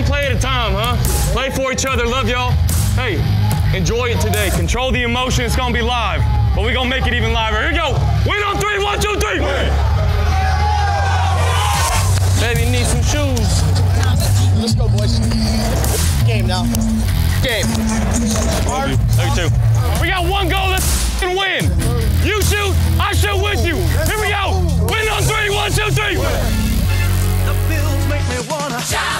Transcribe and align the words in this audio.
one 0.00 0.08
play 0.08 0.26
at 0.26 0.32
a 0.32 0.38
time, 0.40 0.72
huh? 0.72 0.96
Play 1.32 1.50
for 1.50 1.72
each 1.72 1.84
other. 1.84 2.06
Love 2.06 2.28
y'all. 2.28 2.52
Hey, 2.96 3.20
enjoy 3.76 4.06
it 4.10 4.20
today. 4.20 4.50
Control 4.50 4.90
the 4.92 5.02
emotion. 5.02 5.44
It's 5.44 5.56
gonna 5.56 5.74
be 5.74 5.82
live, 5.82 6.22
but 6.54 6.64
we're 6.64 6.74
gonna 6.74 6.88
make 6.88 7.06
it 7.06 7.14
even 7.14 7.32
liver. 7.32 7.60
Here 7.60 7.72
we 7.72 7.76
go. 7.76 7.92
Win 8.26 8.42
on 8.44 8.56
three. 8.58 8.82
One, 8.82 9.00
two, 9.00 9.14
three. 9.20 9.40
Baby, 12.40 12.70
need 12.70 12.86
some 12.86 13.02
shoes. 13.04 13.62
Let's 14.56 14.74
go, 14.74 14.88
boys. 14.88 15.18
Game 16.24 16.46
now. 16.46 16.64
Game. 17.42 17.66
Love 18.68 18.88
you. 18.88 18.96
Love 19.16 19.28
you 19.28 19.34
too. 19.36 19.50
We 20.00 20.08
got 20.08 20.24
one 20.28 20.48
goal. 20.48 20.70
Let's 20.70 21.20
f***ing 21.20 21.36
win. 21.36 21.64
You 22.24 22.40
shoot. 22.42 22.72
I 23.00 23.12
shoot 23.12 23.36
with 23.36 23.64
you. 23.66 23.76
Here 24.08 24.20
we 24.20 24.30
go. 24.32 24.64
Win 24.88 25.08
on 25.08 25.22
three. 25.22 25.50
One, 25.50 25.70
two, 25.72 25.90
three. 25.92 26.16
The 26.16 27.54
bills 27.68 28.06
make 28.08 28.24
me 28.28 28.38
wanna 28.48 28.80
shout. 28.80 29.19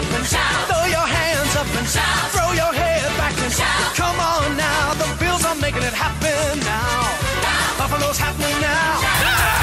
Up 0.00 0.12
and 0.16 0.26
shout. 0.26 0.66
Throw 0.66 0.86
your 0.86 1.06
hands 1.06 1.56
up 1.56 1.66
and 1.76 1.86
shout. 1.86 2.30
Throw 2.32 2.52
your 2.52 2.72
head 2.72 3.04
back 3.18 3.36
and 3.36 3.52
shout. 3.52 3.94
Come 3.94 4.18
on 4.18 4.56
now, 4.56 4.94
the 4.94 5.04
bills 5.20 5.44
are 5.44 5.54
making 5.56 5.82
it 5.82 5.92
happen 5.92 6.58
now. 6.60 7.04
Buffalo's 7.76 8.16
happening 8.16 8.58
now. 8.64 8.96
Hey, 8.96 9.59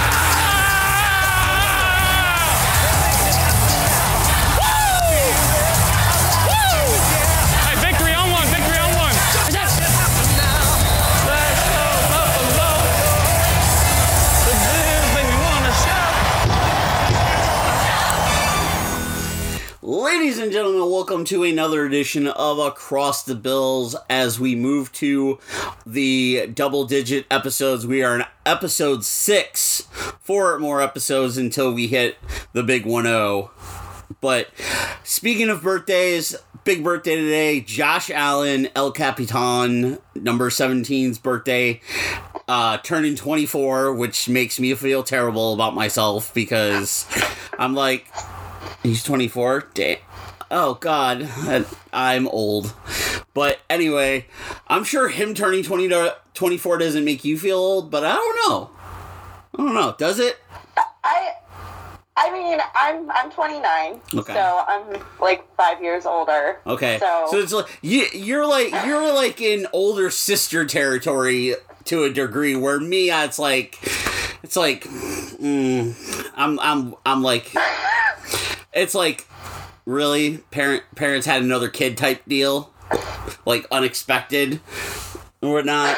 Ladies 20.38 20.50
and 20.50 20.54
gentlemen, 20.54 20.92
welcome 20.92 21.26
to 21.26 21.44
another 21.44 21.84
edition 21.84 22.28
of 22.28 22.60
Across 22.60 23.24
the 23.24 23.34
Bills 23.34 23.96
as 24.08 24.40
we 24.40 24.54
move 24.54 24.92
to 24.92 25.40
the 25.84 26.46
double 26.54 26.86
digit 26.86 27.26
episodes. 27.32 27.88
We 27.88 28.04
are 28.04 28.18
in 28.18 28.24
episode 28.46 29.04
six. 29.04 29.88
Four 30.22 30.60
more 30.60 30.80
episodes 30.80 31.40
until 31.40 31.74
we 31.74 31.88
hit 31.88 32.18
the 32.54 32.62
big 32.62 32.86
1 32.86 33.06
0. 33.06 33.50
But 34.22 34.50
speaking 35.04 35.50
of 35.50 35.64
birthdays, 35.64 36.36
big 36.64 36.84
birthday 36.84 37.16
today. 37.16 37.62
Josh 37.62 38.12
Allen, 38.12 38.68
El 38.76 38.92
Capitan, 38.92 39.98
number 40.14 40.52
17's 40.52 41.18
birthday, 41.18 41.82
uh, 42.48 42.78
turning 42.84 43.16
24, 43.16 43.92
which 43.92 44.30
makes 44.30 44.60
me 44.60 44.76
feel 44.76 45.02
terrible 45.02 45.56
about 45.56 45.74
myself 45.74 46.32
because 46.36 47.08
I'm 47.58 47.74
like, 47.74 48.06
He's 48.84 49.04
24. 49.04 49.70
Damn. 49.74 49.98
Oh 50.50 50.76
God, 50.76 51.30
I'm 51.94 52.28
old. 52.28 52.74
But 53.34 53.60
anyway, 53.70 54.26
I'm 54.68 54.84
sure 54.84 55.10
him 55.10 55.34
turning 55.34 55.64
20 55.64 55.90
to 55.90 56.16
24 56.34 56.78
doesn't 56.80 57.06
make 57.06 57.24
you 57.26 57.38
feel 57.38 57.58
old, 57.58 57.92
but 57.92 58.04
I 58.04 58.16
don't 58.16 58.50
know. 58.50 58.70
I 59.54 59.58
don't 59.58 59.74
know. 59.74 59.96
Does 59.98 60.20
it? 60.20 60.38
I 61.04 61.34
I 62.16 62.32
mean, 62.32 62.60
I'm 62.76 63.12
I'm 63.12 63.30
29, 63.30 64.02
Okay. 64.16 64.34
so 64.34 64.64
I'm 64.68 65.02
like 65.22 65.46
five 65.56 65.82
years 65.82 66.06
older. 66.06 66.60
Okay. 66.66 66.98
So, 67.00 67.38
it's 67.38 67.54
like 67.54 67.68
you 67.82 68.08
you're 68.14 68.46
like 68.46 68.72
you're 68.86 69.14
like 69.14 69.40
in 69.40 69.68
older 69.72 70.10
sister 70.10 70.66
territory 70.66 71.54
to 71.86 72.04
a 72.04 72.10
degree 72.10 72.56
where 72.56 72.80
me 72.80 73.12
it's 73.12 73.38
like 73.38 73.78
it's 74.42 74.56
like 74.56 74.86
mm, 74.86 76.30
I'm 76.36 76.60
I'm 76.60 76.96
I'm 77.06 77.22
like 77.22 77.54
it's 78.74 78.96
like 78.96 79.27
really 79.88 80.40
parent 80.52 80.84
parents 80.96 81.26
had 81.26 81.42
another 81.42 81.70
kid 81.70 81.98
type 81.98 82.22
deal 82.28 82.74
like 83.46 83.66
unexpected 83.72 84.60
or 85.42 85.64
not. 85.64 85.98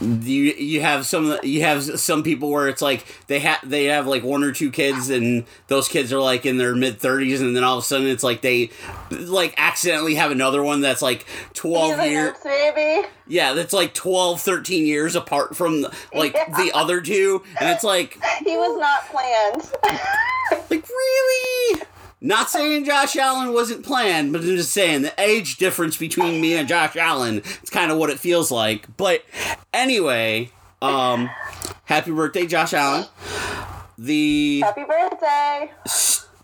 you 0.00 0.52
you 0.52 0.80
have 0.82 1.06
some 1.06 1.38
you 1.42 1.62
have 1.62 1.82
some 1.98 2.22
people 2.22 2.50
where 2.50 2.68
it's 2.68 2.82
like 2.82 3.06
they 3.28 3.38
have 3.38 3.58
they 3.64 3.84
have 3.84 4.06
like 4.06 4.22
one 4.24 4.42
or 4.42 4.50
two 4.52 4.70
kids 4.70 5.08
and 5.08 5.44
those 5.68 5.88
kids 5.88 6.12
are 6.12 6.20
like 6.20 6.44
in 6.44 6.58
their 6.58 6.74
mid 6.74 6.98
30s 6.98 7.40
and 7.40 7.54
then 7.56 7.62
all 7.64 7.78
of 7.78 7.84
a 7.84 7.86
sudden 7.86 8.08
it's 8.08 8.24
like 8.24 8.42
they 8.42 8.68
like 9.10 9.54
accidentally 9.56 10.16
have 10.16 10.30
another 10.32 10.60
one 10.62 10.80
that's 10.80 11.02
like 11.02 11.24
12 11.54 12.04
years 12.06 12.36
baby. 12.42 13.06
yeah 13.28 13.52
that's 13.54 13.72
like 13.72 13.94
12 13.94 14.40
13 14.40 14.84
years 14.86 15.14
apart 15.14 15.56
from 15.56 15.86
like 16.12 16.32
the 16.56 16.72
other 16.74 17.00
two 17.00 17.42
and 17.60 17.70
it's 17.70 17.84
like 17.84 18.18
He 18.44 18.56
was 18.56 18.78
not 18.78 19.06
planned. 19.06 19.70
like 20.70 20.88
really 20.88 21.82
not 22.22 22.48
saying 22.48 22.84
Josh 22.84 23.16
Allen 23.16 23.52
wasn't 23.52 23.84
planned, 23.84 24.32
but 24.32 24.42
I'm 24.42 24.46
just 24.46 24.72
saying 24.72 25.02
the 25.02 25.12
age 25.20 25.56
difference 25.56 25.96
between 25.96 26.40
me 26.40 26.54
and 26.54 26.68
Josh 26.68 26.96
Allen, 26.96 27.38
it's 27.38 27.70
kind 27.70 27.90
of 27.90 27.98
what 27.98 28.10
it 28.10 28.20
feels 28.20 28.50
like. 28.50 28.96
But 28.96 29.24
anyway, 29.74 30.50
um, 30.80 31.28
happy 31.84 32.12
birthday, 32.12 32.46
Josh 32.46 32.74
Allen. 32.74 33.06
The 33.98 34.60
Happy 34.60 34.84
birthday. 34.84 35.70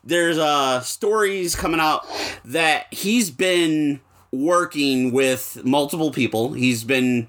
there's 0.04 0.38
uh 0.38 0.80
stories 0.80 1.54
coming 1.54 1.80
out 1.80 2.06
that 2.44 2.86
he's 2.92 3.30
been 3.30 4.00
working 4.32 5.12
with 5.12 5.64
multiple 5.64 6.10
people. 6.10 6.52
He's 6.52 6.84
been 6.84 7.28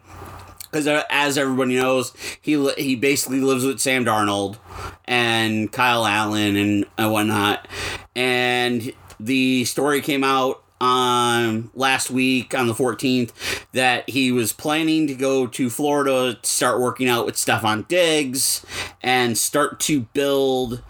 because 0.72 0.88
as 1.10 1.38
everybody 1.38 1.76
knows, 1.76 2.14
he 2.42 2.72
he 2.74 2.96
basically 2.96 3.42
lives 3.42 3.66
with 3.66 3.80
Sam 3.80 4.06
Darnold 4.06 4.58
and 5.06 5.72
Kyle 5.72 6.06
Allen 6.06 6.56
and, 6.98 7.12
whatnot. 7.12 7.68
And 8.16 8.94
the 9.20 9.66
story 9.66 10.02
came 10.02 10.24
out 10.24 10.64
on 10.82 11.70
last 11.74 12.10
week 12.10 12.56
on 12.56 12.68
the 12.68 12.74
14th 12.74 13.32
that 13.74 14.10
he 14.10 14.32
was 14.32 14.54
planning 14.54 15.08
to 15.08 15.14
go 15.14 15.46
to 15.46 15.70
Florida 15.70 16.36
to 16.42 16.50
start 16.50 16.80
working 16.80 17.10
out 17.10 17.26
with 17.26 17.36
Stefon 17.36 17.88
Diggs 17.88 18.66
and 19.02 19.38
start 19.38 19.80
to 19.82 20.02
build 20.02 20.82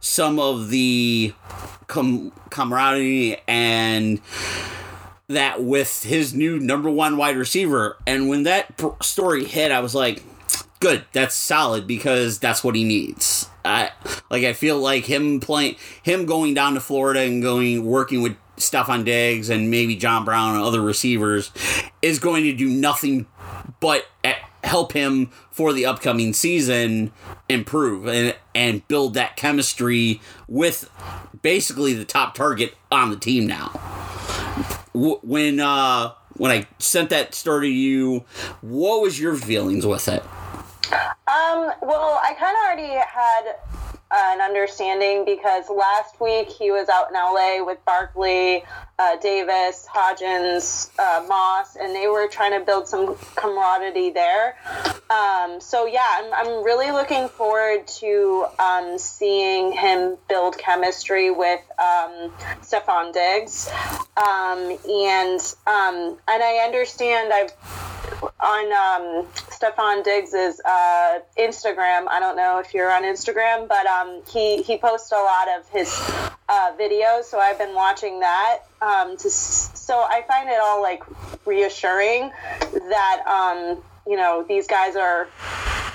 some 0.00 0.38
of 0.38 0.68
the 0.70 1.32
com- 1.86 2.32
camaraderie 2.50 3.40
and 3.48 4.20
that 5.28 5.62
with 5.62 6.04
his 6.04 6.32
new 6.32 6.58
number 6.58 6.90
one 6.90 7.16
wide 7.16 7.36
receiver. 7.36 7.98
And 8.06 8.28
when 8.28 8.44
that 8.44 8.80
story 9.02 9.44
hit, 9.44 9.70
I 9.70 9.80
was 9.80 9.94
like, 9.94 10.22
good, 10.80 11.04
that's 11.12 11.34
solid 11.34 11.86
because 11.86 12.38
that's 12.38 12.64
what 12.64 12.74
he 12.74 12.84
needs. 12.84 13.48
I 13.64 13.90
like 14.30 14.44
I 14.44 14.54
feel 14.54 14.78
like 14.78 15.04
him 15.04 15.40
playing 15.40 15.76
him 16.02 16.24
going 16.24 16.54
down 16.54 16.74
to 16.74 16.80
Florida 16.80 17.20
and 17.20 17.42
going 17.42 17.84
working 17.84 18.22
with 18.22 18.36
Stefon 18.56 19.04
Diggs 19.04 19.50
and 19.50 19.70
maybe 19.70 19.96
John 19.96 20.24
Brown 20.24 20.54
and 20.54 20.64
other 20.64 20.80
receivers 20.80 21.52
is 22.00 22.18
going 22.18 22.44
to 22.44 22.54
do 22.54 22.68
nothing 22.68 23.26
but 23.80 24.06
help 24.64 24.92
him 24.92 25.30
for 25.50 25.72
the 25.72 25.86
upcoming 25.86 26.32
season 26.32 27.12
improve 27.48 28.06
and 28.06 28.34
and 28.54 28.86
build 28.88 29.14
that 29.14 29.36
chemistry 29.36 30.20
with 30.48 30.90
basically 31.42 31.92
the 31.92 32.04
top 32.04 32.34
target 32.34 32.74
on 32.90 33.10
the 33.10 33.16
team 33.16 33.46
now 33.46 33.97
when 34.94 35.60
uh 35.60 36.12
when 36.34 36.50
I 36.50 36.66
sent 36.78 37.10
that 37.10 37.34
story 37.34 37.68
to 37.68 37.74
you, 37.74 38.24
what 38.60 39.02
was 39.02 39.18
your 39.20 39.34
feelings 39.36 39.84
with 39.84 40.08
it? 40.08 40.22
Um, 40.92 41.72
well, 41.82 42.20
I 42.22 42.34
kind 42.38 42.56
of 42.56 42.64
already 42.64 42.94
had 42.94 43.56
an 44.10 44.40
understanding 44.40 45.24
because 45.24 45.68
last 45.68 46.20
week 46.20 46.48
he 46.48 46.70
was 46.70 46.88
out 46.88 47.08
in 47.08 47.14
LA 47.14 47.64
with 47.64 47.84
Barkley, 47.84 48.64
uh, 48.98 49.16
Davis, 49.16 49.86
Hodgins, 49.92 50.90
uh, 50.98 51.26
Moss, 51.28 51.76
and 51.76 51.94
they 51.94 52.08
were 52.08 52.26
trying 52.26 52.58
to 52.58 52.64
build 52.64 52.88
some 52.88 53.16
camaraderie 53.36 54.10
there. 54.10 54.56
Um, 55.10 55.60
so 55.60 55.86
yeah, 55.86 56.06
I'm, 56.10 56.32
I'm 56.34 56.64
really 56.64 56.90
looking 56.90 57.28
forward 57.28 57.86
to 57.98 58.46
um, 58.58 58.98
seeing 58.98 59.72
him 59.72 60.16
build 60.28 60.56
chemistry 60.58 61.30
with 61.30 61.60
um, 61.78 62.32
Stefon 62.62 63.12
Diggs, 63.12 63.68
um, 64.16 64.78
and 64.88 65.40
um, 65.66 66.18
and 66.26 66.42
I 66.42 66.62
understand 66.64 67.32
I've 67.32 67.52
on 68.40 68.72
um, 68.72 69.26
Stefon 69.34 70.04
Diggs's 70.04 70.60
uh, 70.64 71.18
Instagram. 71.38 72.06
I 72.08 72.18
don't 72.20 72.36
know 72.36 72.58
if 72.58 72.74
you're 72.74 72.90
on 72.90 73.02
Instagram, 73.02 73.68
but 73.68 73.86
he 74.30 74.62
he 74.62 74.78
posts 74.78 75.12
a 75.12 75.16
lot 75.16 75.48
of 75.58 75.68
his 75.70 75.88
uh, 76.48 76.72
videos. 76.78 77.24
So 77.24 77.38
I've 77.38 77.58
been 77.58 77.74
watching 77.74 78.20
that. 78.20 78.60
Um, 78.80 79.16
to 79.16 79.30
so 79.30 79.94
I 79.98 80.24
find 80.28 80.48
it 80.48 80.58
all 80.60 80.82
like 80.82 81.02
reassuring 81.46 82.30
that 82.72 83.22
um, 83.26 83.82
you 84.06 84.16
know 84.16 84.44
these 84.48 84.66
guys 84.66 84.96
are 84.96 85.28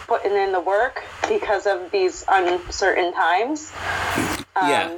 putting 0.08 0.34
in 0.34 0.52
the 0.52 0.60
work 0.60 1.02
because 1.28 1.66
of 1.66 1.92
these 1.92 2.24
uncertain 2.30 3.14
times. 3.14 3.72
Um, 4.56 4.70
Yeah. 4.70 4.98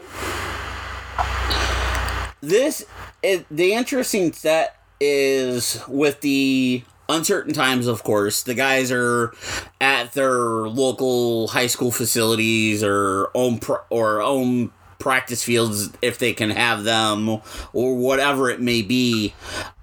This 2.42 2.86
the 3.24 3.74
interesting 3.74 4.34
set 4.34 4.78
is 5.00 5.81
with 5.88 6.22
the 6.22 6.84
uncertain 7.10 7.54
times 7.54 7.88
of 7.88 8.04
course. 8.04 8.44
The 8.44 8.54
guys 8.54 8.92
are 8.92 9.34
at 9.80 10.13
their 10.13 10.36
local 10.36 11.48
high 11.50 11.68
school 11.68 11.92
facilities 11.92 12.84
or 12.84 13.30
own 13.34 13.60
pro, 13.60 13.78
or 13.90 14.22
own 14.22 14.72
practice 15.00 15.44
fields 15.44 15.92
if 16.02 16.18
they 16.18 16.34
can 16.34 16.50
have 16.50 16.84
them 16.84 17.30
or 17.74 17.96
whatever 17.96 18.50
it 18.50 18.62
may 18.62 18.81
be, 18.81 19.34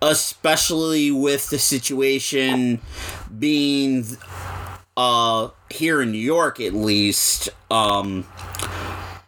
especially 0.01 1.11
with 1.11 1.51
the 1.51 1.59
situation 1.59 2.81
being 3.39 4.05
uh 4.97 5.49
here 5.71 6.03
in 6.03 6.13
New 6.13 6.19
York 6.19 6.61
at 6.61 6.75
least 6.75 7.49
um 7.71 8.27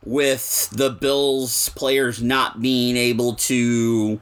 with 0.05 0.69
the 0.71 0.91
Bills 0.91 1.71
players 1.71 2.23
not 2.23 2.61
being 2.61 2.97
able 2.97 3.35
to 3.35 4.21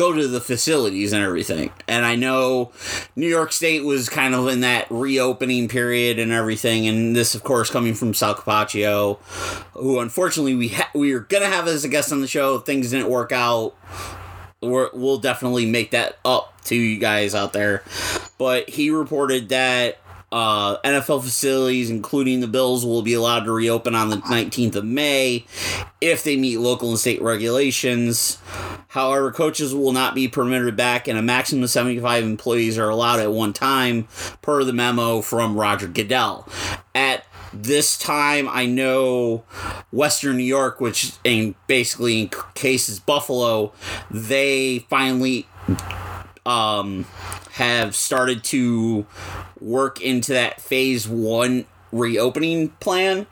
go 0.00 0.14
to 0.14 0.26
the 0.26 0.40
facilities 0.40 1.12
and 1.12 1.22
everything. 1.22 1.70
And 1.86 2.06
I 2.06 2.16
know 2.16 2.72
New 3.16 3.28
York 3.28 3.52
State 3.52 3.84
was 3.84 4.08
kind 4.08 4.34
of 4.34 4.48
in 4.48 4.62
that 4.62 4.86
reopening 4.90 5.68
period 5.68 6.18
and 6.18 6.32
everything. 6.32 6.88
And 6.88 7.14
this, 7.14 7.34
of 7.34 7.44
course, 7.44 7.68
coming 7.70 7.92
from 7.92 8.14
Sal 8.14 8.34
Capaccio, 8.34 9.18
who 9.74 9.98
unfortunately 10.00 10.54
we 10.54 10.68
ha- 10.68 10.90
we 10.94 11.12
were 11.12 11.20
gonna 11.20 11.46
have 11.46 11.68
as 11.68 11.84
a 11.84 11.88
guest 11.88 12.12
on 12.12 12.22
the 12.22 12.26
show. 12.26 12.58
Things 12.58 12.90
didn't 12.90 13.10
work 13.10 13.30
out. 13.30 13.74
We're, 14.62 14.88
we'll 14.94 15.18
definitely 15.18 15.66
make 15.66 15.90
that 15.90 16.18
up 16.24 16.62
to 16.64 16.76
you 16.76 16.98
guys 16.98 17.34
out 17.34 17.52
there. 17.52 17.84
But 18.38 18.70
he 18.70 18.88
reported 18.90 19.50
that 19.50 19.98
uh, 20.32 20.78
NFL 20.82 21.22
facilities, 21.22 21.90
including 21.90 22.40
the 22.40 22.46
Bills, 22.46 22.84
will 22.84 23.02
be 23.02 23.14
allowed 23.14 23.44
to 23.44 23.52
reopen 23.52 23.94
on 23.94 24.10
the 24.10 24.16
19th 24.16 24.76
of 24.76 24.84
May 24.84 25.44
if 26.00 26.22
they 26.22 26.36
meet 26.36 26.58
local 26.58 26.90
and 26.90 26.98
state 26.98 27.20
regulations. 27.20 28.38
However, 28.88 29.32
coaches 29.32 29.74
will 29.74 29.92
not 29.92 30.14
be 30.14 30.28
permitted 30.28 30.76
back, 30.76 31.08
and 31.08 31.18
a 31.18 31.22
maximum 31.22 31.64
of 31.64 31.70
75 31.70 32.24
employees 32.24 32.78
are 32.78 32.88
allowed 32.88 33.20
at 33.20 33.32
one 33.32 33.52
time, 33.52 34.08
per 34.42 34.64
the 34.64 34.72
memo 34.72 35.20
from 35.20 35.56
Roger 35.56 35.88
Goodell. 35.88 36.48
At 36.94 37.24
this 37.52 37.98
time, 37.98 38.48
I 38.48 38.66
know 38.66 39.44
Western 39.92 40.36
New 40.36 40.44
York, 40.44 40.80
which 40.80 41.12
in 41.24 41.54
basically 41.66 42.22
in 42.22 42.30
cases 42.54 43.00
Buffalo, 43.00 43.72
they 44.10 44.80
finally 44.90 45.48
um, 46.46 47.06
have 47.60 47.94
started 47.94 48.42
to 48.42 49.04
work 49.60 50.00
into 50.00 50.32
that 50.32 50.62
phase 50.62 51.06
one 51.06 51.66
reopening 51.92 52.70
plan. 52.80 53.26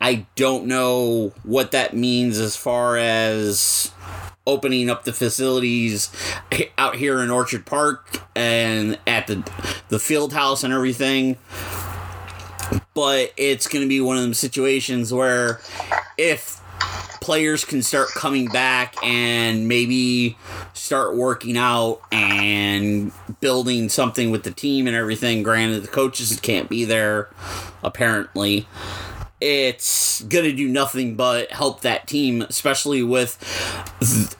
I 0.00 0.26
don't 0.34 0.66
know 0.66 1.32
what 1.44 1.70
that 1.70 1.94
means 1.94 2.40
as 2.40 2.56
far 2.56 2.96
as 2.96 3.92
opening 4.48 4.90
up 4.90 5.04
the 5.04 5.12
facilities 5.12 6.10
out 6.76 6.96
here 6.96 7.20
in 7.20 7.30
Orchard 7.30 7.66
Park 7.66 8.20
and 8.34 8.98
at 9.06 9.28
the 9.28 9.48
the 9.90 10.00
field 10.00 10.32
house 10.32 10.64
and 10.64 10.74
everything. 10.74 11.36
But 12.94 13.32
it's 13.36 13.68
going 13.68 13.84
to 13.84 13.88
be 13.88 14.00
one 14.00 14.16
of 14.16 14.24
them 14.24 14.34
situations 14.34 15.14
where 15.14 15.60
if 16.16 16.60
players 17.28 17.62
can 17.62 17.82
start 17.82 18.08
coming 18.14 18.46
back 18.46 18.94
and 19.04 19.68
maybe 19.68 20.38
start 20.72 21.14
working 21.14 21.58
out 21.58 22.00
and 22.10 23.12
building 23.40 23.90
something 23.90 24.30
with 24.30 24.44
the 24.44 24.50
team 24.50 24.86
and 24.86 24.96
everything. 24.96 25.42
Granted, 25.42 25.82
the 25.82 25.88
coaches 25.88 26.38
can't 26.40 26.70
be 26.70 26.84
there, 26.84 27.28
apparently. 27.82 28.66
It's 29.40 30.22
gonna 30.22 30.52
do 30.52 30.68
nothing 30.68 31.16
but 31.16 31.52
help 31.52 31.82
that 31.82 32.06
team, 32.06 32.42
especially 32.42 33.02
with 33.02 33.36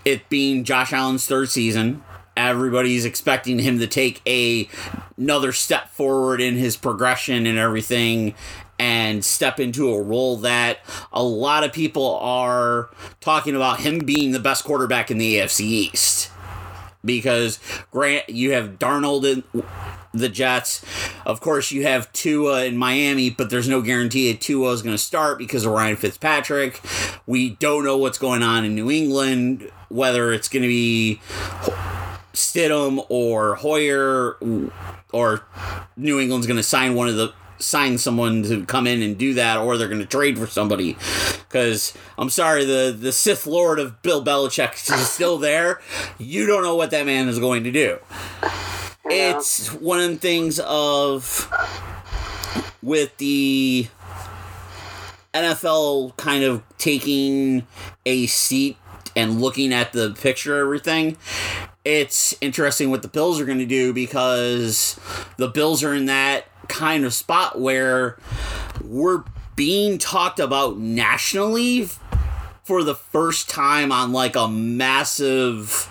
it 0.04 0.28
being 0.30 0.64
Josh 0.64 0.92
Allen's 0.92 1.26
third 1.26 1.50
season. 1.50 2.02
Everybody's 2.38 3.04
expecting 3.04 3.58
him 3.58 3.78
to 3.80 3.86
take 3.86 4.22
a 4.26 4.68
another 5.18 5.52
step 5.52 5.90
forward 5.90 6.40
in 6.40 6.56
his 6.56 6.76
progression 6.76 7.46
and 7.46 7.58
everything, 7.58 8.34
and 8.78 9.24
step 9.24 9.58
into 9.58 9.92
a 9.92 10.02
role 10.02 10.36
that 10.38 10.78
a 11.12 11.22
lot 11.22 11.64
of 11.64 11.72
people 11.72 12.16
are 12.16 12.90
talking 13.20 13.56
about 13.56 13.80
him 13.80 14.00
being 14.00 14.32
the 14.32 14.38
best 14.38 14.64
quarterback 14.64 15.10
in 15.10 15.18
the 15.18 15.36
AFC 15.36 15.60
East. 15.60 16.30
Because 17.04 17.60
Grant, 17.90 18.28
you 18.28 18.52
have 18.52 18.78
Darnold 18.78 19.24
in 19.24 19.44
the 20.12 20.28
Jets. 20.28 20.84
Of 21.24 21.40
course, 21.40 21.70
you 21.70 21.84
have 21.84 22.12
Tua 22.12 22.64
in 22.64 22.76
Miami, 22.76 23.30
but 23.30 23.50
there's 23.50 23.68
no 23.68 23.80
guarantee 23.80 24.32
that 24.32 24.40
Tua 24.40 24.72
is 24.72 24.82
going 24.82 24.94
to 24.94 25.02
start 25.02 25.38
because 25.38 25.64
of 25.64 25.72
Ryan 25.72 25.96
Fitzpatrick. 25.96 26.80
We 27.26 27.50
don't 27.50 27.84
know 27.84 27.96
what's 27.96 28.18
going 28.18 28.42
on 28.42 28.64
in 28.64 28.74
New 28.74 28.90
England, 28.90 29.70
whether 29.88 30.32
it's 30.32 30.48
going 30.48 30.62
to 30.62 30.68
be 30.68 31.20
Stidham 32.32 33.04
or 33.08 33.56
Hoyer, 33.56 34.36
or 35.12 35.44
New 35.96 36.20
England's 36.20 36.46
going 36.46 36.56
to 36.56 36.62
sign 36.62 36.94
one 36.94 37.08
of 37.08 37.16
the 37.16 37.32
sign 37.58 37.98
someone 37.98 38.42
to 38.44 38.64
come 38.66 38.86
in 38.86 39.02
and 39.02 39.18
do 39.18 39.34
that, 39.34 39.58
or 39.58 39.76
they're 39.76 39.88
going 39.88 40.00
to 40.00 40.06
trade 40.06 40.38
for 40.38 40.46
somebody. 40.46 40.96
Because 41.48 41.94
I'm 42.16 42.30
sorry, 42.30 42.64
the 42.64 42.96
the 42.98 43.12
Sith 43.12 43.46
Lord 43.46 43.78
of 43.78 44.02
Bill 44.02 44.24
Belichick 44.24 44.74
is 44.74 45.08
still 45.08 45.38
there. 45.38 45.80
You 46.18 46.46
don't 46.46 46.62
know 46.62 46.76
what 46.76 46.90
that 46.90 47.06
man 47.06 47.28
is 47.28 47.38
going 47.38 47.64
to 47.64 47.72
do. 47.72 47.98
It's 49.04 49.72
one 49.72 50.00
of 50.00 50.10
the 50.10 50.16
things 50.16 50.60
of 50.60 51.50
with 52.82 53.16
the 53.16 53.88
NFL 55.34 56.16
kind 56.16 56.44
of 56.44 56.62
taking 56.78 57.66
a 58.04 58.26
seat 58.26 58.76
and 59.16 59.40
looking 59.40 59.72
at 59.72 59.92
the 59.92 60.10
picture 60.12 60.58
everything 60.58 61.16
it's 61.88 62.36
interesting 62.42 62.90
what 62.90 63.00
the 63.00 63.08
bills 63.08 63.40
are 63.40 63.46
going 63.46 63.58
to 63.58 63.66
do 63.66 63.94
because 63.94 65.00
the 65.38 65.48
bills 65.48 65.82
are 65.82 65.94
in 65.94 66.04
that 66.04 66.44
kind 66.68 67.04
of 67.04 67.14
spot 67.14 67.60
where 67.60 68.18
we're 68.82 69.24
being 69.56 69.98
talked 69.98 70.38
about 70.38 70.78
nationally 70.78 71.88
for 72.62 72.84
the 72.84 72.94
first 72.94 73.48
time 73.48 73.90
on 73.90 74.12
like 74.12 74.36
a 74.36 74.46
massive 74.46 75.90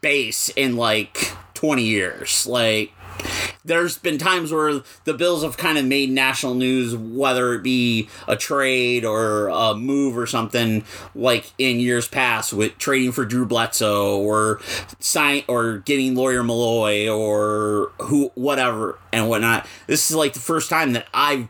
base 0.00 0.48
in 0.50 0.76
like 0.76 1.32
20 1.54 1.82
years. 1.82 2.46
Like, 2.46 2.92
there's 3.64 3.98
been 3.98 4.18
times 4.18 4.52
where 4.52 4.80
the 5.04 5.14
Bills 5.14 5.42
have 5.42 5.56
kind 5.56 5.78
of 5.78 5.84
made 5.84 6.10
national 6.10 6.54
news, 6.54 6.96
whether 6.96 7.54
it 7.54 7.62
be 7.62 8.08
a 8.26 8.36
trade 8.36 9.04
or 9.04 9.48
a 9.48 9.74
move 9.74 10.16
or 10.16 10.26
something, 10.26 10.84
like 11.14 11.52
in 11.58 11.80
years 11.80 12.08
past 12.08 12.52
with 12.52 12.76
trading 12.78 13.12
for 13.12 13.24
Drew 13.24 13.46
Bledsoe 13.46 14.18
or 14.18 14.60
sign 14.98 15.44
or 15.48 15.78
getting 15.78 16.14
Lawyer 16.14 16.42
Milloy 16.42 17.08
or 17.08 17.92
who 17.98 18.30
whatever 18.34 18.98
and 19.12 19.28
whatnot. 19.28 19.66
This 19.86 20.10
is 20.10 20.16
like 20.16 20.32
the 20.32 20.40
first 20.40 20.68
time 20.68 20.92
that 20.94 21.06
I've 21.14 21.48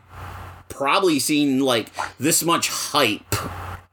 probably 0.69 1.19
seen 1.19 1.59
like 1.59 1.89
this 2.17 2.43
much 2.43 2.69
hype 2.69 3.35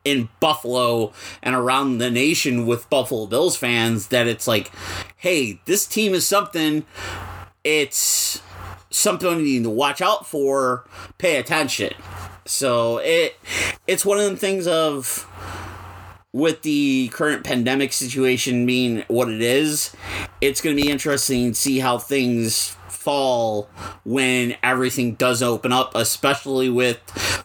in 0.04 0.28
Buffalo 0.40 1.12
and 1.42 1.54
around 1.54 1.98
the 1.98 2.10
nation 2.10 2.66
with 2.66 2.88
Buffalo 2.88 3.26
Bills 3.26 3.56
fans 3.56 4.08
that 4.08 4.26
it's 4.26 4.48
like, 4.48 4.70
hey, 5.16 5.60
this 5.66 5.86
team 5.86 6.14
is 6.14 6.26
something. 6.26 6.84
It's 7.64 8.42
something 8.90 9.38
you 9.38 9.44
need 9.44 9.62
to 9.64 9.70
watch 9.70 10.00
out 10.00 10.26
for. 10.26 10.84
Pay 11.18 11.36
attention. 11.36 11.92
So 12.46 12.98
it 12.98 13.36
it's 13.86 14.04
one 14.04 14.18
of 14.18 14.30
the 14.30 14.36
things 14.36 14.66
of 14.66 15.26
with 16.32 16.62
the 16.62 17.08
current 17.12 17.44
pandemic 17.44 17.92
situation 17.92 18.64
being 18.64 19.04
what 19.08 19.28
it 19.28 19.42
is, 19.42 19.94
it's 20.40 20.60
going 20.60 20.76
to 20.76 20.82
be 20.82 20.88
interesting 20.88 21.52
to 21.52 21.58
see 21.58 21.80
how 21.80 21.98
things 21.98 22.76
fall 22.88 23.68
when 24.04 24.54
everything 24.62 25.14
does 25.14 25.42
open 25.42 25.72
up, 25.72 25.92
especially 25.94 26.68
with 26.68 27.00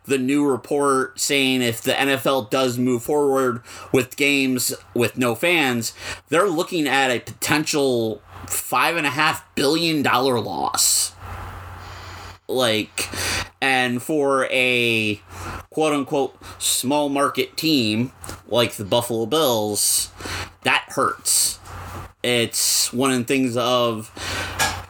the 0.06 0.18
new 0.18 0.46
report 0.46 1.20
saying 1.20 1.62
if 1.62 1.82
the 1.82 1.94
NFL 1.94 2.50
does 2.52 2.78
move 2.78 3.02
forward 3.02 3.64
with 3.92 4.18
games 4.18 4.74
with 4.94 5.18
no 5.18 5.34
fans, 5.34 5.94
they're 6.30 6.50
looking 6.50 6.88
at 6.88 7.10
a 7.10 7.20
potential 7.20 8.22
five 8.50 8.96
and 8.96 9.06
a 9.06 9.10
half 9.10 9.44
billion 9.56 10.02
dollar 10.02 10.40
loss. 10.40 11.14
Like, 12.48 13.10
and 13.62 14.02
for 14.02 14.48
a 14.52 15.22
quote 15.72 15.94
unquote 15.94 16.38
small 16.62 17.10
market 17.10 17.58
team 17.58 18.12
like 18.48 18.74
the 18.74 18.86
Buffalo 18.86 19.26
Bills, 19.26 20.12
that 20.64 20.86
hurts. 20.90 21.60
It's 22.24 22.92
one 22.94 23.12
of 23.12 23.18
the 23.18 23.24
things 23.24 23.58
of 23.58 24.12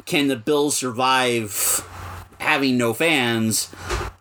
can 0.06 0.28
the 0.28 0.36
Bills 0.36 0.78
survive 0.78 1.86
having 2.40 2.78
no 2.78 2.94
fans? 2.94 3.70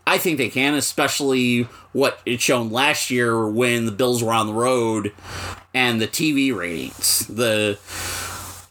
I 0.07 0.19
think 0.19 0.39
they 0.39 0.49
can, 0.49 0.75
especially 0.75 1.63
what 1.93 2.21
it 2.27 2.41
shown 2.41 2.71
last 2.71 3.11
year 3.11 3.47
when 3.49 3.87
the 3.87 3.93
Bills 3.93 4.23
were 4.23 4.33
on 4.33 4.47
the 4.47 4.53
road 4.53 5.13
and 5.73 6.01
the 6.01 6.09
TV 6.09 6.55
ratings. 6.55 7.27
The 7.27 7.79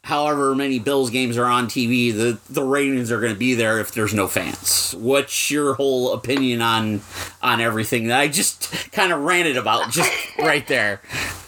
however 0.04 0.54
many 0.54 0.80
Bills 0.80 1.10
games 1.10 1.38
are 1.38 1.46
on 1.46 1.68
TV, 1.68 2.14
the, 2.14 2.38
the 2.50 2.64
ratings 2.64 3.10
are 3.12 3.22
going 3.22 3.34
to 3.34 3.40
be 3.40 3.54
there 3.54 3.80
if 3.80 3.94
there's 3.94 4.14
no 4.14 4.28
fans. 4.28 4.94
What's 4.98 5.50
your 5.50 5.74
whole 5.76 6.14
opinion 6.14 6.62
on 6.62 7.02
on 7.42 7.62
everything 7.62 8.08
that 8.08 8.20
I 8.20 8.28
just 8.28 8.92
kind 8.92 9.12
of 9.14 9.22
ranted 9.22 9.58
about 9.58 9.92
just 9.92 10.12
right 10.40 10.68
there? 10.68 11.02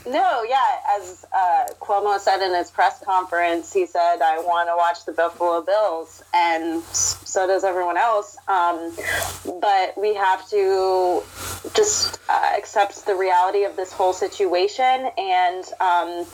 No, 0.07 0.43
yeah. 0.47 0.61
As 0.97 1.25
uh, 1.35 1.65
Cuomo 1.81 2.17
said 2.19 2.45
in 2.45 2.53
his 2.55 2.71
press 2.71 3.03
conference, 3.03 3.73
he 3.73 3.85
said, 3.85 4.21
"I 4.21 4.37
want 4.39 4.69
to 4.69 4.75
watch 4.77 5.03
the 5.05 5.11
Buffalo 5.11 5.61
Bills," 5.61 6.23
and 6.33 6.81
so 6.83 7.47
does 7.47 7.63
everyone 7.63 7.97
else. 7.97 8.37
Um, 8.47 8.95
but 9.59 9.97
we 9.97 10.13
have 10.13 10.47
to 10.49 11.23
just 11.73 12.19
uh, 12.29 12.51
accept 12.57 13.05
the 13.05 13.15
reality 13.15 13.63
of 13.63 13.75
this 13.75 13.91
whole 13.91 14.13
situation 14.13 15.09
and 15.17 15.65
um, 15.81 16.25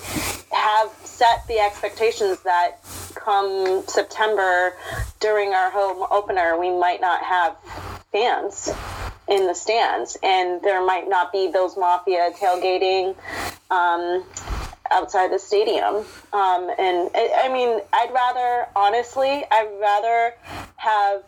have 0.61 0.91
set 1.03 1.45
the 1.47 1.59
expectations 1.59 2.39
that 2.41 2.77
come 3.15 3.83
September 3.87 4.73
during 5.19 5.53
our 5.53 5.71
home 5.71 6.05
opener, 6.11 6.57
we 6.59 6.69
might 6.69 7.01
not 7.01 7.23
have 7.23 7.57
fans 8.11 8.69
in 9.27 9.47
the 9.47 9.55
stands, 9.55 10.17
and 10.21 10.61
there 10.61 10.85
might 10.85 11.07
not 11.09 11.31
be 11.31 11.49
those 11.51 11.77
mafia 11.77 12.31
tailgating 12.37 13.15
um, 13.71 14.23
outside 14.91 15.31
the 15.31 15.39
stadium. 15.39 15.95
Um, 16.33 16.69
and 16.77 17.09
I, 17.15 17.43
I 17.45 17.53
mean, 17.53 17.79
I'd 17.93 18.11
rather, 18.13 18.67
honestly, 18.75 19.43
I'd 19.49 19.71
rather 19.79 20.33
have 20.75 21.23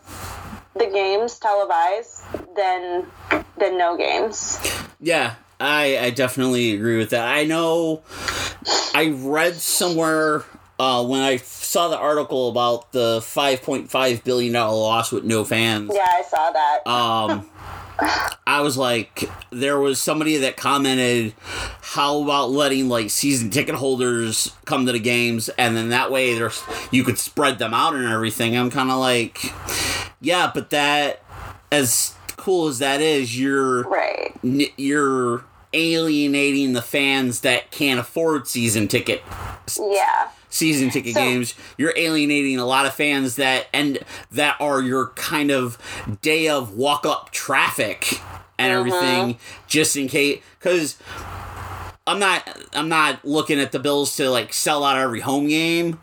the 0.74 0.86
games 0.86 1.38
televised 1.38 2.22
than 2.56 3.06
than 3.58 3.78
no 3.78 3.96
games. 3.96 4.58
Yeah, 5.00 5.34
I, 5.60 5.98
I 5.98 6.10
definitely 6.10 6.74
agree 6.74 6.98
with 6.98 7.10
that. 7.10 7.26
I 7.26 7.44
know 7.44 8.02
I 8.94 9.14
read 9.16 9.54
somewhere 9.54 10.44
uh, 10.78 11.04
when 11.04 11.20
I 11.20 11.36
saw 11.36 11.88
the 11.88 11.98
article 11.98 12.48
about 12.48 12.92
the 12.92 13.20
$5.5 13.20 14.24
billion 14.24 14.52
loss 14.52 15.12
with 15.12 15.24
no 15.24 15.44
fans. 15.44 15.92
Yeah, 15.94 16.04
I 16.06 16.22
saw 16.22 16.50
that. 16.50 16.86
Um, 16.86 17.48
I 18.46 18.60
was 18.60 18.76
like, 18.76 19.28
there 19.50 19.78
was 19.78 20.00
somebody 20.00 20.38
that 20.38 20.56
commented, 20.56 21.34
how 21.80 22.22
about 22.22 22.50
letting 22.50 22.88
like 22.88 23.10
season 23.10 23.50
ticket 23.50 23.76
holders 23.76 24.52
come 24.64 24.86
to 24.86 24.92
the 24.92 24.98
games, 24.98 25.48
and 25.50 25.76
then 25.76 25.90
that 25.90 26.10
way 26.10 26.34
there's 26.34 26.62
you 26.90 27.04
could 27.04 27.18
spread 27.18 27.58
them 27.58 27.72
out 27.72 27.94
and 27.94 28.06
everything. 28.06 28.56
I'm 28.56 28.70
kind 28.70 28.90
of 28.90 28.98
like, 28.98 29.52
yeah, 30.20 30.50
but 30.52 30.70
that 30.70 31.22
as 31.70 32.14
cool 32.44 32.68
as 32.68 32.78
that 32.78 33.00
is, 33.00 33.38
you're 33.38 33.82
right. 33.84 34.32
n- 34.44 34.66
you're 34.76 35.44
alienating 35.72 36.74
the 36.74 36.82
fans 36.82 37.40
that 37.40 37.70
can't 37.70 37.98
afford 37.98 38.46
season 38.46 38.86
ticket 38.86 39.22
Yeah. 39.80 40.28
season 40.48 40.90
ticket 40.90 41.14
So- 41.14 41.20
games 41.20 41.54
you're 41.76 41.94
alienating 41.96 42.58
a 42.60 42.66
lot 42.66 42.86
of 42.86 42.94
fans 42.94 43.34
that 43.36 43.66
and 43.72 43.98
that 44.30 44.56
are 44.60 44.80
your 44.80 45.08
kind 45.16 45.50
of 45.50 45.76
day 46.22 46.48
of 46.48 46.76
walk 46.76 47.04
up 47.04 47.30
traffic 47.32 48.20
and 48.56 48.70
mm-hmm. 48.72 48.86
everything 48.88 49.38
just 49.66 49.96
in 49.96 50.06
case 50.06 50.40
because 50.60 50.96
i'm 52.06 52.18
not 52.18 52.46
i'm 52.74 52.88
not 52.88 53.24
looking 53.24 53.58
at 53.58 53.72
the 53.72 53.78
bills 53.78 54.16
to 54.16 54.28
like 54.30 54.52
sell 54.52 54.84
out 54.84 54.98
every 54.98 55.20
home 55.20 55.48
game 55.48 55.98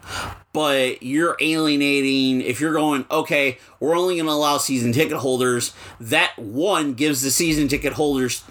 but 0.53 1.01
you're 1.03 1.38
alienating 1.39 2.41
if 2.41 2.60
you're 2.60 2.74
going 2.74 3.05
okay 3.12 3.58
we're 3.79 3.96
only 3.96 4.15
going 4.15 4.25
to 4.25 4.31
allow 4.31 4.58
season 4.58 4.91
ticket 4.91 5.17
holders 5.17 5.74
that 6.00 6.38
one 6.38 6.93
gives 6.93 7.22
the 7.22 7.31
season 7.31 7.67
ticket 7.67 7.93
holders 7.93 8.43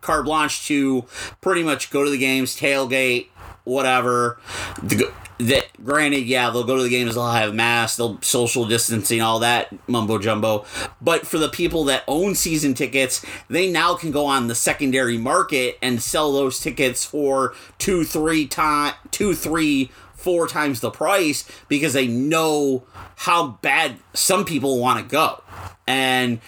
carte 0.00 0.24
blanche 0.24 0.66
to 0.66 1.04
pretty 1.40 1.62
much 1.62 1.90
go 1.90 2.04
to 2.04 2.10
the 2.10 2.18
games 2.18 2.58
tailgate 2.58 3.28
whatever. 3.68 4.40
The, 4.82 5.12
that 5.40 5.66
granted 5.84 6.26
yeah 6.26 6.50
they'll 6.50 6.64
go 6.64 6.76
to 6.76 6.82
the 6.82 6.88
games 6.88 7.14
they'll 7.14 7.30
have 7.30 7.54
masks 7.54 7.96
they'll 7.96 8.20
social 8.22 8.66
distancing 8.66 9.20
all 9.22 9.38
that 9.38 9.72
mumbo 9.88 10.18
jumbo. 10.18 10.64
But 11.00 11.26
for 11.26 11.38
the 11.38 11.48
people 11.48 11.84
that 11.84 12.02
own 12.08 12.34
season 12.34 12.74
tickets 12.74 13.24
they 13.48 13.70
now 13.70 13.94
can 13.94 14.10
go 14.10 14.26
on 14.26 14.48
the 14.48 14.56
secondary 14.56 15.16
market 15.16 15.78
and 15.80 16.02
sell 16.02 16.32
those 16.32 16.58
tickets 16.58 17.04
for 17.04 17.54
two 17.78 18.04
three 18.04 18.48
time 18.48 18.94
two 19.12 19.34
three 19.34 19.92
four 20.14 20.48
times 20.48 20.80
the 20.80 20.90
price 20.90 21.48
because 21.68 21.92
they 21.92 22.08
know 22.08 22.82
how 23.14 23.46
bad 23.62 23.96
some 24.14 24.44
people 24.44 24.80
want 24.80 24.98
to 24.98 25.08
go 25.08 25.40
and 25.88 26.38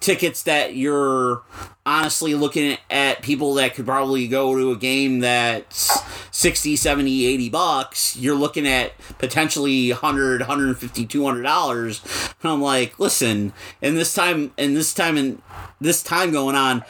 tickets 0.00 0.42
that 0.44 0.74
you're 0.74 1.42
honestly 1.84 2.34
looking 2.34 2.78
at 2.90 3.22
people 3.22 3.54
that 3.54 3.74
could 3.74 3.84
probably 3.86 4.26
go 4.26 4.56
to 4.56 4.72
a 4.72 4.76
game 4.76 5.20
that's 5.20 6.00
60 6.30 6.74
70 6.76 7.26
80 7.26 7.48
bucks 7.50 8.16
you're 8.16 8.34
looking 8.34 8.66
at 8.66 8.96
potentially 9.18 9.90
100 9.92 10.40
150 10.40 11.06
200 11.06 11.42
dollars 11.42 12.00
and 12.42 12.50
i'm 12.52 12.60
like 12.62 12.98
listen 12.98 13.52
in 13.82 13.94
this 13.94 14.14
time 14.14 14.52
in 14.56 14.74
this 14.74 14.92
time 14.94 15.16
and 15.16 15.40
this 15.80 16.02
time 16.02 16.32
going 16.32 16.56
on 16.56 16.82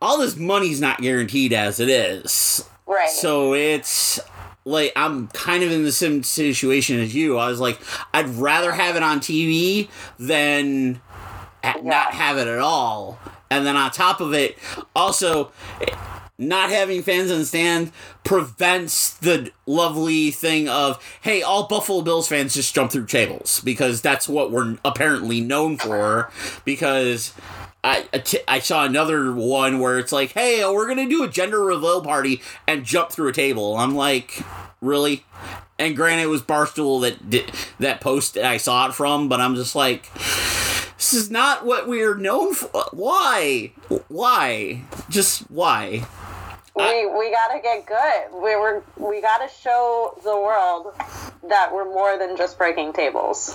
all 0.00 0.18
this 0.18 0.36
money's 0.36 0.80
not 0.80 1.00
guaranteed 1.00 1.52
as 1.52 1.80
it 1.80 1.88
is 1.88 2.66
Right. 2.86 3.10
so 3.10 3.52
it's 3.54 4.20
like 4.66 4.92
I'm 4.96 5.28
kind 5.28 5.62
of 5.62 5.70
in 5.70 5.84
the 5.84 5.92
same 5.92 6.22
situation 6.22 7.00
as 7.00 7.14
you. 7.14 7.38
I 7.38 7.48
was 7.48 7.60
like, 7.60 7.78
I'd 8.12 8.28
rather 8.30 8.72
have 8.72 8.96
it 8.96 9.02
on 9.02 9.20
TV 9.20 9.88
than 10.18 11.00
a- 11.62 11.80
not 11.82 12.12
have 12.12 12.36
it 12.36 12.48
at 12.48 12.58
all. 12.58 13.18
And 13.48 13.64
then 13.64 13.76
on 13.76 13.90
top 13.92 14.20
of 14.20 14.34
it, 14.34 14.58
also 14.94 15.52
not 16.36 16.68
having 16.68 17.02
fans 17.02 17.30
in 17.30 17.38
the 17.38 17.44
stand 17.46 17.92
prevents 18.24 19.14
the 19.14 19.50
lovely 19.64 20.30
thing 20.30 20.68
of 20.68 21.02
hey 21.22 21.40
all 21.40 21.66
buffalo 21.66 22.02
bills 22.02 22.28
fans 22.28 22.52
just 22.52 22.74
jump 22.74 22.92
through 22.92 23.06
tables 23.06 23.62
because 23.64 24.02
that's 24.02 24.28
what 24.28 24.50
we're 24.50 24.76
apparently 24.84 25.40
known 25.40 25.78
for 25.78 26.30
because 26.66 27.32
I, 27.86 28.58
saw 28.58 28.84
another 28.84 29.32
one 29.32 29.78
where 29.78 29.98
it's 29.98 30.12
like, 30.12 30.32
hey, 30.32 30.64
we're 30.68 30.88
gonna 30.88 31.08
do 31.08 31.22
a 31.22 31.28
gender 31.28 31.60
reveal 31.60 32.02
party 32.02 32.42
and 32.66 32.84
jump 32.84 33.10
through 33.10 33.28
a 33.28 33.32
table. 33.32 33.76
I'm 33.76 33.94
like, 33.94 34.42
really? 34.80 35.24
And 35.78 35.94
granted, 35.94 36.22
it 36.22 36.26
was 36.26 36.42
Barstool 36.42 37.02
that 37.02 37.30
did 37.30 37.52
that 37.78 38.00
post 38.00 38.34
that 38.34 38.44
I 38.44 38.56
saw 38.56 38.88
it 38.88 38.94
from, 38.94 39.28
but 39.28 39.40
I'm 39.40 39.54
just 39.54 39.76
like, 39.76 40.12
this 40.96 41.12
is 41.12 41.30
not 41.30 41.64
what 41.64 41.86
we're 41.86 42.16
known 42.16 42.54
for. 42.54 42.86
Why? 42.92 43.72
Why? 44.08 44.82
Just 45.08 45.42
why? 45.50 46.06
We 46.76 47.06
we 47.06 47.30
gotta 47.30 47.60
get 47.62 47.86
good. 47.86 48.32
We 48.32 48.54
were 48.56 48.82
we 48.96 49.20
gotta 49.20 49.48
show 49.48 50.18
the 50.22 50.36
world 50.36 50.94
that 51.48 51.72
we're 51.72 51.84
more 51.84 52.18
than 52.18 52.36
just 52.36 52.58
breaking 52.58 52.92
tables. 52.92 53.50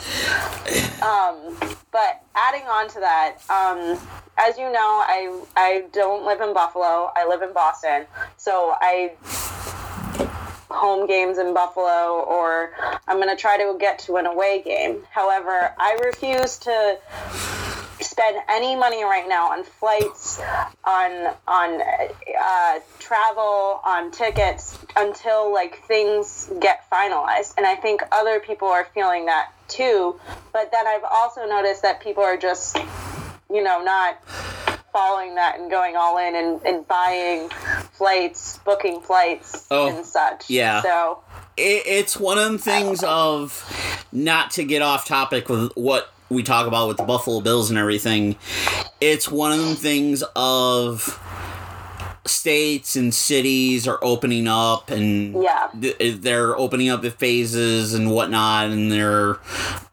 Um, 1.02 1.58
but 1.92 2.24
adding 2.36 2.68
on 2.68 2.88
to 2.90 3.00
that, 3.00 3.38
um, 3.50 4.00
as 4.38 4.58
you 4.58 4.72
know, 4.72 5.04
I 5.06 5.42
I 5.56 5.86
don't 5.94 6.26
live 6.26 6.42
in 6.42 6.54
Buffalo. 6.54 7.12
I 7.16 7.28
live 7.28 7.42
in 7.42 7.54
Boston, 7.54 8.06
so 8.38 8.74
I 8.80 9.14
home 10.70 11.06
games 11.06 11.38
in 11.38 11.54
Buffalo 11.54 12.24
or 12.28 12.72
I'm 13.08 13.18
going 13.18 13.30
to 13.30 13.36
try 13.36 13.58
to 13.58 13.78
get 13.78 14.00
to 14.00 14.16
an 14.16 14.26
away 14.26 14.62
game. 14.64 15.04
However, 15.12 15.74
I 15.78 15.98
refuse 16.06 16.58
to 16.60 16.98
spend 18.02 18.38
any 18.50 18.76
money 18.76 19.04
right 19.04 19.28
now 19.28 19.52
on 19.52 19.64
flights, 19.64 20.40
on 20.84 21.34
on 21.48 21.82
uh, 21.82 22.80
travel, 23.00 23.82
on 23.86 24.12
tickets 24.12 24.78
until 24.96 25.54
like 25.54 25.84
things 25.86 26.50
get 26.60 26.90
finalized. 26.92 27.54
And 27.58 27.66
I 27.66 27.76
think 27.76 28.02
other 28.12 28.40
people 28.40 28.68
are 28.68 28.86
feeling 28.94 29.26
that 29.28 29.52
too. 29.68 30.20
But 30.54 30.72
then 30.72 30.88
I've 30.88 31.04
also 31.10 31.46
noticed 31.46 31.82
that 31.84 32.02
people 32.02 32.24
are 32.24 32.38
just, 32.38 32.78
you 33.50 33.64
know, 33.64 33.82
not 33.84 34.22
following 34.92 35.36
that 35.36 35.58
and 35.58 35.72
going 35.72 35.96
all 35.96 36.18
in 36.18 36.36
and, 36.36 36.62
and 36.66 36.86
buying 36.88 37.50
flights, 37.94 38.58
booking 38.66 39.00
flights 39.02 39.66
Oh, 39.72 39.88
and 39.96 40.06
such. 40.06 40.50
yeah. 40.50 40.82
So 40.82 41.20
it, 41.58 41.84
it's 41.86 42.18
one 42.18 42.38
of 42.38 42.52
the 42.52 42.58
things 42.58 43.04
of 43.04 44.08
not 44.12 44.52
to 44.52 44.64
get 44.64 44.82
off 44.82 45.06
topic 45.06 45.50
with 45.50 45.72
what 45.76 46.12
we 46.30 46.44
talk 46.44 46.68
about 46.68 46.88
with 46.88 46.98
the 46.98 47.04
Buffalo 47.04 47.42
Bills 47.42 47.70
and 47.70 47.78
everything. 47.78 48.36
It's 49.02 49.30
one 49.30 49.52
of 49.52 49.60
the 49.60 49.76
things 49.76 50.24
of 50.36 51.20
states 52.26 52.96
and 52.96 53.14
cities 53.14 53.88
are 53.88 53.98
opening 54.04 54.48
up 54.48 54.92
and 54.92 55.34
Yeah. 55.42 55.70
th- 55.80 56.22
they're 56.22 56.56
opening 56.56 56.88
up 56.90 57.02
the 57.02 57.10
phases 57.10 57.96
and 57.96 58.12
whatnot 58.12 58.68
and 58.70 58.92
they're 58.92 59.40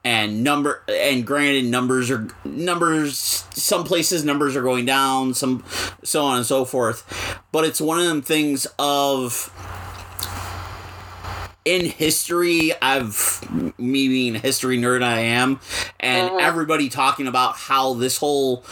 and 0.05 0.45
number 0.45 0.83
and 0.88 1.27
granted 1.27 1.65
numbers 1.65 2.11
are 2.11 2.29
numbers 2.45 3.45
some 3.50 3.83
places 3.83 4.25
numbers 4.27 4.55
are 4.57 4.62
going 4.62 4.85
down 4.85 5.33
some 5.33 5.65
so 6.05 6.23
on 6.23 6.37
and 6.37 6.47
so 6.47 6.67
forth 6.67 7.03
but 7.50 7.65
it's 7.65 7.81
one 7.81 7.99
of 7.99 8.05
them 8.05 8.21
things 8.21 8.67
of 8.79 9.50
in 11.68 11.84
history, 11.84 12.72
I've 12.80 13.44
me 13.78 14.08
being 14.08 14.37
a 14.37 14.38
history 14.38 14.78
nerd 14.78 15.02
I 15.02 15.20
am, 15.20 15.60
and 16.00 16.30
uh-huh. 16.30 16.38
everybody 16.40 16.88
talking 16.88 17.26
about 17.26 17.56
how 17.56 17.92
this 17.92 18.16
whole 18.16 18.62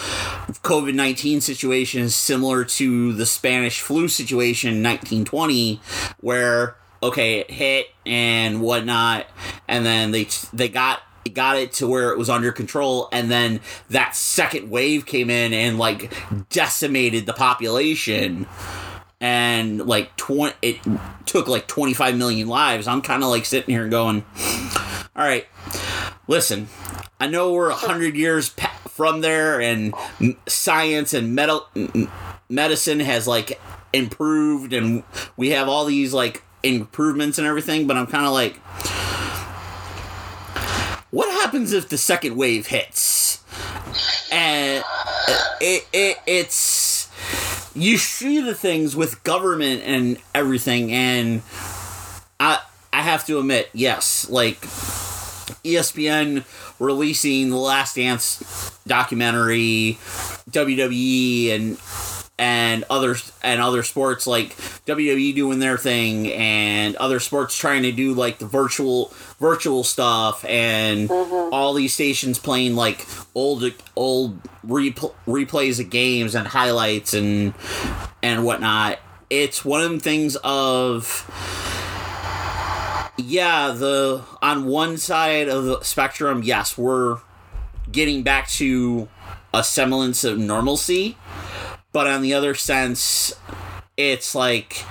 COVID 0.64 0.94
nineteen 0.94 1.42
situation 1.42 2.00
is 2.00 2.16
similar 2.16 2.64
to 2.64 3.12
the 3.12 3.26
Spanish 3.26 3.82
flu 3.82 4.08
situation 4.08 4.72
in 4.72 4.82
nineteen 4.82 5.26
twenty, 5.26 5.82
where 6.20 6.76
okay 7.02 7.40
it 7.40 7.50
hit 7.50 7.88
and 8.06 8.62
whatnot, 8.62 9.26
and 9.68 9.84
then 9.84 10.10
they 10.10 10.26
they 10.54 10.70
got 10.70 11.02
got 11.34 11.58
it 11.58 11.74
to 11.74 11.86
where 11.86 12.12
it 12.12 12.18
was 12.18 12.30
under 12.30 12.52
control 12.52 13.08
and 13.10 13.28
then 13.28 13.60
that 13.90 14.14
second 14.14 14.70
wave 14.70 15.04
came 15.04 15.28
in 15.28 15.52
and 15.52 15.76
like 15.76 16.14
decimated 16.50 17.26
the 17.26 17.32
population 17.32 18.46
and 19.20 19.86
like 19.86 20.16
20 20.16 20.54
it 20.62 20.78
took 21.24 21.48
like 21.48 21.66
25 21.66 22.16
million 22.16 22.48
lives. 22.48 22.86
I'm 22.86 23.02
kind 23.02 23.22
of 23.22 23.30
like 23.30 23.44
sitting 23.44 23.74
here 23.74 23.88
going 23.88 24.24
all 25.16 25.24
right 25.24 25.46
listen 26.28 26.68
i 27.18 27.26
know 27.26 27.52
we're 27.52 27.70
100 27.70 28.14
years 28.14 28.54
from 28.86 29.22
there 29.22 29.60
and 29.60 29.94
science 30.46 31.14
and 31.14 31.34
metal 31.34 31.66
medicine 32.50 33.00
has 33.00 33.26
like 33.26 33.58
improved 33.94 34.74
and 34.74 35.02
we 35.38 35.50
have 35.50 35.68
all 35.68 35.86
these 35.86 36.12
like 36.12 36.42
improvements 36.62 37.38
and 37.38 37.46
everything 37.46 37.86
but 37.86 37.96
i'm 37.96 38.06
kind 38.06 38.26
of 38.26 38.32
like 38.32 38.60
what 41.10 41.30
happens 41.30 41.72
if 41.72 41.88
the 41.88 41.96
second 41.96 42.36
wave 42.36 42.66
hits? 42.66 43.42
And 44.30 44.84
it, 45.60 45.86
it 45.92 46.18
it's 46.26 46.54
you 47.76 47.98
see 47.98 48.40
the 48.40 48.54
things 48.54 48.96
with 48.96 49.22
government 49.22 49.82
and 49.84 50.18
everything 50.34 50.90
and 50.92 51.42
i 52.40 52.58
i 52.92 53.02
have 53.02 53.24
to 53.26 53.38
admit 53.38 53.68
yes 53.74 54.28
like 54.30 54.60
espn 55.62 56.42
releasing 56.78 57.50
the 57.50 57.56
last 57.56 57.96
dance 57.96 58.72
documentary 58.86 59.98
wwe 60.50 61.54
and 61.54 61.78
and 62.38 62.84
other 62.90 63.16
and 63.42 63.62
other 63.62 63.82
sports 63.82 64.26
like 64.26 64.54
WWE 64.84 65.34
doing 65.34 65.58
their 65.58 65.78
thing 65.78 66.30
and 66.32 66.94
other 66.96 67.18
sports 67.18 67.56
trying 67.56 67.82
to 67.84 67.92
do 67.92 68.12
like 68.12 68.38
the 68.38 68.46
virtual 68.46 69.12
virtual 69.38 69.82
stuff 69.82 70.44
and 70.44 71.08
mm-hmm. 71.08 71.54
all 71.54 71.72
these 71.72 71.94
stations 71.94 72.38
playing 72.38 72.76
like 72.76 73.06
old 73.34 73.64
old 73.96 74.42
repl- 74.66 75.14
replays 75.26 75.80
of 75.80 75.88
games 75.88 76.34
and 76.34 76.46
highlights 76.46 77.14
and 77.14 77.54
and 78.22 78.44
whatnot. 78.44 78.98
It's 79.30 79.64
one 79.64 79.80
of 79.80 79.90
them 79.90 80.00
things 80.00 80.36
of 80.44 81.24
yeah, 83.16 83.70
the 83.70 84.22
on 84.42 84.66
one 84.66 84.98
side 84.98 85.48
of 85.48 85.64
the 85.64 85.82
spectrum, 85.82 86.42
yes, 86.42 86.76
we're 86.76 87.18
getting 87.90 88.22
back 88.22 88.48
to 88.48 89.08
a 89.54 89.64
semblance 89.64 90.22
of 90.22 90.38
normalcy 90.38 91.16
but 91.96 92.06
on 92.06 92.20
the 92.20 92.34
other 92.34 92.54
sense 92.54 93.32
it's 93.96 94.34
like 94.34 94.84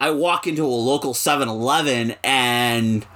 i 0.00 0.10
walk 0.10 0.48
into 0.48 0.64
a 0.64 0.66
local 0.66 1.14
7-eleven 1.14 2.16
and 2.24 3.06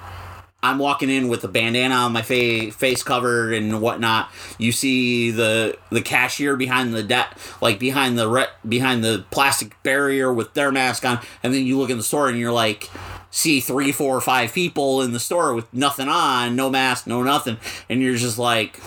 i'm 0.62 0.78
walking 0.78 1.10
in 1.10 1.26
with 1.26 1.42
a 1.42 1.48
bandana 1.48 1.96
on 1.96 2.12
my 2.12 2.22
fa- 2.22 2.70
face 2.70 3.02
covered 3.02 3.54
and 3.54 3.80
whatnot. 3.80 4.30
You 4.56 4.70
see 4.70 5.32
the 5.32 5.76
the 5.90 6.00
cashier 6.00 6.56
behind 6.56 6.94
the 6.94 7.02
debt, 7.02 7.36
like 7.60 7.80
behind 7.80 8.16
the 8.16 8.28
re- 8.28 8.54
behind 8.68 9.02
the 9.02 9.24
plastic 9.32 9.80
barrier 9.82 10.32
with 10.32 10.54
their 10.54 10.70
mask 10.70 11.04
on 11.04 11.18
and 11.42 11.52
then 11.52 11.66
you 11.66 11.76
look 11.76 11.90
in 11.90 11.96
the 11.96 12.04
store 12.04 12.28
and 12.28 12.38
you're 12.38 12.52
like 12.52 12.88
see 13.30 13.58
three 13.60 13.90
four 13.90 14.20
five 14.20 14.52
people 14.52 15.02
in 15.02 15.12
the 15.12 15.20
store 15.20 15.54
with 15.54 15.72
nothing 15.74 16.08
on 16.08 16.54
no 16.54 16.70
mask 16.70 17.08
no 17.08 17.24
nothing. 17.24 17.56
And 17.88 18.00
you're 18.00 18.16
just 18.16 18.38
like 18.38 18.80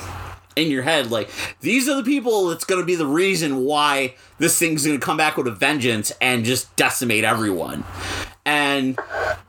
in 0.56 0.70
your 0.70 0.84
head 0.84 1.10
like 1.12 1.30
these 1.62 1.88
are 1.88 1.96
the 1.96 2.04
people 2.04 2.48
that's 2.48 2.66
going 2.66 2.82
to 2.82 2.86
be 2.86 2.96
the 2.96 3.06
reason 3.06 3.64
why 3.64 4.14
this 4.38 4.58
thing's 4.58 4.86
going 4.86 5.00
to 5.00 5.06
come 5.06 5.18
back 5.18 5.38
with 5.38 5.48
a 5.48 5.52
vengeance 5.52 6.12
and 6.20 6.46
just 6.46 6.76
decimate 6.76 7.24
everyone. 7.24 7.84
And 8.46 9.00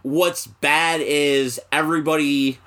what's 0.03 0.47
bad 0.47 1.01
is 1.01 1.61
everybody 1.71 2.59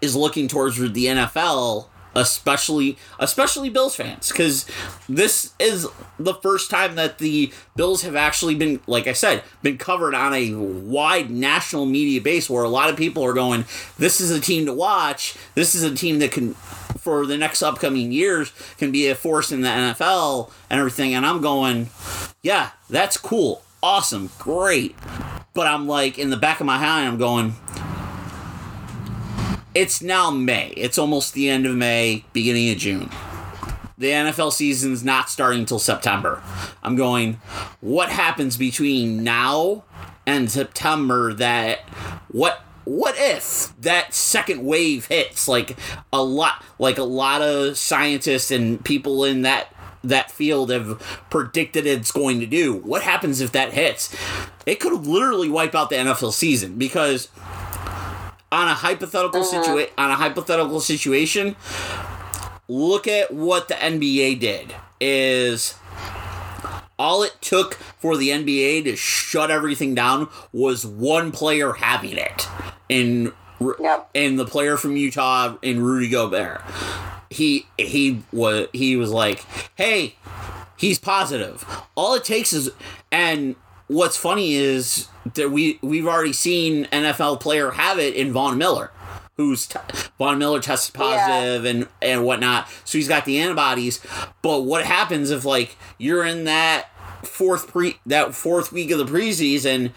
is 0.00 0.16
looking 0.16 0.48
towards 0.48 0.76
the 0.76 1.06
NFL 1.06 1.88
especially 2.14 2.96
especially 3.18 3.68
Bills 3.68 3.94
fans 3.94 4.32
cuz 4.32 4.64
this 5.06 5.52
is 5.58 5.86
the 6.18 6.32
first 6.32 6.70
time 6.70 6.94
that 6.94 7.18
the 7.18 7.52
Bills 7.76 8.02
have 8.02 8.16
actually 8.16 8.54
been 8.54 8.80
like 8.86 9.06
I 9.06 9.12
said 9.12 9.42
been 9.62 9.76
covered 9.76 10.14
on 10.14 10.32
a 10.32 10.54
wide 10.54 11.30
national 11.30 11.84
media 11.84 12.22
base 12.22 12.48
where 12.48 12.64
a 12.64 12.70
lot 12.70 12.88
of 12.88 12.96
people 12.96 13.22
are 13.22 13.34
going 13.34 13.66
this 13.98 14.20
is 14.20 14.30
a 14.30 14.40
team 14.40 14.64
to 14.64 14.72
watch. 14.72 15.36
This 15.54 15.74
is 15.74 15.82
a 15.82 15.94
team 15.94 16.18
that 16.20 16.32
can 16.32 16.56
for 17.06 17.24
the 17.24 17.38
next 17.38 17.62
upcoming 17.62 18.10
years 18.10 18.50
can 18.78 18.90
be 18.90 19.06
a 19.06 19.14
force 19.14 19.52
in 19.52 19.60
the 19.60 19.68
NFL 19.68 20.50
and 20.68 20.80
everything 20.80 21.14
and 21.14 21.24
I'm 21.24 21.40
going 21.40 21.88
yeah 22.42 22.70
that's 22.90 23.16
cool 23.16 23.62
awesome 23.80 24.28
great 24.40 24.96
but 25.54 25.68
I'm 25.68 25.86
like 25.86 26.18
in 26.18 26.30
the 26.30 26.36
back 26.36 26.58
of 26.58 26.66
my 26.66 26.78
mind 26.78 27.08
I'm 27.08 27.16
going 27.16 27.54
it's 29.72 30.00
now 30.00 30.30
May. 30.30 30.68
It's 30.68 30.96
almost 30.96 31.34
the 31.34 31.50
end 31.50 31.66
of 31.66 31.76
May, 31.76 32.24
beginning 32.32 32.70
of 32.70 32.78
June. 32.78 33.10
The 33.98 34.06
NFL 34.06 34.52
season's 34.52 35.04
not 35.04 35.28
starting 35.28 35.60
until 35.60 35.78
September. 35.78 36.42
I'm 36.82 36.96
going, 36.96 37.34
what 37.82 38.08
happens 38.08 38.56
between 38.56 39.22
now 39.22 39.84
and 40.24 40.50
September 40.50 41.34
that 41.34 41.80
what 42.28 42.62
what 42.86 43.16
if 43.18 43.78
that 43.80 44.14
second 44.14 44.64
wave 44.64 45.06
hits 45.06 45.48
like 45.48 45.76
a 46.12 46.22
lot 46.22 46.64
like 46.78 46.98
a 46.98 47.02
lot 47.02 47.42
of 47.42 47.76
scientists 47.76 48.50
and 48.50 48.82
people 48.84 49.24
in 49.24 49.42
that 49.42 49.74
that 50.04 50.30
field 50.30 50.70
have 50.70 51.00
predicted 51.30 51.86
it's 51.86 52.12
going 52.12 52.40
to 52.40 52.46
do. 52.46 52.74
What 52.74 53.02
happens 53.02 53.40
if 53.40 53.52
that 53.52 53.72
hits? 53.72 54.14
It 54.64 54.80
could 54.80 54.92
literally 55.04 55.48
wipe 55.48 55.74
out 55.74 55.90
the 55.90 55.96
NFL 55.96 56.32
season 56.32 56.78
because 56.78 57.28
on 58.52 58.68
a 58.68 58.74
hypothetical 58.74 59.42
uh-huh. 59.42 59.64
situa- 59.64 59.90
on 59.98 60.10
a 60.10 60.14
hypothetical 60.14 60.80
situation, 60.80 61.56
look 62.68 63.08
at 63.08 63.32
what 63.32 63.68
the 63.68 63.74
NBA 63.74 64.40
did. 64.40 64.74
Is 64.98 65.74
all 66.98 67.22
it 67.22 67.36
took 67.42 67.74
for 67.74 68.16
the 68.16 68.30
NBA 68.30 68.84
to 68.84 68.96
shut 68.96 69.50
everything 69.50 69.94
down 69.94 70.28
was 70.52 70.86
one 70.86 71.32
player 71.32 71.74
having 71.74 72.16
it 72.16 72.48
in 72.88 73.32
Yep. 73.58 74.10
in 74.12 74.36
the 74.36 74.44
player 74.44 74.76
from 74.76 74.96
Utah 74.96 75.56
and 75.62 75.82
Rudy 75.84 76.08
Gobert. 76.10 76.60
He 77.30 77.66
he 77.78 78.22
was 78.32 78.68
he 78.72 78.96
was 78.96 79.10
like, 79.10 79.44
"Hey, 79.76 80.16
he's 80.76 80.98
positive." 80.98 81.64
All 81.94 82.14
it 82.14 82.22
takes 82.24 82.52
is 82.52 82.70
and 83.10 83.56
what's 83.88 84.16
funny 84.16 84.54
is 84.56 85.08
that 85.34 85.50
we 85.50 85.78
we've 85.82 86.06
already 86.06 86.34
seen 86.34 86.84
NFL 86.92 87.40
player 87.40 87.70
have 87.72 87.98
it 87.98 88.14
in 88.14 88.30
Von 88.32 88.58
Miller, 88.58 88.90
who's 89.38 89.66
t- 89.66 89.78
Von 90.18 90.38
Miller 90.38 90.60
tested 90.60 90.94
positive 90.94 91.64
and 91.64 91.88
and 92.02 92.24
whatnot, 92.24 92.68
so 92.84 92.98
he's 92.98 93.08
got 93.08 93.24
the 93.24 93.38
antibodies. 93.38 94.00
But 94.42 94.60
what 94.60 94.84
happens 94.84 95.30
if 95.30 95.46
like 95.46 95.76
you're 95.96 96.24
in 96.26 96.44
that 96.44 96.88
fourth 97.24 97.68
pre 97.68 97.98
that 98.04 98.34
fourth 98.34 98.70
week 98.70 98.90
of 98.90 98.98
the 98.98 99.06
preseason? 99.06 99.92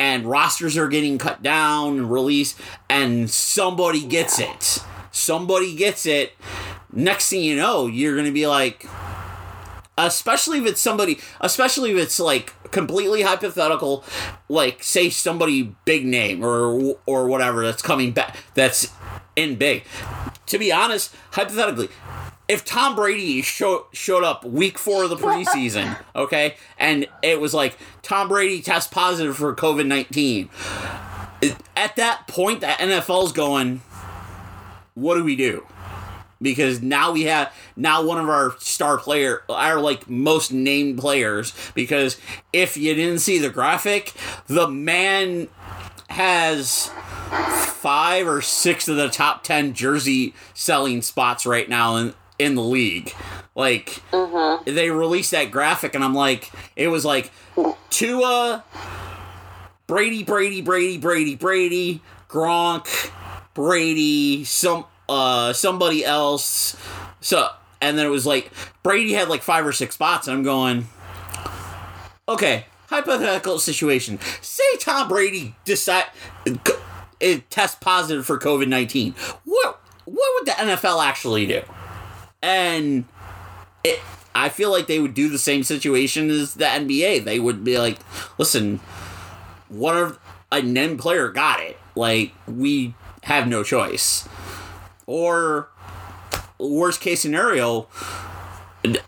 And 0.00 0.24
rosters 0.24 0.78
are 0.78 0.88
getting 0.88 1.18
cut 1.18 1.42
down 1.42 1.98
and 1.98 2.10
released, 2.10 2.58
and 2.88 3.30
somebody 3.30 4.06
gets 4.06 4.40
it. 4.40 4.78
Somebody 5.12 5.76
gets 5.76 6.06
it. 6.06 6.32
Next 6.90 7.28
thing 7.28 7.42
you 7.42 7.54
know, 7.54 7.86
you're 7.86 8.16
gonna 8.16 8.32
be 8.32 8.46
like, 8.46 8.86
especially 10.06 10.58
if 10.58 10.66
it's 10.66 10.80
somebody 10.80 11.18
especially 11.40 11.90
if 11.90 11.98
it's 11.98 12.18
like 12.18 12.54
completely 12.70 13.22
hypothetical 13.22 14.04
like 14.48 14.82
say 14.82 15.10
somebody 15.10 15.74
big 15.84 16.06
name 16.06 16.44
or 16.44 16.96
or 17.06 17.26
whatever 17.26 17.64
that's 17.64 17.82
coming 17.82 18.12
back 18.12 18.36
that's 18.54 18.92
in 19.36 19.56
big 19.56 19.84
to 20.46 20.58
be 20.58 20.72
honest 20.72 21.14
hypothetically 21.32 21.88
if 22.50 22.64
Tom 22.64 22.96
Brady 22.96 23.42
show, 23.42 23.86
showed 23.92 24.24
up 24.24 24.44
week 24.44 24.76
four 24.76 25.04
of 25.04 25.10
the 25.10 25.16
preseason, 25.16 25.96
okay, 26.16 26.56
and 26.78 27.06
it 27.22 27.40
was 27.40 27.54
like 27.54 27.78
Tom 28.02 28.26
Brady 28.26 28.60
test 28.60 28.90
positive 28.90 29.36
for 29.36 29.54
COVID 29.54 29.86
19, 29.86 30.50
at 31.76 31.94
that 31.94 32.26
point, 32.26 32.60
the 32.60 32.66
NFL's 32.66 33.30
going, 33.30 33.82
what 34.94 35.14
do 35.14 35.22
we 35.24 35.36
do? 35.36 35.64
because 36.42 36.80
now 36.80 37.12
we 37.12 37.24
have 37.24 37.52
now 37.76 38.02
one 38.02 38.18
of 38.18 38.26
our 38.26 38.56
star 38.60 38.96
player 38.96 39.42
our 39.50 39.78
like 39.78 40.08
most 40.08 40.50
named 40.50 40.98
players 40.98 41.52
because 41.74 42.16
if 42.50 42.78
you 42.78 42.94
didn't 42.94 43.18
see 43.18 43.36
the 43.36 43.50
graphic 43.50 44.14
the 44.46 44.66
man 44.66 45.48
has 46.08 46.90
five 47.66 48.26
or 48.26 48.40
six 48.40 48.88
of 48.88 48.96
the 48.96 49.10
top 49.10 49.44
10 49.44 49.74
jersey 49.74 50.32
selling 50.54 51.02
spots 51.02 51.44
right 51.44 51.68
now 51.68 51.96
in 51.96 52.14
in 52.40 52.54
the 52.54 52.62
league. 52.62 53.14
Like 53.54 54.02
they 54.64 54.90
released 54.90 55.32
that 55.32 55.50
graphic 55.50 55.94
and 55.94 56.02
i'm 56.02 56.14
like 56.14 56.50
it 56.76 56.88
was 56.88 57.04
like 57.04 57.30
Tua 57.90 58.64
Brady 59.86 60.22
Brady 60.22 60.62
Brady 60.62 60.96
Brady 60.96 61.36
Brady 61.36 62.00
Gronk 62.28 63.12
Brady 63.54 64.44
some 64.44 64.86
uh 65.08 65.52
somebody 65.52 66.04
else. 66.04 66.76
So 67.20 67.48
and 67.80 67.98
then 67.98 68.06
it 68.06 68.10
was 68.10 68.24
like 68.24 68.50
Brady 68.82 69.12
had 69.12 69.28
like 69.28 69.42
five 69.42 69.66
or 69.66 69.72
six 69.72 69.94
spots 69.94 70.26
and 70.26 70.38
I'm 70.38 70.42
going 70.42 70.86
okay 72.28 72.64
hypothetical 72.88 73.58
situation. 73.58 74.18
Say 74.40 74.76
Tom 74.78 75.08
Brady 75.08 75.54
decide 75.64 76.06
it 77.20 77.50
test 77.50 77.80
positive 77.80 78.24
for 78.24 78.38
COVID-19 78.38 79.14
what 79.44 79.80
what 80.06 80.34
would 80.34 80.46
the 80.46 80.52
NFL 80.52 81.04
actually 81.04 81.46
do 81.46 81.62
and 82.42 83.04
it 83.84 84.00
I 84.34 84.48
feel 84.48 84.70
like 84.70 84.86
they 84.86 85.00
would 85.00 85.14
do 85.14 85.28
the 85.28 85.38
same 85.38 85.64
situation 85.64 86.30
as 86.30 86.54
the 86.54 86.64
NBA. 86.64 87.24
They 87.24 87.40
would 87.40 87.64
be 87.64 87.78
like, 87.78 87.98
listen, 88.38 88.78
one 89.68 89.96
of 89.96 90.18
a 90.52 90.62
named 90.62 91.00
player 91.00 91.28
got 91.28 91.60
it. 91.60 91.78
Like 91.94 92.32
we 92.46 92.94
have 93.24 93.48
no 93.48 93.62
choice. 93.62 94.28
Or 95.06 95.68
worst 96.58 97.00
case 97.00 97.20
scenario, 97.20 97.88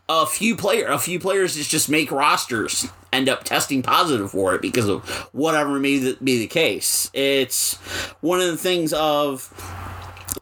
a 0.09 0.27
few 0.27 0.57
player 0.57 0.87
a 0.87 0.99
few 0.99 1.19
players 1.19 1.57
that 1.57 1.67
just 1.67 1.89
make 1.89 2.11
rosters 2.11 2.89
end 3.13 3.29
up 3.29 3.45
testing 3.45 3.83
positive 3.83 4.31
for 4.31 4.55
it 4.55 4.63
because 4.63 4.89
of 4.89 5.03
whatever 5.33 5.79
may 5.79 6.15
be 6.23 6.39
the 6.39 6.47
case. 6.47 7.11
It's 7.13 7.77
one 8.21 8.41
of 8.41 8.47
the 8.47 8.57
things 8.57 8.93
of 8.93 9.53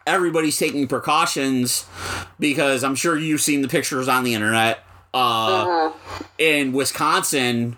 everybody's 0.07 0.59
taking 0.59 0.87
precautions 0.89 1.87
because 2.39 2.85
I'm 2.85 2.95
sure 2.95 3.19
you've 3.19 3.41
seen 3.41 3.63
the 3.63 3.69
pictures 3.69 4.09
on 4.09 4.25
the 4.25 4.35
internet. 4.35 4.85
Uh, 5.13 5.93
In 6.39 6.73
Wisconsin, 6.73 7.77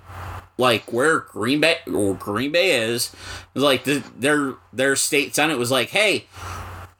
like 0.59 0.92
where 0.92 1.20
Green 1.20 1.61
Bay 1.61 1.79
or 1.92 2.14
Green 2.14 2.53
Bay 2.53 2.83
is, 2.83 3.14
like 3.55 3.85
the, 3.85 4.03
their 4.16 4.55
their 4.72 4.96
state 4.96 5.35
senate 5.35 5.59
was 5.59 5.70
like, 5.70 5.88
hey, 5.90 6.27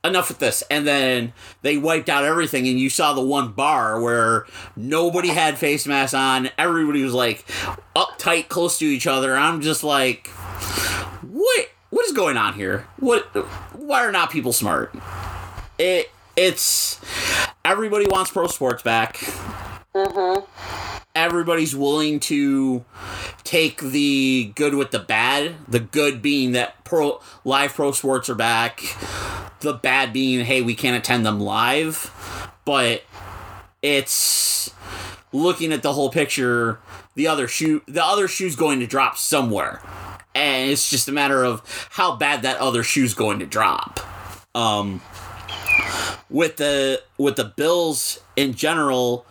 enough 0.05 0.29
with 0.29 0.39
this. 0.39 0.63
And 0.71 0.87
then 0.87 1.33
they 1.63 1.77
wiped 1.77 2.09
out 2.09 2.25
everything, 2.25 2.67
and 2.67 2.79
you 2.81 2.91
saw 2.91 3.13
the 3.13 3.23
one 3.23 3.53
bar 3.53 4.01
where 4.01 4.47
nobody 4.75 5.29
had 5.29 5.59
face 5.59 5.87
masks 5.87 6.15
on. 6.15 6.51
Everybody 6.59 7.03
was 7.03 7.15
like 7.15 7.47
uptight, 7.95 8.49
close 8.49 8.79
to 8.79 8.87
each 8.87 9.07
other. 9.07 9.37
I'm 9.37 9.61
just 9.61 9.85
like, 9.85 10.29
what? 11.21 11.69
What 11.93 12.07
is 12.07 12.13
going 12.13 12.39
on 12.39 12.55
here? 12.55 12.87
What? 12.97 13.25
Why 13.77 14.03
are 14.03 14.11
not 14.11 14.31
people 14.31 14.55
smart? 14.55 14.95
It. 15.79 16.11
It's 16.35 16.99
everybody 17.63 18.07
wants 18.09 18.31
pro 18.31 18.47
sports 18.47 18.83
back. 18.83 19.17
Mm-hmm. 19.95 20.47
Everybody's 21.15 21.77
willing 21.77 22.19
to 22.21 22.87
take 23.45 23.83
the 23.83 24.53
good 24.55 24.75
with 24.75 24.91
the 24.91 25.01
bad. 25.01 25.57
The 25.69 25.81
good 25.81 26.23
being 26.23 26.53
that 26.53 26.83
pro 26.83 27.21
live 27.45 27.75
pro 27.75 27.93
sports 27.93 28.31
are 28.31 28.35
back 28.35 28.81
the 29.61 29.73
bad 29.73 30.13
being 30.13 30.45
hey 30.45 30.61
we 30.61 30.75
can't 30.75 30.97
attend 30.97 31.25
them 31.25 31.39
live 31.41 32.51
but 32.65 33.03
it's 33.81 34.75
looking 35.33 35.73
at 35.73 35.83
the 35.83 35.93
whole 35.93 36.11
picture 36.11 36.81
the 37.15 37.27
other 37.29 37.47
shoe 37.47 37.81
the 37.87 38.05
other 38.05 38.27
shoe's 38.27 38.57
going 38.57 38.81
to 38.81 38.87
drop 38.87 39.17
somewhere 39.17 39.81
and 40.35 40.71
it's 40.71 40.91
just 40.91 41.09
a 41.09 41.13
matter 41.13 41.45
of 41.45 41.63
how 41.91 42.17
bad 42.17 42.43
that 42.43 42.59
other 42.59 42.83
shoe's 42.83 43.15
going 43.15 43.39
to 43.39 43.47
drop. 43.47 44.01
Um 44.55 45.01
with 46.29 46.57
the 46.57 47.03
with 47.19 47.37
the 47.37 47.45
bills 47.45 48.19
in 48.37 48.55
general 48.55 49.27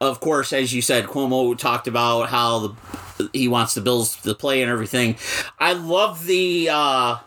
of 0.00 0.20
course 0.20 0.52
as 0.52 0.72
you 0.72 0.80
said 0.80 1.04
cuomo 1.04 1.56
talked 1.56 1.86
about 1.86 2.28
how 2.28 2.58
the 2.58 2.74
he 3.32 3.48
wants 3.48 3.74
the 3.74 3.80
bills 3.80 4.16
to 4.22 4.34
play 4.34 4.62
and 4.62 4.70
everything. 4.70 5.16
I 5.58 5.72
love 5.72 6.26
the 6.26 6.68
uh 6.70 7.18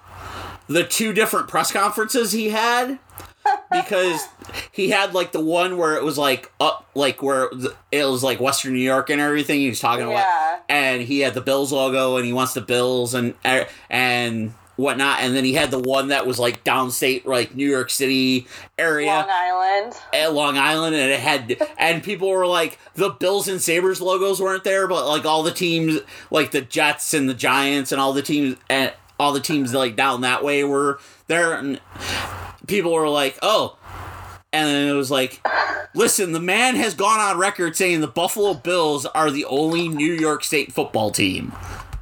the 0.67 0.83
two 0.83 1.13
different 1.13 1.47
press 1.47 1.71
conferences 1.71 2.31
he 2.31 2.49
had 2.49 2.99
because 3.71 4.27
he 4.71 4.89
had 4.89 5.13
like 5.13 5.31
the 5.31 5.39
one 5.43 5.77
where 5.77 5.95
it 5.95 6.03
was 6.03 6.17
like 6.17 6.51
up 6.59 6.87
like 6.95 7.21
where 7.23 7.49
it 7.91 8.03
was 8.05 8.23
like 8.23 8.39
western 8.39 8.73
new 8.73 8.79
york 8.79 9.09
and 9.09 9.19
everything 9.21 9.59
he 9.59 9.69
was 9.69 9.79
talking 9.79 10.07
Yeah. 10.09 10.13
about 10.55 10.63
and 10.69 11.01
he 11.01 11.19
had 11.21 11.33
the 11.33 11.41
bills 11.41 11.71
logo 11.71 12.17
and 12.17 12.25
he 12.25 12.33
wants 12.33 12.53
the 12.53 12.61
bills 12.61 13.13
and 13.13 13.33
er, 13.45 13.67
and 13.89 14.53
whatnot 14.77 15.19
and 15.21 15.35
then 15.35 15.43
he 15.45 15.53
had 15.53 15.69
the 15.71 15.79
one 15.79 16.07
that 16.09 16.25
was 16.25 16.39
like 16.39 16.63
downstate 16.63 17.25
like 17.25 17.53
new 17.55 17.69
york 17.69 17.89
city 17.89 18.47
area 18.77 19.07
Long 19.07 19.27
Island. 19.29 19.93
at 20.13 20.33
Long 20.33 20.57
Island, 20.57 20.95
and 20.95 21.11
it 21.11 21.19
had, 21.19 21.57
and 21.77 22.03
people 22.03 22.29
were 22.29 22.47
like, 22.47 22.79
the 22.95 23.09
Bills 23.09 23.47
and 23.47 23.61
Sabres 23.61 24.01
logos 24.01 24.41
weren't 24.41 24.63
there, 24.63 24.87
but 24.87 25.07
like 25.07 25.23
all 25.25 25.43
the 25.43 25.51
teams, 25.51 25.99
like 26.31 26.51
the 26.51 26.61
Jets 26.61 27.13
and 27.13 27.29
the 27.29 27.33
Giants 27.33 27.91
and 27.91 28.01
all 28.01 28.11
the 28.13 28.21
teams, 28.21 28.57
and 28.69 28.91
all 29.19 29.33
the 29.33 29.39
teams 29.39 29.73
like 29.73 29.95
down 29.95 30.21
that 30.21 30.43
way 30.43 30.63
were 30.63 30.99
there, 31.27 31.53
and 31.53 31.79
people 32.71 32.93
were 32.93 33.09
like, 33.09 33.37
oh. 33.41 33.77
And 34.53 34.67
then 34.67 34.87
it 34.87 34.93
was 34.93 35.11
like, 35.11 35.45
listen, 35.93 36.31
the 36.31 36.39
man 36.39 36.75
has 36.75 36.93
gone 36.93 37.19
on 37.19 37.37
record 37.37 37.75
saying 37.75 38.01
the 38.01 38.07
Buffalo 38.07 38.53
Bills 38.53 39.05
are 39.05 39.29
the 39.29 39.45
only 39.45 39.87
New 39.87 40.11
York 40.11 40.43
State 40.43 40.73
football 40.73 41.11
team. 41.11 41.53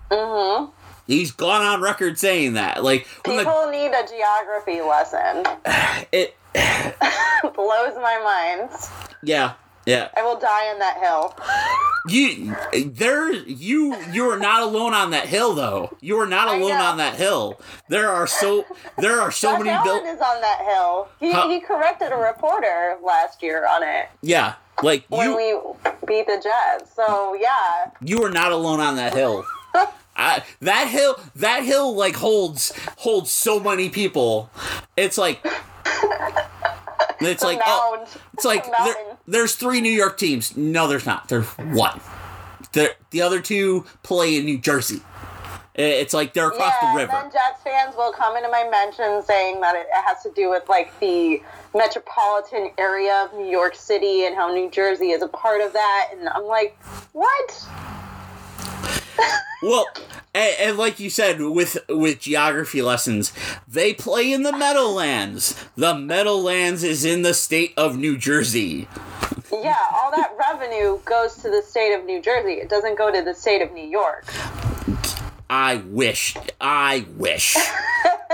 Mm-hmm. 0.10 0.71
He's 1.05 1.32
gone 1.32 1.62
on 1.62 1.82
record 1.82 2.17
saying 2.17 2.53
that. 2.53 2.84
Like, 2.84 3.08
when 3.25 3.38
the, 3.38 3.43
People 3.43 3.69
need 3.71 3.88
a 3.88 4.08
geography 4.08 4.82
lesson. 4.82 5.43
it, 6.12 6.36
Blows 7.55 7.95
my 7.95 8.19
mind. 8.23 8.69
yeah, 9.23 9.53
yeah. 9.85 10.09
I 10.15 10.23
will 10.23 10.39
die 10.39 10.69
on 10.71 10.79
that 10.79 10.97
hill. 10.99 11.35
You 12.07 12.55
there 12.91 13.31
you 13.33 13.95
you 14.11 14.29
are 14.29 14.39
not 14.39 14.63
alone 14.63 14.93
on 14.93 15.11
that 15.11 15.27
hill 15.27 15.53
though. 15.53 15.95
You 15.99 16.17
are 16.19 16.25
not 16.27 16.47
alone 16.47 16.71
on 16.79 16.97
that 16.97 17.15
hill. 17.15 17.59
There 17.89 18.09
are 18.09 18.25
so 18.25 18.65
there 18.97 19.19
are 19.21 19.31
so 19.31 19.51
Josh 19.51 19.59
many 19.59 19.69
Allen 19.71 20.05
is 20.07 20.21
on 20.21 20.41
that 20.41 20.61
hill. 20.65 21.09
He, 21.19 21.31
Huh. 21.31 21.49
he 21.49 21.59
corrected 21.59 22.11
a 22.11 22.15
reporter 22.17 22.97
last 23.03 23.43
year 23.43 23.67
on 23.67 23.83
it 23.83 24.07
Yeah. 24.21 24.55
Like 24.81 25.05
when 25.09 25.29
you 25.29 25.35
we 25.35 26.07
beat 26.07 26.25
the 26.27 26.41
Jets. 26.41 26.95
So 26.95 27.35
yeah, 27.39 27.91
you 28.01 28.23
are 28.23 28.31
not 28.31 28.51
alone 28.53 28.79
on 28.79 28.95
that 28.95 29.13
hill. 29.13 29.43
I, 30.19 30.43
that 30.60 30.88
hill 30.89 31.17
that 31.38 31.63
hill 31.63 31.95
like 31.95 32.15
holds 32.15 32.73
holds 32.97 33.32
so 33.32 33.60
many 33.60 33.89
people. 33.89 34.51
It's 34.97 35.17
like 35.17 35.39
it's 37.21 37.43
like 37.43 37.62
oh, 37.65 38.05
it's 38.34 38.45
like 38.45 38.65
there, 38.65 38.95
there's 39.27 39.55
three 39.55 39.79
New 39.79 39.91
York 39.91 40.17
teams. 40.17 40.58
No, 40.58 40.88
there's 40.88 41.05
not. 41.05 41.29
There's 41.29 41.47
one. 41.47 42.01
The 42.73 42.95
the 43.12 43.21
other 43.21 43.41
two 43.41 43.86
play 44.03 44.38
in 44.38 44.45
New 44.45 44.58
Jersey. 44.58 45.01
It's 45.75 46.13
like 46.13 46.34
they're 46.34 46.49
across 46.49 46.73
yeah, 46.82 46.91
the 46.91 46.97
river. 46.97 47.13
and 47.13 47.25
then 47.25 47.32
Jets 47.32 47.63
fans 47.63 47.95
will 47.95 48.12
come 48.12 48.36
into 48.36 48.49
my 48.49 48.67
mentions 48.69 49.25
saying 49.25 49.62
that 49.62 49.77
it 49.77 49.88
has 50.05 50.21
to 50.23 50.32
do 50.32 50.49
with 50.49 50.67
like 50.67 50.97
the 50.99 51.41
metropolitan 51.73 52.71
area 52.77 53.23
of 53.23 53.34
New 53.39 53.49
York 53.49 53.75
City 53.75 54.25
and 54.25 54.36
how 54.36 54.53
New 54.53 54.69
Jersey 54.69 55.12
is 55.12 55.21
a 55.21 55.29
part 55.29 55.62
of 55.62 55.71
that. 55.71 56.10
And 56.12 56.27
I'm 56.27 56.43
like, 56.43 56.77
what? 57.13 57.67
Well, 59.62 59.88
and, 60.34 60.55
and 60.60 60.77
like 60.77 60.99
you 61.01 61.10
said, 61.10 61.41
with 61.41 61.77
with 61.89 62.19
geography 62.21 62.82
lessons, 62.82 63.34
they 63.67 63.93
play 63.93 64.32
in 64.32 64.43
the 64.43 64.53
Meadowlands. 64.53 65.65
The 65.75 65.93
Meadowlands 65.95 66.84
is 66.84 67.03
in 67.03 67.23
the 67.23 67.34
state 67.34 67.73
of 67.75 67.97
New 67.97 68.17
Jersey. 68.17 68.88
Yeah, 69.51 69.75
all 69.93 70.12
that 70.15 70.32
revenue 70.38 70.99
goes 71.03 71.36
to 71.38 71.49
the 71.49 71.62
state 71.62 71.93
of 71.93 72.05
New 72.05 72.21
Jersey. 72.21 72.53
It 72.53 72.69
doesn't 72.69 72.97
go 72.97 73.12
to 73.12 73.21
the 73.21 73.34
state 73.34 73.62
of 73.62 73.73
New 73.73 73.86
York. 73.86 74.25
I 75.49 75.77
wish. 75.88 76.36
I 76.62 77.05
wish. 77.17 77.55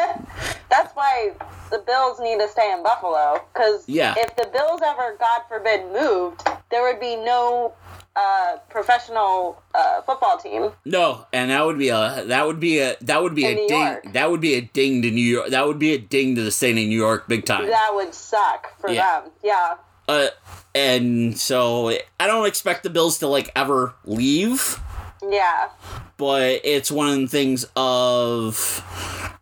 That's 0.70 0.94
why 0.94 1.32
the 1.72 1.80
Bills 1.80 2.20
need 2.20 2.40
to 2.40 2.48
stay 2.50 2.72
in 2.72 2.84
Buffalo. 2.84 3.42
Because 3.54 3.84
Yeah. 3.88 4.14
if 4.18 4.36
the 4.36 4.48
Bills 4.54 4.82
ever, 4.86 5.16
God 5.20 5.42
forbid, 5.48 5.92
moved, 5.94 6.42
there 6.70 6.84
would 6.84 7.00
be 7.00 7.16
no 7.16 7.74
uh, 8.16 8.58
professional 8.70 9.62
uh, 9.74 10.02
football 10.04 10.38
team. 10.38 10.72
No, 10.86 11.26
and 11.34 11.52
that 11.52 11.66
would 11.66 11.78
be 11.78 11.90
a 11.90 12.24
that 12.28 12.46
would 12.48 12.60
be 12.60 12.80
a 12.80 12.96
that 13.02 13.22
would 13.22 13.36
be 13.36 13.46
In 13.46 13.52
a 13.52 13.56
New 13.56 13.68
ding. 13.68 13.82
York. 13.82 14.14
That 14.14 14.32
would 14.32 14.42
be 14.42 14.54
a 14.56 14.62
ding 14.62 15.02
to 15.02 15.12
New 15.12 15.22
York. 15.22 15.50
That 15.50 15.68
would 15.68 15.80
be 15.80 15.94
a 15.94 15.98
ding 15.98 16.36
to 16.36 16.42
the 16.44 16.52
state 16.52 16.72
of 16.72 16.76
New 16.78 16.98
York, 16.98 17.28
big 17.28 17.46
time. 17.46 17.68
That 17.68 17.92
would 17.94 18.14
suck 18.14 18.80
for 18.80 18.90
Yeah. 18.90 19.22
them. 19.22 19.32
Yeah. 19.44 19.76
Uh, 20.08 20.28
and 20.74 21.38
so 21.38 21.90
I 22.20 22.28
don't 22.28 22.46
expect 22.48 22.84
the 22.84 22.90
Bills 22.90 23.20
to 23.20 23.28
like 23.28 23.52
ever 23.56 23.94
leave. 24.06 24.80
Yeah. 25.28 25.70
but 26.18 26.62
it's 26.64 26.92
one 26.92 27.10
of 27.10 27.20
the 27.20 27.28
things 27.28 27.66
of 27.76 28.84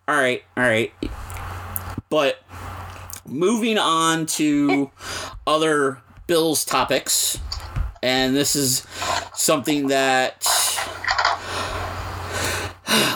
all 0.08 0.16
right 0.16 0.44
all 0.56 0.64
right 0.64 0.94
but 2.10 2.42
moving 3.28 3.78
on 3.78 4.26
to 4.26 4.90
other 5.48 6.00
bills 6.26 6.64
topics 6.64 7.38
and 8.04 8.36
this 8.36 8.56
is 8.56 8.86
something 9.34 9.88
that 9.88 10.46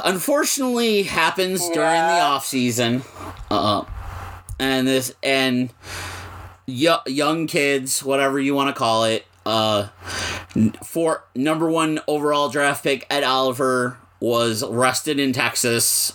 unfortunately 0.06 1.04
happens 1.04 1.60
during 1.62 1.76
the 1.76 1.84
Yeah. 1.84 2.26
off 2.26 2.46
season 2.46 3.04
uh, 3.52 3.84
and 4.60 4.88
this 4.88 5.14
and 5.22 5.72
yo- 6.66 7.02
young 7.06 7.48
kids 7.48 8.04
whatever 8.04 8.40
you 8.40 8.56
want 8.56 8.74
to 8.74 8.78
call 8.80 9.04
it 9.04 9.26
uh 9.46 9.88
for 10.86 11.24
number 11.36 11.70
one 11.70 12.00
overall 12.08 12.50
draft 12.50 12.84
pick 12.84 13.06
Ed 13.10 13.24
Oliver 13.24 13.98
was 14.20 14.64
arrested 14.64 15.20
in 15.20 15.32
Texas 15.34 16.14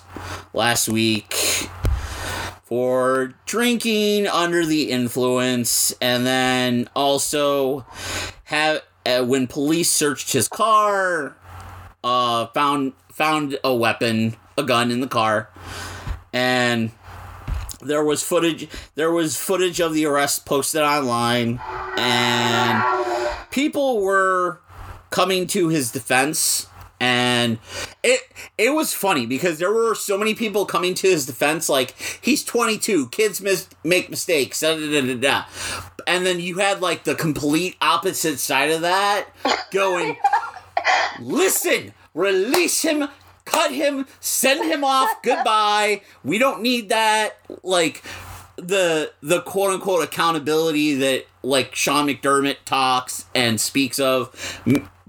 last 0.54 0.88
week 0.88 1.68
for 2.72 3.34
drinking 3.44 4.26
under 4.26 4.64
the 4.64 4.90
influence, 4.90 5.94
and 6.00 6.24
then 6.24 6.88
also 6.96 7.84
have 8.44 8.80
uh, 9.04 9.22
when 9.22 9.46
police 9.46 9.90
searched 9.90 10.32
his 10.32 10.48
car, 10.48 11.36
uh, 12.02 12.46
found 12.54 12.94
found 13.12 13.58
a 13.62 13.74
weapon, 13.74 14.34
a 14.56 14.62
gun 14.62 14.90
in 14.90 15.00
the 15.00 15.06
car, 15.06 15.50
and 16.32 16.90
there 17.82 18.02
was 18.02 18.22
footage 18.22 18.66
there 18.94 19.12
was 19.12 19.36
footage 19.36 19.78
of 19.78 19.92
the 19.92 20.06
arrest 20.06 20.46
posted 20.46 20.80
online 20.80 21.60
and 21.98 22.82
people 23.50 24.00
were 24.00 24.62
coming 25.10 25.46
to 25.46 25.68
his 25.68 25.92
defense 25.92 26.68
and 27.02 27.58
it 28.02 28.20
it 28.56 28.70
was 28.70 28.94
funny 28.94 29.26
because 29.26 29.58
there 29.58 29.72
were 29.72 29.94
so 29.94 30.16
many 30.16 30.34
people 30.34 30.64
coming 30.64 30.94
to 30.94 31.08
his 31.08 31.26
defense 31.26 31.68
like 31.68 31.94
he's 32.22 32.44
22 32.44 33.08
kids 33.08 33.40
mis- 33.40 33.68
make 33.82 34.08
mistakes 34.08 34.60
da, 34.60 34.76
da, 34.76 35.00
da, 35.00 35.14
da, 35.16 35.44
and 36.06 36.24
then 36.24 36.38
you 36.38 36.58
had 36.58 36.80
like 36.80 37.02
the 37.02 37.16
complete 37.16 37.76
opposite 37.80 38.38
side 38.38 38.70
of 38.70 38.82
that 38.82 39.26
going 39.72 40.16
listen 41.20 41.92
release 42.14 42.82
him 42.82 43.08
cut 43.44 43.72
him 43.72 44.06
send 44.20 44.64
him 44.70 44.84
off 44.84 45.10
goodbye. 45.22 46.02
We 46.24 46.38
don't 46.38 46.62
need 46.62 46.88
that. 46.90 47.36
Like 47.62 48.02
the 48.56 49.12
the 49.22 49.40
quote 49.42 49.74
unquote 49.74 50.04
accountability 50.04 50.94
that 50.96 51.26
like 51.42 51.74
Sean 51.74 52.06
McDermott 52.06 52.58
talks 52.64 53.26
and 53.34 53.60
speaks 53.60 53.98
of, 53.98 54.62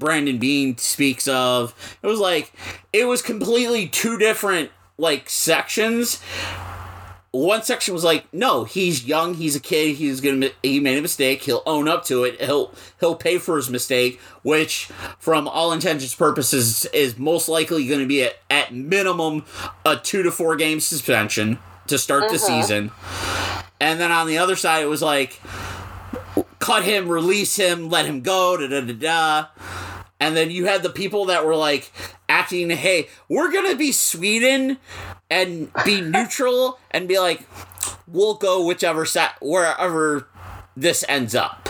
Brandon 0.04 0.38
Beane 0.38 0.78
speaks 0.78 1.30
of. 1.30 1.74
It 2.04 2.08
was 2.08 2.20
like 2.20 2.52
it 2.92 3.06
was 3.06 3.22
completely 3.22 3.88
two 3.88 4.18
different 4.18 4.70
like 4.98 5.30
sections. 5.30 6.22
One 7.32 7.64
section 7.64 7.96
was 7.96 8.04
like, 8.04 8.32
no, 8.32 8.66
he's 8.66 9.08
young, 9.08 9.34
he's 9.34 9.56
a 9.56 9.62
kid, 9.62 9.96
he's 9.96 10.20
gonna 10.20 10.50
he 10.62 10.82
made 10.82 10.98
a 10.98 11.02
mistake, 11.02 11.44
he'll 11.44 11.64
own 11.66 11.88
up 11.88 12.04
to 12.06 12.26
it, 12.26 12.40
he'll 12.42 12.74
he'll 13.00 13.16
pay 13.16 13.38
for 13.38 13.56
his 13.56 13.70
mistake, 13.70 14.20
which 14.44 14.86
from 15.20 15.48
all 15.48 15.72
intents 15.72 16.04
and 16.04 16.18
purposes 16.18 16.86
is 16.88 17.18
most 17.18 17.48
likely 17.48 17.88
gonna 17.88 18.06
be 18.06 18.24
at, 18.24 18.36
at 18.50 18.74
minimum 18.74 19.46
a 19.86 19.96
two 19.96 20.22
to 20.22 20.32
four 20.32 20.58
game 20.58 20.82
suspension 20.82 21.60
to 21.88 21.98
start 21.98 22.30
the 22.30 22.36
mm-hmm. 22.36 22.62
season. 22.62 22.92
And 23.80 24.02
then 24.02 24.12
on 24.12 24.28
the 24.28 24.38
other 24.38 24.58
side, 24.58 24.84
it 24.84 24.88
was 24.88 25.02
like, 25.02 25.42
cut 26.60 26.84
him, 26.84 27.08
release 27.08 27.56
him, 27.56 27.90
let 27.90 28.06
him 28.06 28.22
go, 28.22 28.58
da 28.58 28.68
da 28.68 28.82
da 28.82 28.94
da. 28.94 29.48
And 30.24 30.38
then 30.38 30.52
you 30.52 30.68
had 30.68 30.84
the 30.84 30.90
people 30.90 31.26
that 31.26 31.46
were 31.46 31.58
like 31.58 31.92
acting, 32.30 32.70
hey, 32.70 33.10
we're 33.28 33.52
gonna 33.52 33.76
be 33.76 33.92
Sweden 33.92 34.78
and 35.30 35.70
be 35.84 36.00
neutral 36.16 36.80
and 36.92 37.10
be 37.10 37.20
like, 37.20 37.46
we'll 38.08 38.36
go 38.36 38.66
whichever 38.66 39.04
side, 39.06 39.32
wherever 39.42 40.30
this 40.78 41.04
ends 41.10 41.36
up. 41.36 41.68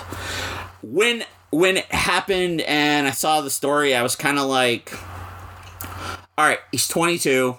When 0.84 1.24
when 1.50 1.78
it 1.78 1.86
happened 1.86 2.62
and 2.62 3.08
I 3.08 3.12
saw 3.12 3.42
the 3.42 3.50
story, 3.50 3.96
I 3.96 4.04
was 4.04 4.16
kind 4.16 4.38
of 4.38 4.46
like, 4.46 4.94
all 6.38 6.46
right, 6.46 6.60
he's 6.72 6.88
22. 6.88 7.58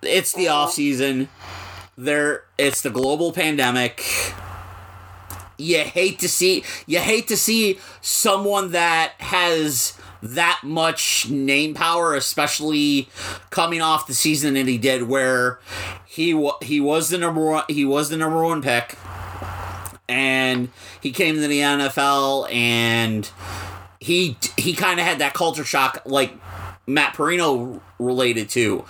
It's 0.00 0.32
the 0.32 0.48
off 0.48 0.72
season. 0.72 1.28
There, 1.98 2.44
it's 2.56 2.80
the 2.80 2.88
global 2.88 3.32
pandemic. 3.32 4.02
You 5.60 5.80
hate 5.80 6.18
to 6.20 6.28
see 6.28 6.64
you 6.86 6.98
hate 6.98 7.28
to 7.28 7.36
see 7.36 7.78
someone 8.00 8.72
that 8.72 9.12
has 9.18 9.98
that 10.22 10.60
much 10.62 11.28
name 11.30 11.74
power, 11.74 12.14
especially 12.14 13.08
coming 13.50 13.80
off 13.80 14.06
the 14.06 14.14
season 14.14 14.54
that 14.54 14.66
he 14.66 14.78
did, 14.78 15.04
where 15.04 15.60
he 16.06 16.50
he 16.62 16.80
was 16.80 17.10
the 17.10 17.18
number 17.18 17.44
one 17.44 17.64
he 17.68 17.84
was 17.84 18.08
the 18.08 18.16
number 18.16 18.42
one 18.44 18.62
pick, 18.62 18.96
and 20.08 20.68
he 21.00 21.12
came 21.12 21.36
to 21.36 21.40
the 21.40 21.60
NFL 21.60 22.52
and 22.52 23.30
he 24.00 24.36
he 24.56 24.74
kind 24.74 24.98
of 24.98 25.06
had 25.06 25.18
that 25.18 25.34
culture 25.34 25.64
shock 25.64 26.02
like 26.04 26.34
Matt 26.86 27.14
Parrino 27.14 27.80
related 27.98 28.48
to. 28.50 28.84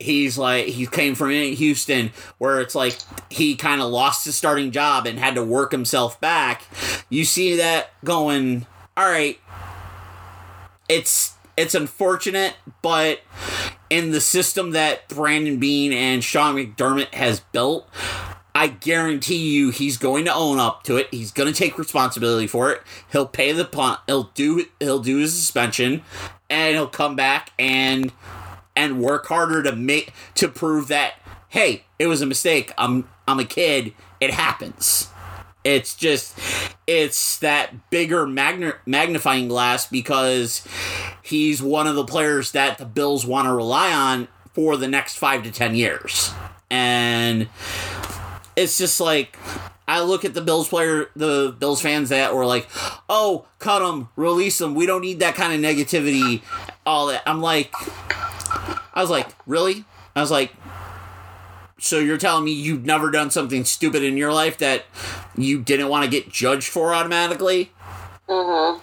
He's 0.00 0.38
like 0.38 0.66
he 0.66 0.86
came 0.86 1.14
from 1.14 1.30
Houston 1.30 2.12
where 2.38 2.60
it's 2.60 2.74
like 2.74 2.98
he 3.28 3.54
kind 3.54 3.82
of 3.82 3.90
lost 3.90 4.24
his 4.24 4.34
starting 4.34 4.70
job 4.70 5.06
and 5.06 5.18
had 5.18 5.34
to 5.34 5.44
work 5.44 5.72
himself 5.72 6.20
back. 6.20 6.62
You 7.08 7.24
see 7.24 7.56
that 7.56 7.90
going, 8.04 8.66
all 8.96 9.08
right. 9.08 9.38
It's 10.88 11.34
it's 11.56 11.74
unfortunate, 11.74 12.56
but 12.82 13.20
in 13.90 14.12
the 14.12 14.20
system 14.20 14.70
that 14.70 15.08
Brandon 15.08 15.58
Beane 15.58 15.92
and 15.92 16.24
Sean 16.24 16.54
McDermott 16.56 17.12
has 17.14 17.40
built, 17.40 17.88
I 18.54 18.68
guarantee 18.68 19.36
you 19.36 19.70
he's 19.70 19.96
going 19.96 20.24
to 20.24 20.34
own 20.34 20.58
up 20.58 20.84
to 20.84 20.96
it. 20.96 21.08
He's 21.10 21.32
going 21.32 21.52
to 21.52 21.58
take 21.58 21.78
responsibility 21.78 22.46
for 22.46 22.72
it. 22.72 22.82
He'll 23.12 23.26
pay 23.26 23.52
the 23.52 23.64
punt. 23.64 24.00
He'll 24.06 24.30
do 24.34 24.66
he'll 24.80 25.00
do 25.00 25.18
his 25.18 25.34
suspension 25.34 26.02
and 26.48 26.74
he'll 26.74 26.88
come 26.88 27.16
back 27.16 27.52
and 27.58 28.12
and 28.76 29.02
work 29.02 29.26
harder 29.26 29.62
to 29.62 29.74
make 29.74 30.12
to 30.34 30.48
prove 30.48 30.88
that 30.88 31.14
hey, 31.50 31.82
it 31.98 32.06
was 32.06 32.22
a 32.22 32.26
mistake. 32.26 32.72
I'm 32.78 33.08
I'm 33.28 33.38
a 33.38 33.44
kid. 33.44 33.92
It 34.20 34.30
happens. 34.30 35.08
It's 35.62 35.94
just 35.94 36.38
it's 36.86 37.38
that 37.40 37.90
bigger 37.90 38.26
magna- 38.26 38.78
magnifying 38.86 39.48
glass 39.48 39.86
because 39.86 40.66
he's 41.22 41.62
one 41.62 41.86
of 41.86 41.96
the 41.96 42.04
players 42.04 42.52
that 42.52 42.78
the 42.78 42.86
Bills 42.86 43.26
want 43.26 43.46
to 43.46 43.52
rely 43.52 43.92
on 43.92 44.28
for 44.54 44.76
the 44.76 44.88
next 44.88 45.16
5 45.18 45.44
to 45.44 45.50
10 45.50 45.74
years. 45.74 46.32
And 46.70 47.48
it's 48.56 48.78
just 48.78 49.00
like 49.00 49.36
I 49.86 50.02
look 50.02 50.24
at 50.24 50.34
the 50.34 50.40
Bills 50.40 50.68
player, 50.68 51.10
the 51.16 51.54
Bills 51.58 51.82
fans 51.82 52.10
that 52.10 52.34
were 52.34 52.46
like, 52.46 52.68
"Oh, 53.08 53.46
cut 53.58 53.82
him, 53.82 54.08
release 54.14 54.60
him. 54.60 54.76
We 54.76 54.86
don't 54.86 55.00
need 55.00 55.18
that 55.18 55.34
kind 55.34 55.52
of 55.52 55.60
negativity." 55.60 56.42
All 56.86 57.06
that. 57.08 57.22
I'm 57.26 57.42
like, 57.42 57.74
I 58.94 59.00
was 59.00 59.10
like, 59.10 59.28
really? 59.46 59.84
I 60.14 60.20
was 60.20 60.30
like, 60.30 60.52
so 61.78 61.98
you're 61.98 62.18
telling 62.18 62.44
me 62.44 62.52
you've 62.52 62.84
never 62.84 63.10
done 63.10 63.30
something 63.30 63.64
stupid 63.64 64.02
in 64.02 64.16
your 64.16 64.32
life 64.32 64.58
that 64.58 64.84
you 65.36 65.60
didn't 65.60 65.88
want 65.88 66.04
to 66.04 66.10
get 66.10 66.30
judged 66.30 66.68
for 66.68 66.94
automatically? 66.94 67.72
Mm-hmm. 68.28 68.80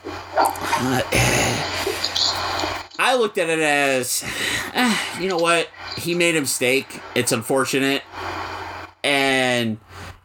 I 2.99 3.15
looked 3.15 3.37
at 3.37 3.49
it 3.49 3.59
as, 3.59 4.23
eh, 4.73 4.97
you 5.19 5.29
know 5.29 5.37
what? 5.37 5.69
He 5.97 6.15
made 6.15 6.35
a 6.35 6.41
mistake. 6.41 7.01
It's 7.15 7.31
unfortunate 7.31 8.01
and 9.03 9.77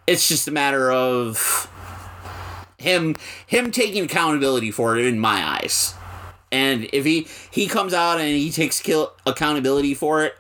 it's 0.07 0.27
just 0.27 0.49
a 0.49 0.51
matter 0.51 0.91
of 0.91 1.71
him 2.79 3.15
him 3.47 3.71
taking 3.71 4.05
accountability 4.05 4.71
for 4.71 4.99
it 4.99 5.07
in 5.07 5.19
my 5.19 5.61
eyes. 5.61 5.95
And 6.53 6.89
if 6.93 7.05
he 7.05 7.27
he 7.51 7.67
comes 7.67 7.95
out 7.95 8.21
and 8.21 8.29
he 8.29 8.51
takes 8.51 8.81
kill, 8.81 9.15
accountability 9.27 9.95
for 9.95 10.23
it, 10.23 10.37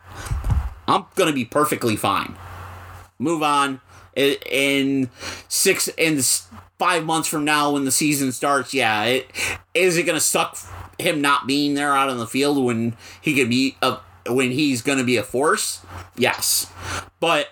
I'm 0.86 1.06
gonna 1.14 1.32
be 1.32 1.44
perfectly 1.44 1.96
fine. 1.96 2.36
Move 3.18 3.42
on. 3.42 3.80
In 4.14 5.08
six 5.48 5.88
in 5.96 6.20
five 6.78 7.04
months 7.04 7.28
from 7.28 7.44
now, 7.44 7.72
when 7.72 7.84
the 7.84 7.90
season 7.90 8.30
starts, 8.30 8.74
yeah, 8.74 9.04
it 9.04 9.30
is 9.72 9.96
it 9.96 10.02
gonna 10.04 10.20
suck 10.20 10.58
him 10.98 11.22
not 11.22 11.46
being 11.46 11.74
there 11.74 11.94
out 11.96 12.10
on 12.10 12.18
the 12.18 12.26
field 12.26 12.62
when 12.62 12.94
he 13.20 13.34
could 13.34 13.48
be 13.48 13.76
a 13.80 13.98
when 14.26 14.50
he's 14.50 14.82
gonna 14.82 15.04
be 15.04 15.16
a 15.16 15.22
force? 15.22 15.80
Yes, 16.16 16.70
but 17.20 17.48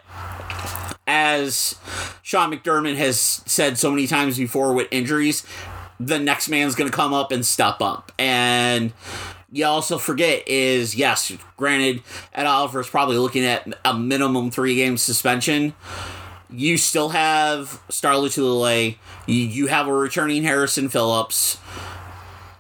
as 1.07 1.77
Sean 2.23 2.53
McDermott 2.53 2.97
has 2.97 3.19
said 3.19 3.79
so 3.79 3.91
many 3.91 4.07
times 4.07 4.37
before 4.37 4.75
with 4.75 4.87
injuries, 4.91 5.45
the 6.01 6.19
next 6.19 6.49
man's 6.49 6.75
going 6.75 6.91
to 6.91 6.97
come 6.97 7.13
up 7.13 7.31
and 7.31 7.45
step 7.45 7.81
up. 7.81 8.11
And 8.19 8.93
you 9.53 9.67
also 9.67 9.99
forget 9.99 10.49
is 10.49 10.95
yes, 10.95 11.31
granted, 11.57 12.03
Ed 12.33 12.47
Oliver's 12.47 12.89
probably 12.89 13.19
looking 13.19 13.45
at 13.45 13.69
a 13.85 13.95
minimum 13.95 14.51
three 14.51 14.75
game 14.75 14.97
suspension. 14.97 15.75
You 16.49 16.79
still 16.79 17.11
have 17.11 17.81
Star 17.91 18.15
Lotulelei. 18.15 18.97
You, 19.27 19.37
you 19.37 19.67
have 19.69 19.87
a 19.87 19.93
returning 19.93 20.43
Harrison 20.43 20.89
Phillips. 20.89 21.59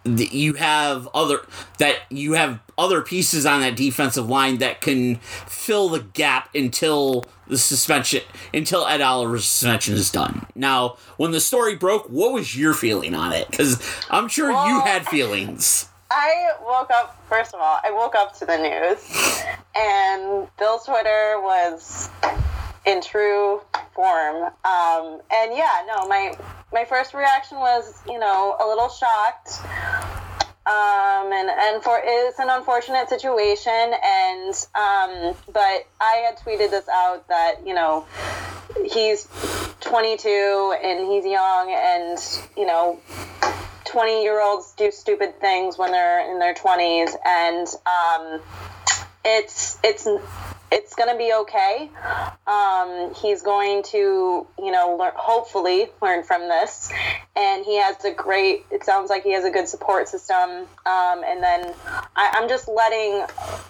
You 0.05 0.55
have 0.55 1.09
other 1.13 1.41
that 1.79 1.97
you 2.09 2.33
have 2.33 2.61
other 2.79 3.03
pieces 3.03 3.45
on 3.45 3.61
that 3.61 3.77
defensive 3.77 4.29
line 4.29 4.59
that 4.59 4.81
can 4.81 5.17
fill 5.17 5.91
the 5.91 6.01
gap 6.01 6.49
until 6.55 7.25
the 7.47 7.59
suspension 7.59 8.23
until 8.55 8.87
Ed 8.87 9.03
Oliver's 9.03 9.45
suspension 9.45 9.95
is 9.95 10.11
done. 10.11 10.47
Now, 10.55 10.97
when 11.19 11.33
the 11.33 11.41
story 11.41 11.77
broke, 11.77 12.09
what 12.09 12.33
was 12.33 12.57
your 12.57 12.73
feeling 12.73 13.15
on 13.15 13.33
it? 13.33 13.51
Because 13.51 13.83
I'm 14.09 14.29
sure 14.29 14.51
you 14.51 14.81
had 14.81 15.07
feelings. 15.07 15.87
I 16.11 16.53
woke 16.63 16.91
up, 16.91 17.23
first 17.29 17.55
of 17.55 17.61
all, 17.61 17.79
I 17.85 17.93
woke 17.93 18.17
up 18.17 18.37
to 18.39 18.45
the 18.45 18.57
news, 18.57 19.45
and 19.77 20.49
Bill's 20.59 20.85
Twitter 20.85 21.41
was 21.41 22.11
in 22.87 23.03
true 23.03 23.61
form. 23.95 24.45
Um, 24.65 25.21
and 25.33 25.57
yeah, 25.57 25.85
no, 25.87 26.09
my 26.09 26.37
my 26.73 26.85
first 26.85 27.15
reaction 27.15 27.59
was, 27.59 28.01
you 28.07 28.19
know, 28.19 28.57
a 28.61 28.67
little 28.67 28.89
shocked. 28.89 29.61
Um, 30.67 31.33
and, 31.33 31.51
and 31.51 31.83
for 31.83 32.01
it's 32.05 32.39
an 32.39 32.49
unfortunate 32.51 33.09
situation 33.09 33.73
and 33.73 34.55
um, 34.75 35.35
but 35.53 35.87
I 36.01 36.23
had 36.27 36.39
tweeted 36.39 36.71
this 36.71 36.87
out 36.89 37.27
that 37.29 37.67
you 37.67 37.75
know 37.75 38.07
he's 38.85 39.27
22 39.81 40.77
and 40.85 41.11
he's 41.11 41.25
young 41.25 41.73
and 41.73 42.19
you 42.57 42.67
know 42.67 43.01
20 43.87 44.23
year 44.23 44.41
olds 44.41 44.73
do 44.77 44.91
stupid 44.91 45.41
things 45.41 45.79
when 45.79 45.93
they're 45.93 46.31
in 46.31 46.39
their 46.39 46.55
20s 46.55 47.17
and 47.27 47.67
um, 47.87 48.41
it's 49.25 49.79
it's 49.83 50.07
it's 50.73 50.95
going 50.95 51.11
to 51.11 51.19
be 51.19 51.33
okay. 51.33 51.91
Um, 52.47 53.15
he's 53.15 53.43
going 53.43 53.83
to, 53.85 54.47
you 54.59 54.71
know, 54.71 54.97
learn, 54.99 55.13
hopefully 55.17 55.89
learn 56.01 56.23
from 56.23 56.43
this. 56.43 56.93
And 57.37 57.65
he 57.65 57.77
has 57.77 58.05
a 58.05 58.13
great, 58.13 58.67
it 58.71 58.85
sounds 58.85 59.11
like 59.11 59.23
he 59.25 59.33
has 59.33 59.45
a 59.45 59.51
good 59.51 59.69
support 59.69 60.09
system. 60.09 60.51
Um, 60.51 61.25
and 61.25 61.43
then 61.43 61.73
I, 62.17 62.31
I'm 62.35 62.49
just 62.49 62.69
letting, 62.69 63.27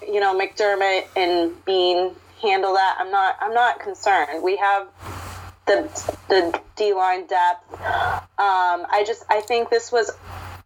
you 0.06 0.20
know, 0.20 0.38
McDermott 0.38 1.06
and 1.16 1.64
Beane 1.64 2.14
handle 2.42 2.74
that. 2.74 2.96
I'm 2.98 3.10
not, 3.10 3.36
I'm 3.40 3.54
not 3.54 3.80
concerned. 3.80 4.42
We 4.42 4.56
have 4.56 4.88
the, 5.66 5.88
the 6.28 6.60
D 6.76 6.92
line 6.92 7.26
depth. 7.26 7.72
Um, 7.72 8.86
I 8.90 9.04
just, 9.06 9.24
I 9.30 9.40
think 9.40 9.70
this 9.70 9.90
was 9.92 10.10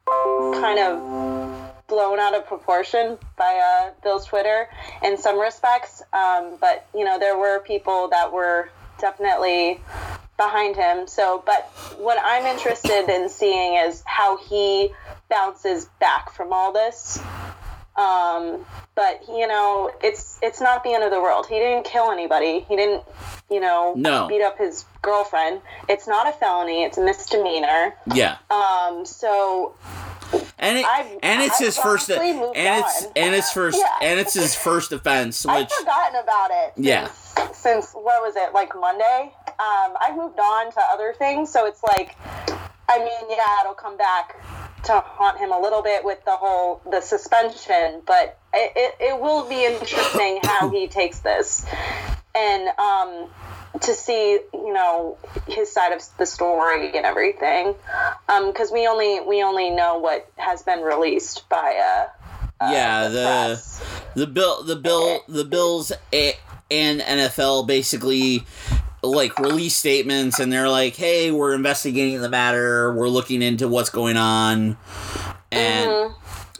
kind 0.06 0.78
of 0.78 1.43
blown 1.88 2.18
out 2.18 2.34
of 2.34 2.46
proportion 2.46 3.18
by 3.36 3.60
uh, 3.88 3.90
Bill's 4.02 4.26
Twitter 4.26 4.68
in 5.02 5.18
some 5.18 5.38
respects. 5.38 6.02
Um, 6.12 6.56
but 6.60 6.86
you 6.94 7.04
know, 7.04 7.18
there 7.18 7.36
were 7.38 7.60
people 7.60 8.08
that 8.08 8.32
were 8.32 8.70
definitely 9.00 9.80
behind 10.36 10.76
him. 10.76 11.06
So, 11.06 11.42
but 11.44 11.62
what 11.98 12.18
I'm 12.22 12.44
interested 12.46 13.08
in 13.08 13.28
seeing 13.28 13.76
is 13.76 14.02
how 14.06 14.36
he 14.38 14.90
bounces 15.30 15.86
back 16.00 16.32
from 16.32 16.52
all 16.52 16.72
this. 16.72 17.20
Um, 17.96 18.66
but 18.96 19.22
you 19.28 19.46
know, 19.46 19.90
it's 20.02 20.38
it's 20.42 20.60
not 20.60 20.82
the 20.82 20.92
end 20.94 21.04
of 21.04 21.10
the 21.12 21.20
world. 21.20 21.46
He 21.46 21.56
didn't 21.58 21.84
kill 21.84 22.10
anybody. 22.10 22.60
He 22.68 22.74
didn't, 22.76 23.04
you 23.50 23.60
know, 23.60 23.94
No. 23.96 24.26
beat 24.26 24.42
up 24.42 24.58
his 24.58 24.84
girlfriend. 25.02 25.60
It's 25.88 26.08
not 26.08 26.26
a 26.28 26.32
felony. 26.32 26.82
It's 26.82 26.98
a 26.98 27.04
misdemeanor. 27.04 27.94
Yeah. 28.12 28.38
Um, 28.50 29.06
so 29.06 29.74
And 30.64 30.78
it, 30.78 30.86
I've- 30.86 31.18
and 31.22 31.42
it's 31.42 31.60
I've 31.60 31.66
his 31.66 31.78
first 31.78 32.10
and 32.10 32.20
it's 32.56 33.04
on. 33.06 33.12
and 33.16 33.34
it's 33.34 33.52
first 33.52 33.78
Yeah. 33.78 34.08
and 34.08 34.18
it's 34.20 34.34
his 34.34 34.54
first 34.54 34.92
offense, 34.98 35.44
Which, 35.44 35.54
I've 35.54 35.70
forgotten 35.70 36.16
about 36.20 36.50
it. 36.52 36.72
Since, 36.76 36.86
Yeah. 36.86 37.08
Since 37.52 37.92
what 37.92 38.22
was 38.22 38.34
it 38.36 38.52
like 38.54 38.74
Monday? 38.78 39.32
Um, 39.48 39.94
I've 40.00 40.16
moved 40.16 40.38
on 40.38 40.72
to 40.72 40.80
other 40.92 41.14
things, 41.18 41.50
so 41.52 41.66
it's 41.66 41.82
like, 41.82 42.16
I 42.88 42.98
mean, 42.98 43.30
yeah, 43.30 43.60
it'll 43.62 43.74
come 43.74 43.96
back 43.96 44.36
to 44.84 45.00
haunt 45.00 45.38
him 45.38 45.50
a 45.52 45.58
little 45.58 45.80
bit 45.82 46.04
with 46.04 46.22
the 46.26 46.36
whole 46.36 46.82
the 46.90 47.00
suspension, 47.00 48.02
but 48.06 48.38
it, 48.52 48.72
it, 48.76 48.94
it 49.00 49.20
will 49.20 49.48
be 49.48 49.64
interesting 49.64 50.40
how 50.42 50.68
he 50.70 50.88
takes 50.88 51.20
this, 51.20 51.64
and 52.34 52.68
um, 52.78 53.28
to 53.80 53.92
see 53.94 54.38
you 54.52 54.72
know 54.72 55.16
his 55.46 55.72
side 55.72 55.92
of 55.92 56.02
the 56.18 56.26
story 56.26 56.96
and 56.96 57.04
everything, 57.06 57.74
because 58.46 58.70
we 58.72 58.86
only 58.86 59.20
we 59.20 59.42
only 59.42 59.70
know 59.70 59.98
what 59.98 60.30
has 60.36 60.62
been 60.62 60.80
released 60.80 61.48
by 61.48 62.06
uh, 62.60 62.70
yeah, 62.70 63.08
the 63.08 63.62
the 64.14 64.20
the 64.20 64.26
bill 64.26 64.62
the 64.62 64.76
bill 64.76 65.20
the 65.28 65.44
bills 65.44 65.92
a- 66.12 66.36
and 66.70 67.00
NFL 67.00 67.66
basically 67.66 68.44
like 69.02 69.38
release 69.38 69.76
statements 69.76 70.38
and 70.38 70.50
they're 70.52 70.68
like, 70.68 70.96
"Hey, 70.96 71.30
we're 71.30 71.54
investigating 71.54 72.20
the 72.22 72.30
matter. 72.30 72.92
We're 72.94 73.08
looking 73.08 73.42
into 73.42 73.68
what's 73.68 73.90
going 73.90 74.16
on." 74.16 74.76
And 75.52 76.12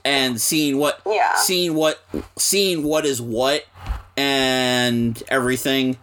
and 0.05 0.41
seeing 0.41 0.79
what 0.79 0.99
Mm-hmm. 1.05 1.13
Yeah. 1.13 1.35
seeing 1.37 1.75
what 1.75 2.01
seeing 2.37 2.83
what 2.83 3.07
is 3.07 3.21
what 3.23 3.65
and 4.17 5.23
everything 5.29 5.97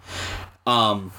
um 0.66 1.12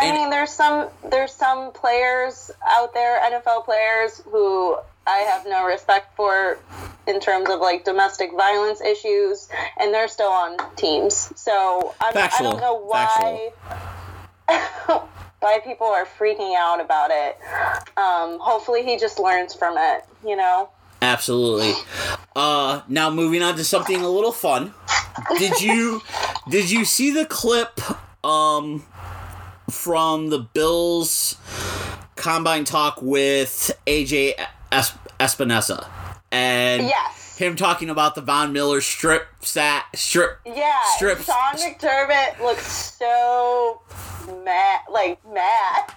I 0.00 0.12
mean, 0.12 0.30
there's 0.30 0.50
some 0.50 0.88
there's 1.10 1.32
some 1.32 1.72
players 1.72 2.50
out 2.66 2.94
there, 2.94 3.20
NFL 3.20 3.64
players, 3.64 4.22
who 4.30 4.76
I 5.06 5.18
have 5.18 5.46
no 5.46 5.66
respect 5.66 6.14
for 6.14 6.58
in 7.06 7.18
terms 7.18 7.48
of 7.50 7.60
like 7.60 7.84
domestic 7.84 8.30
violence 8.36 8.80
issues, 8.80 9.48
and 9.80 9.92
they're 9.92 10.08
still 10.08 10.30
on 10.30 10.56
teams. 10.76 11.32
So 11.34 11.94
I'm, 12.00 12.16
I 12.16 12.30
don't 12.38 12.60
know 12.60 12.78
why 12.78 13.50
why 15.40 15.58
people 15.64 15.88
are 15.88 16.06
freaking 16.06 16.54
out 16.56 16.80
about 16.80 17.10
it. 17.10 17.36
Um, 17.96 18.38
hopefully, 18.38 18.84
he 18.84 18.98
just 18.98 19.18
learns 19.18 19.54
from 19.54 19.76
it. 19.78 20.04
You 20.24 20.36
know. 20.36 20.70
Absolutely. 21.00 21.74
Uh 22.34 22.82
now 22.88 23.08
moving 23.10 23.42
on 23.42 23.56
to 23.56 23.64
something 23.64 24.00
a 24.02 24.08
little 24.08 24.32
fun. 24.32 24.74
Did 25.36 25.60
you 25.60 26.02
did 26.48 26.70
you 26.70 26.84
see 26.84 27.10
the 27.10 27.26
clip 27.26 27.80
um 28.24 28.84
from 29.70 30.30
the 30.30 30.38
Bills 30.38 31.36
combine 32.16 32.64
talk 32.64 33.00
with 33.02 33.70
AJ 33.86 34.34
Es- 34.72 34.94
Epenesa 35.20 35.86
and 36.32 36.84
Yes. 36.86 37.36
him 37.38 37.54
talking 37.56 37.90
about 37.90 38.14
the 38.14 38.20
Von 38.22 38.52
Miller 38.52 38.80
strip 38.80 39.26
sat 39.40 39.84
strip 39.94 40.38
Yeah. 40.46 40.72
strips 40.96 41.26
Sean 41.26 41.54
McDermott 41.56 42.40
looks 42.40 42.94
so 42.98 43.82
mad, 44.44 44.80
like 44.90 45.20
mad. 45.26 45.94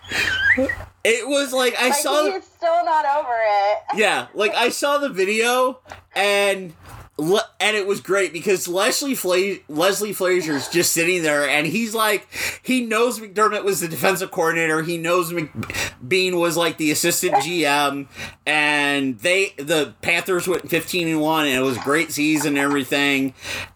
it 1.04 1.28
was 1.28 1.52
like 1.54 1.76
I 1.80 1.86
Like 1.90 1.94
saw 1.96 2.26
he's 2.32 2.44
still 2.46 2.86
not 2.86 3.06
over 3.06 3.34
it. 3.42 3.78
Yeah, 3.96 4.28
like 4.34 4.54
I 4.54 4.70
saw 4.70 4.98
the 5.00 5.10
video 5.10 5.80
and 6.16 6.74
le- 7.18 7.48
and 7.60 7.78
it 7.78 7.86
was 7.86 8.02
great 8.02 8.34
because 8.34 8.68
Leslie 8.68 9.16
Fla- 9.16 9.58
Leslie 9.70 10.14
Frazier's 10.14 10.68
just 10.70 10.92
sitting 10.92 11.22
there 11.24 11.48
and 11.48 11.68
he's 11.68 11.94
like 11.94 12.28
he 12.64 12.82
knows 12.82 13.20
McDermott 13.20 13.64
was 13.64 13.82
the 13.82 13.88
defensive 13.88 14.32
coordinator. 14.32 14.82
He 14.82 14.98
knows 14.98 15.32
McBean 15.32 16.40
was 16.40 16.58
like 16.58 16.78
the 16.78 16.92
assistant 16.92 17.36
GM 17.36 18.08
and 18.46 19.20
they 19.20 19.54
the 19.58 19.94
Panthers 20.02 20.48
went 20.48 20.70
15 20.70 21.08
and 21.08 21.22
1 21.22 21.48
and 21.48 21.56
it 21.58 21.62
was 21.62 21.78
a 21.78 21.82
great 21.82 22.12
season 22.12 22.58
and 22.58 22.58
everything. 22.58 23.34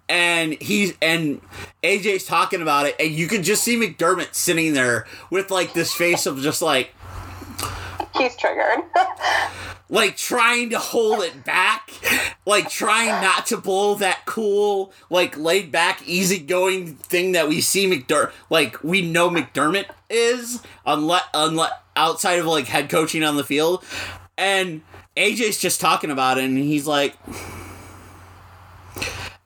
And 0.08 0.54
he's 0.62 0.94
and 1.02 1.42
AJ's 1.84 2.26
talking 2.26 2.62
about 2.62 2.86
it 2.88 2.96
and 3.00 3.12
you 3.12 3.28
could 3.28 3.44
just 3.44 3.64
see 3.64 3.76
McDermott 3.78 4.34
sitting 4.34 4.74
there 4.74 5.06
with 5.30 5.52
like 5.52 5.74
this 5.74 5.94
face 5.94 6.26
of 6.26 6.42
just 6.42 6.62
like 6.62 6.92
He's 8.18 8.36
triggered. 8.36 8.84
like 9.90 10.18
trying 10.18 10.70
to 10.72 10.80
hold 10.80 11.24
it 11.24 11.44
back, 11.44 11.92
like 12.46 12.70
trying 12.70 13.22
not 13.22 13.46
to 13.48 13.58
blow 13.58 13.96
that 13.96 14.22
cool, 14.26 14.92
like 15.10 15.38
laid 15.38 15.72
back, 15.72 16.08
easygoing 16.08 16.96
thing 16.96 17.34
that 17.34 17.48
we 17.48 17.62
see 17.62 17.88
McDermott, 17.88 18.32
like 18.50 18.84
we 18.84 19.02
know 19.02 19.30
McDermott 19.30 19.86
is, 20.10 20.62
unless, 20.86 21.24
unless 21.34 21.72
outside 21.96 22.40
of 22.40 22.46
like 22.46 22.66
head 22.66 22.90
coaching 22.90 23.24
on 23.24 23.36
the 23.36 23.44
field, 23.44 23.84
and 24.38 24.82
AJ's 25.16 25.60
just 25.60 25.80
talking 25.80 26.12
about 26.12 26.38
it, 26.38 26.46
and 26.46 26.58
he's 26.58 26.88
like. 26.88 27.16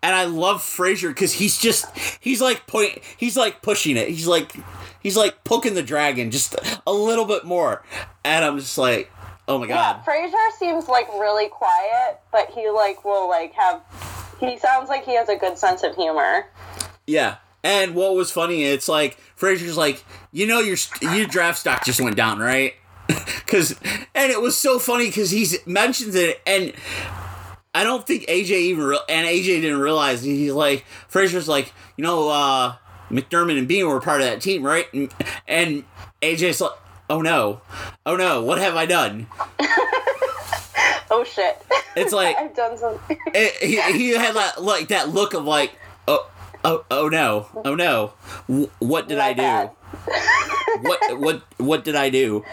And 0.02 0.16
I 0.16 0.24
love 0.24 0.64
Frazier 0.64 1.10
because 1.10 1.34
he's 1.34 1.58
just 1.58 1.86
he's 2.22 2.42
like 2.42 2.66
point 2.68 3.00
he's 3.18 3.36
like 3.36 3.62
pushing 3.62 3.98
it. 3.98 4.08
He's 4.08 4.28
like 4.28 4.54
he's 5.02 5.18
like 5.18 5.44
poking 5.44 5.74
the 5.74 5.84
dragon 5.84 6.32
just 6.32 6.56
a 6.86 6.94
little 6.94 7.26
bit 7.26 7.46
more. 7.46 7.84
And 8.24 8.44
I'm 8.46 8.60
just 8.60 8.78
like, 8.78 9.12
oh 9.48 9.60
my 9.60 9.68
god. 9.68 9.98
Yeah, 9.98 10.04
Frazier 10.04 10.38
seems 10.58 10.88
like 10.88 11.08
really 11.14 11.50
quiet, 11.50 12.20
but 12.32 12.50
he 12.52 12.70
like 12.70 13.04
will 13.04 13.28
like 13.28 13.54
have. 13.54 13.82
He 14.40 14.58
sounds 14.58 14.88
like 14.88 15.04
he 15.04 15.16
has 15.16 15.28
a 15.28 15.36
good 15.36 15.58
sense 15.58 15.84
of 15.84 15.96
humor. 15.96 16.46
Yeah. 17.06 17.38
And 17.64 17.94
what 17.94 18.16
was 18.16 18.32
funny, 18.32 18.64
it's 18.64 18.88
like 18.88 19.18
Frazier's 19.36 19.76
like, 19.76 20.06
you 20.32 20.48
know, 20.48 20.60
your 20.60 20.78
your 21.02 21.26
draft 21.26 21.60
stock 21.60 21.84
just 21.84 22.00
went 22.00 22.16
down, 22.16 22.40
right? 22.40 22.74
Because 23.46 23.72
and 24.14 24.32
it 24.32 24.40
was 24.40 24.56
so 24.56 24.78
funny 24.78 25.08
because 25.08 25.32
he 25.32 25.48
mentions 25.66 26.14
it, 26.14 26.40
and 26.46 26.72
I 27.74 27.84
don't 27.84 28.06
think 28.06 28.28
AJ 28.28 28.52
even 28.52 28.84
re- 28.84 29.00
and 29.10 29.28
AJ 29.28 29.62
didn't 29.62 29.80
realize. 29.80 30.22
He's 30.22 30.54
like 30.54 30.86
Frazier's 31.08 31.48
like, 31.48 31.74
you 31.98 32.04
know, 32.04 32.30
uh, 32.30 32.76
McDermott 33.10 33.58
and 33.58 33.68
Beane 33.68 33.88
were 33.88 34.00
part 34.00 34.22
of 34.22 34.28
that 34.28 34.42
team, 34.42 34.64
right? 34.64 34.92
And, 34.94 35.14
and 35.48 35.84
AJ's 36.22 36.62
like, 36.62 36.72
oh 37.10 37.22
no, 37.22 37.62
oh 38.06 38.16
no, 38.16 38.42
what 38.44 38.58
have 38.60 38.76
I 38.76 38.86
done? 38.86 39.28
Oh 41.12 41.24
shit! 41.24 41.58
It's 41.96 42.14
like 42.14 42.36
I've 42.40 42.56
done 42.56 42.78
something. 42.78 43.18
it, 43.34 43.64
he, 43.64 43.82
he 43.98 44.10
had 44.12 44.36
that, 44.36 44.62
like 44.62 44.90
that 44.90 45.10
look 45.10 45.34
of 45.34 45.44
like, 45.44 45.74
oh, 46.08 46.30
oh, 46.64 46.86
oh 46.92 47.10
no, 47.10 47.48
oh 47.66 47.76
no, 47.76 48.14
W- 48.48 48.70
what 48.80 49.08
did 49.08 49.18
I 49.18 49.34
My 49.34 49.66
do? 49.66 49.72
what 50.82 51.20
what 51.20 51.44
what 51.58 51.84
did 51.84 51.96
I 51.96 52.10
do? 52.10 52.46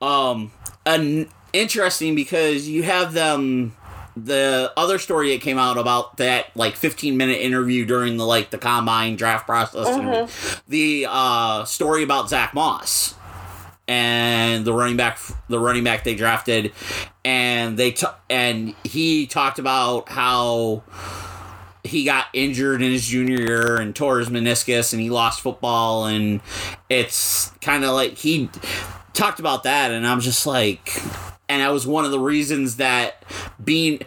Um, 0.00 0.52
and 0.86 1.28
interesting 1.52 2.14
because 2.14 2.68
you 2.68 2.84
have 2.84 3.14
them. 3.14 3.74
The 4.16 4.72
other 4.76 4.98
story 4.98 5.32
that 5.32 5.40
came 5.42 5.58
out 5.58 5.76
about 5.76 6.18
that 6.18 6.54
like 6.56 6.76
15 6.76 7.16
minute 7.16 7.40
interview 7.40 7.84
during 7.84 8.16
the 8.16 8.24
like 8.26 8.50
the 8.50 8.58
combine 8.58 9.16
draft 9.16 9.46
process, 9.46 9.88
and 9.88 10.28
the 10.68 11.06
uh, 11.08 11.64
story 11.64 12.02
about 12.02 12.28
Zach 12.28 12.54
Moss 12.54 13.14
and 13.86 14.64
the 14.64 14.72
running 14.72 14.96
back 14.96 15.18
the 15.48 15.58
running 15.58 15.84
back 15.84 16.04
they 16.04 16.14
drafted. 16.14 16.72
And 17.24 17.76
they 17.78 17.92
t- 17.92 18.06
and 18.30 18.74
he 18.84 19.26
talked 19.26 19.58
about 19.58 20.08
how 20.08 20.82
he 21.82 22.04
got 22.04 22.26
injured 22.32 22.82
in 22.82 22.92
his 22.92 23.06
junior 23.06 23.40
year 23.40 23.76
and 23.76 23.94
tore 23.94 24.18
his 24.18 24.28
meniscus 24.30 24.92
and 24.92 25.02
he 25.02 25.10
lost 25.10 25.40
football. 25.40 26.06
And 26.06 26.40
it's 26.88 27.50
kind 27.60 27.84
of 27.84 27.92
like 27.92 28.16
he 28.16 28.48
talked 29.12 29.38
about 29.38 29.64
that 29.64 29.90
and 29.90 30.06
I'm 30.06 30.20
just 30.20 30.46
like 30.46 31.00
and 31.48 31.62
that 31.62 31.72
was 31.72 31.86
one 31.86 32.04
of 32.04 32.10
the 32.10 32.20
reasons 32.20 32.76
that 32.76 33.24
being 33.62 34.00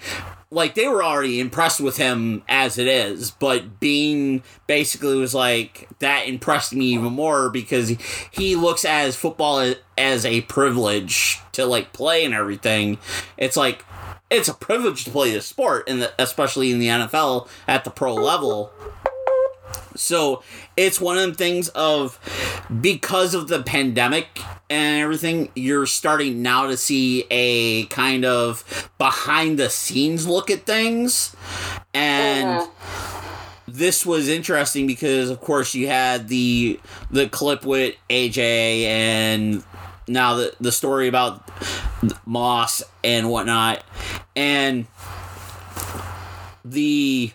like 0.49 0.75
they 0.75 0.87
were 0.87 1.03
already 1.03 1.39
impressed 1.39 1.81
with 1.81 1.97
him 1.97 2.41
as 2.47 2.77
it 2.77 2.87
is, 2.87 3.31
but 3.31 3.79
Beane 3.79 4.43
basically 4.65 5.17
was 5.17 5.33
like 5.33 5.89
that 5.99 6.27
impressed 6.27 6.73
me 6.73 6.85
even 6.85 7.13
more 7.13 7.49
because 7.49 7.89
he, 8.31 8.55
looks 8.55 8.85
as 8.85 9.15
football 9.15 9.59
as, 9.59 9.75
as 9.97 10.25
a 10.25 10.41
privilege 10.41 11.39
to 11.51 11.65
like 11.65 11.91
play 11.91 12.23
and 12.23 12.33
everything. 12.33 12.97
It's 13.37 13.57
like 13.57 13.83
it's 14.29 14.47
a 14.47 14.53
privilege 14.53 15.03
to 15.05 15.11
play 15.11 15.31
this 15.31 15.45
sport, 15.45 15.87
and 15.87 16.11
especially 16.17 16.71
in 16.71 16.79
the 16.79 16.87
NFL 16.87 17.47
at 17.67 17.83
the 17.83 17.89
pro 17.89 18.13
level. 18.13 18.71
So 19.95 20.43
it's 20.75 21.01
one 21.01 21.17
of 21.17 21.23
them 21.23 21.33
things 21.33 21.69
of 21.69 22.19
because 22.81 23.33
of 23.33 23.47
the 23.47 23.63
pandemic 23.63 24.41
and 24.69 25.01
everything, 25.01 25.49
you're 25.55 25.85
starting 25.85 26.41
now 26.41 26.67
to 26.67 26.77
see 26.77 27.25
a 27.31 27.85
kind 27.85 28.25
of 28.25 28.91
behind 28.97 29.57
the 29.57 29.69
scenes 29.69 30.27
look 30.27 30.51
at 30.51 30.65
things. 30.65 31.35
And 31.93 32.67
this 33.67 34.05
was 34.05 34.29
interesting 34.29 34.87
because 34.87 35.29
of 35.29 35.41
course 35.41 35.73
you 35.75 35.87
had 35.87 36.27
the 36.27 36.79
the 37.11 37.27
clip 37.27 37.65
with 37.65 37.95
AJ 38.09 38.83
and 38.83 39.63
now 40.07 40.35
the 40.35 40.53
the 40.59 40.71
story 40.71 41.07
about 41.07 41.49
Moss 42.25 42.83
and 43.03 43.29
whatnot. 43.29 43.83
And 44.35 44.85
the 46.63 47.31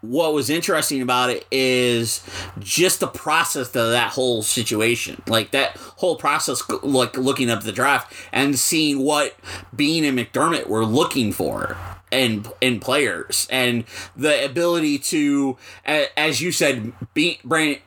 what 0.00 0.32
was 0.32 0.50
interesting 0.50 1.02
about 1.02 1.30
it 1.30 1.46
is 1.50 2.22
just 2.58 3.00
the 3.00 3.06
process 3.06 3.68
of 3.68 3.90
that 3.90 4.12
whole 4.12 4.42
situation. 4.42 5.22
Like 5.26 5.50
that 5.52 5.76
whole 5.76 6.16
process 6.16 6.62
like 6.82 7.16
looking 7.16 7.50
up 7.50 7.62
the 7.62 7.72
draft 7.72 8.12
and 8.32 8.58
seeing 8.58 9.00
what 9.00 9.34
beane 9.74 10.04
and 10.04 10.18
mcdermott 10.18 10.66
were 10.66 10.84
looking 10.84 11.32
for 11.32 11.76
and 12.10 12.50
in 12.60 12.80
players 12.80 13.46
and 13.50 13.84
the 14.16 14.44
ability 14.44 14.98
to 14.98 15.56
as 16.16 16.40
you 16.40 16.52
said 16.52 16.92
Beane, 17.14 17.36
Brand, 17.44 17.80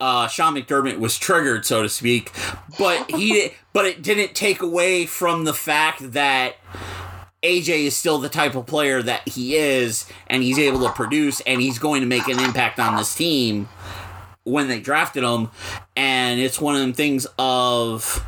uh, 0.00 0.26
Sean 0.26 0.54
McDermott 0.54 0.98
was 0.98 1.18
triggered 1.18 1.64
so 1.64 1.82
to 1.82 1.88
speak 1.88 2.32
but 2.78 3.10
he 3.10 3.52
but 3.72 3.84
it 3.86 4.02
didn't 4.02 4.34
take 4.34 4.62
away 4.62 5.06
from 5.06 5.44
the 5.44 5.54
fact 5.54 6.12
that 6.12 6.56
AJ 7.42 7.84
is 7.84 7.96
still 7.96 8.18
the 8.18 8.28
type 8.28 8.54
of 8.54 8.66
player 8.66 9.02
that 9.02 9.28
he 9.28 9.56
is, 9.56 10.06
and 10.26 10.42
he's 10.42 10.58
able 10.58 10.80
to 10.80 10.90
produce, 10.90 11.40
and 11.42 11.60
he's 11.60 11.78
going 11.78 12.00
to 12.00 12.06
make 12.06 12.26
an 12.28 12.38
impact 12.40 12.78
on 12.80 12.96
this 12.96 13.14
team 13.14 13.68
when 14.44 14.66
they 14.68 14.80
drafted 14.80 15.22
him. 15.22 15.50
And 15.96 16.40
it's 16.40 16.60
one 16.60 16.74
of 16.74 16.80
them 16.80 16.92
things 16.92 17.26
of 17.38 18.24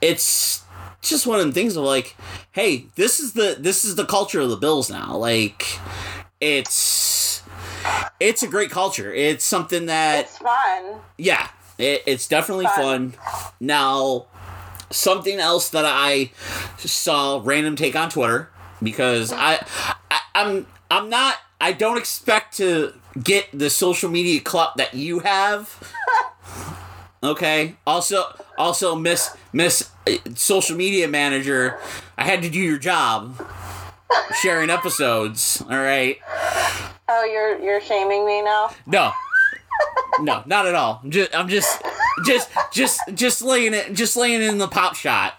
it's 0.00 0.64
just 1.00 1.26
one 1.26 1.38
of 1.38 1.44
them 1.44 1.52
things 1.52 1.76
of 1.76 1.84
like, 1.84 2.16
hey, 2.52 2.86
this 2.96 3.20
is 3.20 3.34
the 3.34 3.56
this 3.58 3.84
is 3.84 3.94
the 3.94 4.04
culture 4.04 4.40
of 4.40 4.50
the 4.50 4.56
Bills 4.56 4.90
now. 4.90 5.16
Like 5.16 5.64
it's 6.40 7.42
it's 8.20 8.42
a 8.42 8.48
great 8.48 8.70
culture. 8.70 9.12
It's 9.12 9.44
something 9.44 9.86
that 9.86 10.24
It's 10.24 10.38
fun. 10.38 10.96
yeah, 11.18 11.48
it, 11.78 12.02
it's 12.06 12.26
definitely 12.26 12.66
fun. 12.66 13.10
Fun. 13.12 13.52
Now, 13.60 14.26
something 14.92 15.38
else 15.38 15.70
that 15.70 15.84
I 15.86 16.30
saw 16.78 17.40
random 17.42 17.76
take 17.76 17.96
on 17.96 18.10
Twitter 18.10 18.50
because 18.82 19.32
I, 19.32 19.64
I 20.10 20.20
I'm 20.34 20.66
I'm 20.90 21.08
not 21.08 21.36
I 21.60 21.72
don't 21.72 21.98
expect 21.98 22.56
to 22.58 22.94
get 23.22 23.46
the 23.52 23.70
social 23.70 24.10
media 24.10 24.40
clout 24.40 24.76
that 24.76 24.94
you 24.94 25.20
have. 25.20 25.82
Okay. 27.24 27.76
Also, 27.86 28.24
also, 28.58 28.96
Miss 28.96 29.36
Miss 29.52 29.90
uh, 30.08 30.16
Social 30.34 30.76
Media 30.76 31.06
Manager, 31.06 31.78
I 32.18 32.24
had 32.24 32.42
to 32.42 32.50
do 32.50 32.58
your 32.58 32.78
job, 32.78 33.40
sharing 34.40 34.70
episodes. 34.70 35.62
All 35.62 35.76
right. 35.76 36.18
Oh, 37.08 37.24
you're 37.24 37.60
you're 37.60 37.80
shaming 37.80 38.26
me 38.26 38.42
now. 38.42 38.70
No. 38.86 39.12
No, 40.20 40.42
not 40.46 40.66
at 40.66 40.74
all. 40.74 41.00
I'm 41.02 41.10
just 41.10 41.34
I'm 41.34 41.48
just 41.48 41.81
just 42.24 42.50
just 42.72 43.00
just 43.14 43.42
laying 43.42 43.74
it 43.74 43.92
just 43.92 44.16
laying 44.16 44.42
in 44.42 44.58
the 44.58 44.68
pop 44.68 44.94
shot. 44.94 45.38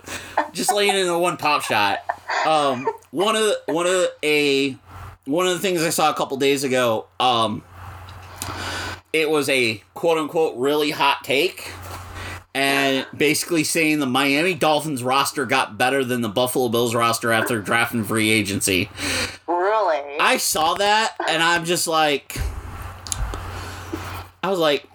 Just 0.51 0.73
laying 0.73 0.95
in 0.95 1.07
the 1.07 1.17
one 1.17 1.37
pop 1.37 1.63
shot. 1.63 1.99
Um 2.45 2.87
one 3.11 3.35
of 3.35 3.43
the, 3.43 3.73
one 3.73 3.87
of 3.87 4.07
a 4.23 4.77
one 5.25 5.47
of 5.47 5.53
the 5.53 5.59
things 5.59 5.81
I 5.83 5.89
saw 5.89 6.09
a 6.09 6.13
couple 6.13 6.37
days 6.37 6.63
ago, 6.63 7.07
um 7.19 7.63
it 9.11 9.29
was 9.29 9.47
a 9.49 9.81
quote 9.93 10.17
unquote 10.17 10.57
really 10.57 10.91
hot 10.91 11.23
take. 11.23 11.71
And 12.55 13.07
basically 13.17 13.63
saying 13.63 13.99
the 13.99 14.05
Miami 14.05 14.53
Dolphins 14.53 15.01
roster 15.03 15.45
got 15.47 15.75
better 15.75 16.03
than 16.03 16.21
the 16.21 16.29
Buffalo 16.29 16.69
Bills 16.69 16.93
roster 16.93 17.31
after 17.31 17.59
drafting 17.59 18.03
free 18.03 18.29
agency. 18.29 18.91
Really? 19.47 20.19
I 20.19 20.37
saw 20.37 20.75
that 20.75 21.15
and 21.27 21.41
I'm 21.41 21.65
just 21.65 21.87
like 21.87 22.37
I 24.43 24.49
was 24.49 24.59
like 24.59 24.87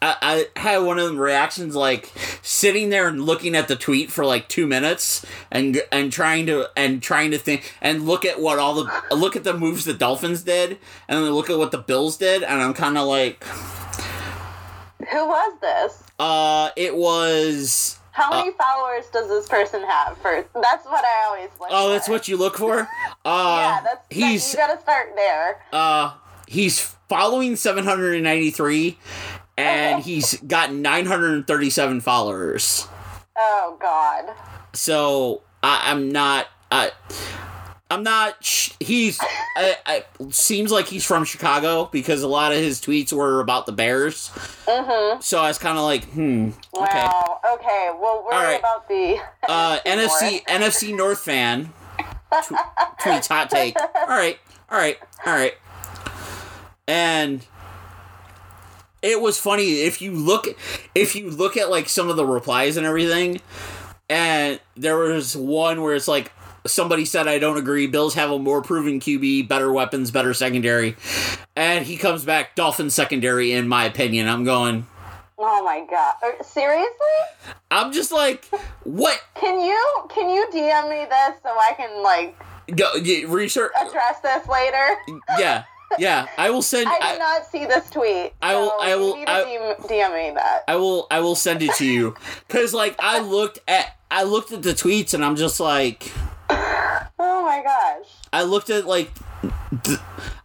I, 0.00 0.46
I 0.54 0.60
had 0.60 0.78
one 0.78 0.98
of 0.98 1.06
them 1.06 1.18
reactions 1.18 1.74
like 1.74 2.12
sitting 2.42 2.88
there 2.90 3.08
and 3.08 3.24
looking 3.24 3.56
at 3.56 3.66
the 3.66 3.74
tweet 3.76 4.12
for 4.12 4.24
like 4.24 4.48
two 4.48 4.66
minutes 4.66 5.26
and 5.50 5.82
and 5.90 6.12
trying 6.12 6.46
to 6.46 6.68
and 6.76 7.02
trying 7.02 7.32
to 7.32 7.38
think 7.38 7.74
and 7.80 8.06
look 8.06 8.24
at 8.24 8.40
what 8.40 8.58
all 8.60 8.74
the 8.84 9.02
look 9.16 9.34
at 9.34 9.42
the 9.44 9.54
moves 9.54 9.84
the 9.84 9.94
Dolphins 9.94 10.42
did 10.42 10.78
and 11.08 11.24
then 11.24 11.30
look 11.32 11.50
at 11.50 11.58
what 11.58 11.72
the 11.72 11.78
Bills 11.78 12.16
did 12.16 12.42
and 12.44 12.62
I'm 12.62 12.74
kind 12.74 12.96
of 12.96 13.08
like 13.08 13.42
Who 13.44 15.26
was 15.26 15.60
this? 15.60 16.02
uh 16.20 16.70
it 16.76 16.94
was 16.96 17.98
How 18.12 18.30
many 18.30 18.52
followers 18.56 19.06
does 19.12 19.28
this 19.28 19.48
person 19.48 19.82
have? 19.82 20.16
First, 20.18 20.48
that's 20.54 20.84
what 20.86 21.04
I 21.04 21.26
always 21.28 21.50
look. 21.58 21.68
oh 21.72 21.90
that's 21.90 22.08
what 22.08 22.28
you 22.28 22.36
look 22.36 22.56
for 22.56 22.80
uh 23.24 23.56
Yeah, 23.58 23.80
that's 23.82 24.04
he's 24.10 24.52
you 24.52 24.58
gotta 24.58 24.80
start 24.80 25.12
there. 25.16 25.60
Uh, 25.72 26.12
he's 26.46 26.80
following 27.08 27.56
793, 27.56 28.98
and 29.58 30.02
he's 30.04 30.36
got 30.40 30.72
937 30.72 32.00
followers. 32.00 32.86
Oh 33.36 33.76
God. 33.80 34.34
So 34.72 35.42
I, 35.62 35.90
I'm 35.90 36.10
not. 36.10 36.46
I, 36.70 36.92
I'm 37.90 38.02
not. 38.02 38.44
Sh- 38.44 38.72
he's. 38.80 39.18
I, 39.56 39.76
I, 39.86 40.04
seems 40.30 40.70
like 40.70 40.86
he's 40.86 41.04
from 41.04 41.24
Chicago 41.24 41.88
because 41.90 42.22
a 42.22 42.28
lot 42.28 42.52
of 42.52 42.58
his 42.58 42.80
tweets 42.80 43.12
were 43.12 43.40
about 43.40 43.64
the 43.66 43.72
Bears. 43.72 44.28
Mm-hmm. 44.66 45.20
So 45.20 45.38
I 45.40 45.48
was 45.48 45.58
kind 45.58 45.78
of 45.78 45.84
like, 45.84 46.04
hmm. 46.04 46.50
Okay. 46.74 46.84
Wow. 47.02 47.40
Okay. 47.54 47.90
Well, 48.00 48.24
worry 48.24 48.34
All 48.36 48.42
right. 48.42 48.58
about 48.58 48.88
the 48.88 49.18
Uh, 49.48 49.78
NFC 49.86 50.44
NFC 50.44 50.46
North. 50.46 50.46
NFC 50.46 50.96
North 50.96 51.20
fan. 51.20 51.72
Tw- 52.42 53.00
tweets 53.00 53.28
hot 53.28 53.48
take. 53.50 53.74
All 53.96 54.06
right, 54.06 54.38
all 54.70 54.78
right, 54.78 54.98
all 55.24 55.32
right. 55.32 55.54
And 56.86 57.44
it 59.02 59.20
was 59.20 59.38
funny 59.38 59.80
if 59.82 60.00
you 60.02 60.12
look 60.12 60.46
if 60.94 61.14
you 61.14 61.30
look 61.30 61.56
at 61.56 61.70
like 61.70 61.88
some 61.88 62.08
of 62.08 62.16
the 62.16 62.24
replies 62.26 62.76
and 62.76 62.86
everything. 62.86 63.40
And 64.10 64.58
there 64.76 64.96
was 64.96 65.36
one 65.36 65.82
where 65.82 65.94
it's 65.94 66.08
like 66.08 66.32
somebody 66.66 67.04
said 67.04 67.28
I 67.28 67.38
don't 67.38 67.58
agree. 67.58 67.86
Bills 67.86 68.14
have 68.14 68.30
a 68.30 68.38
more 68.38 68.62
proven 68.62 69.00
QB, 69.00 69.48
better 69.48 69.70
weapons, 69.72 70.10
better 70.10 70.32
secondary. 70.34 70.96
And 71.54 71.84
he 71.84 71.96
comes 71.96 72.24
back 72.24 72.54
Dolphins 72.54 72.94
secondary 72.94 73.52
in 73.52 73.68
my 73.68 73.84
opinion. 73.84 74.28
I'm 74.28 74.44
going 74.44 74.86
Oh 75.40 75.62
my 75.64 75.86
God. 75.88 76.14
Seriously? 76.44 76.90
I'm 77.70 77.92
just 77.92 78.10
like 78.10 78.46
what 78.84 79.20
Can 79.34 79.60
you 79.60 80.06
can 80.08 80.28
you 80.30 80.46
DM 80.52 80.88
me 80.90 81.04
this 81.08 81.40
so 81.42 81.50
I 81.50 81.74
can 81.76 82.02
like 82.02 82.36
go 82.76 82.92
research 83.28 83.72
address 83.80 84.20
this 84.20 84.46
later? 84.48 84.96
yeah, 85.38 85.64
yeah. 85.98 86.26
I 86.36 86.50
will 86.50 86.62
send. 86.72 86.88
I 86.88 86.98
I, 87.00 87.12
did 87.12 87.18
not 87.18 87.46
see 87.46 87.66
this 87.66 87.88
tweet. 87.90 88.32
I 88.42 88.54
will- 88.56 88.68
so 88.70 88.76
I 88.80 88.96
will- 88.96 89.10
You 89.10 89.16
need 89.20 89.26
to 89.26 89.32
I- 89.32 89.44
DM, 89.44 89.88
DM 89.88 90.28
me 90.28 90.34
that. 90.34 90.64
I 90.68 90.76
will. 90.76 91.06
I 91.10 91.20
will 91.20 91.34
send 91.36 91.62
it 91.62 91.74
to 91.76 91.86
you 91.86 92.14
because, 92.48 92.74
like, 92.74 92.96
I 92.98 93.20
looked 93.20 93.58
at. 93.68 93.94
I 94.10 94.22
looked 94.22 94.52
at 94.52 94.62
the 94.62 94.70
tweets 94.70 95.12
and 95.14 95.22
I'm 95.24 95.36
just 95.36 95.60
like, 95.60 96.10
Oh 96.50 97.42
my 97.42 97.62
gosh. 97.62 98.06
I 98.32 98.42
looked 98.42 98.70
at 98.70 98.86
like, 98.86 99.10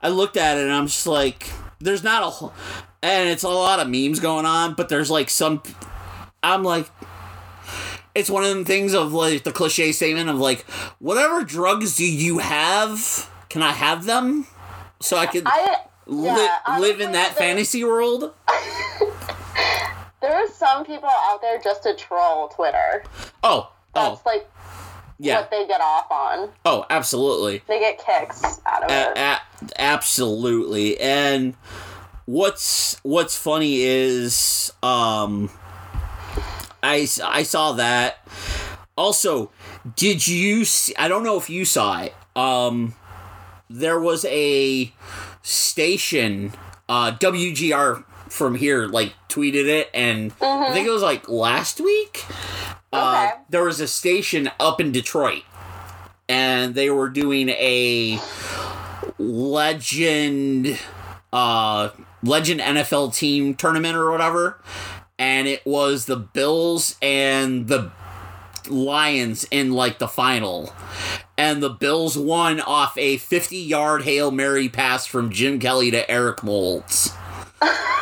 I 0.02 0.10
looked 0.10 0.36
at 0.38 0.58
it 0.58 0.64
and 0.64 0.72
I'm 0.74 0.88
just 0.88 1.08
like, 1.08 1.50
there's 1.80 2.04
not 2.04 2.24
a, 2.24 2.26
whole, 2.26 2.54
and 3.02 3.30
it's 3.30 3.44
a 3.44 3.50
lot 3.50 3.80
of 3.80 3.88
memes 3.90 4.20
going 4.20 4.46
on, 4.46 4.74
but 4.74 4.90
there's 4.90 5.10
like 5.10 5.30
some, 5.30 5.62
I'm 6.42 6.64
like, 6.64 6.90
it's 8.16 8.30
one 8.30 8.44
of 8.44 8.54
the 8.56 8.66
things 8.66 8.94
of 8.94 9.14
like 9.14 9.44
the 9.44 9.52
cliche 9.54 9.92
statement 9.94 10.30
of 10.30 10.38
like, 10.40 10.66
whatever 11.00 11.44
drugs 11.44 11.96
do 11.96 12.06
you 12.06 12.40
have? 12.40 13.30
Can 13.50 13.62
I 13.62 13.72
have 13.72 14.06
them? 14.06 14.46
So 15.04 15.18
I 15.18 15.26
can 15.26 15.44
I 15.46 15.76
li- 16.08 16.26
yeah, 16.26 16.78
live 16.80 17.02
in 17.02 17.12
that 17.12 17.36
fantasy 17.36 17.84
world. 17.84 18.34
There 20.22 20.34
are 20.34 20.48
some 20.48 20.86
people 20.86 21.10
out 21.10 21.42
there 21.42 21.60
just 21.60 21.84
to 21.84 21.94
troll 21.96 22.48
Twitter. 22.48 23.04
Oh, 23.44 23.70
oh, 23.94 24.10
That's 24.12 24.26
like 24.26 24.50
yeah. 25.20 25.42
what 25.42 25.52
they 25.52 25.68
get 25.68 25.82
off 25.82 26.10
on. 26.10 26.50
Oh, 26.64 26.86
absolutely. 26.90 27.62
They 27.68 27.80
get 27.82 27.98
kicks 27.98 28.62
out 28.66 28.86
of 28.86 28.90
A- 28.90 29.12
it. 29.12 29.18
a- 29.18 29.82
absolutely. 29.82 30.98
And 30.98 31.56
what's 32.24 32.98
what's 33.04 33.36
funny 33.38 33.82
is 33.82 34.72
um 34.82 35.50
I 36.82 37.06
I 37.22 37.44
saw 37.44 37.74
that 37.74 38.26
Also, 38.98 39.52
did 39.98 40.26
you 40.26 40.64
see, 40.64 40.96
I 40.98 41.10
don't 41.10 41.24
know 41.26 41.38
if 41.38 41.50
you 41.50 41.66
saw 41.66 42.02
it. 42.02 42.14
Um 42.38 42.96
there 43.70 44.00
was 44.00 44.26
a 44.26 44.92
station 45.42 46.54
uh 46.90 47.12
WGR 47.18 48.04
from 48.30 48.56
here 48.56 48.88
like 48.88 49.14
tweeted 49.30 49.68
it 49.68 49.90
and 49.94 50.32
I 50.42 50.72
think 50.74 50.88
it 50.88 50.92
was 50.92 51.02
like 51.04 51.28
last 51.30 51.80
week. 51.80 52.26
Uh, 52.92 53.28
Okay. 53.32 53.42
there 53.50 53.64
was 53.64 53.80
a 53.80 53.88
station 53.88 54.50
up 54.60 54.80
in 54.80 54.92
Detroit 54.92 55.44
and 56.30 56.76
they 56.76 56.90
were 56.90 57.10
doing 57.10 57.50
a 57.50 58.20
legend 59.18 60.80
uh 61.32 61.90
legend 62.24 62.60
NFL 62.60 63.16
team 63.16 63.56
tournament 63.56 63.96
or 63.96 64.12
whatever 64.12 64.62
and 65.18 65.48
it 65.48 65.66
was 65.66 66.06
the 66.06 66.16
Bills 66.16 66.96
and 67.02 67.68
the 67.68 67.92
Lions 68.70 69.46
in 69.52 69.72
like 69.72 70.00
the 70.00 70.08
final 70.08 70.74
and 71.38 71.62
the 71.62 71.70
Bills 71.70 72.18
won 72.18 72.60
off 72.62 72.98
a 72.98 73.18
50 73.18 73.58
yard 73.58 74.04
Hail 74.04 74.32
Mary 74.32 74.70
pass 74.70 75.06
from 75.06 75.32
Jim 75.32 75.60
Kelly 75.60 75.92
to 75.92 76.10
Eric 76.10 76.44
Moulds. 76.44 77.12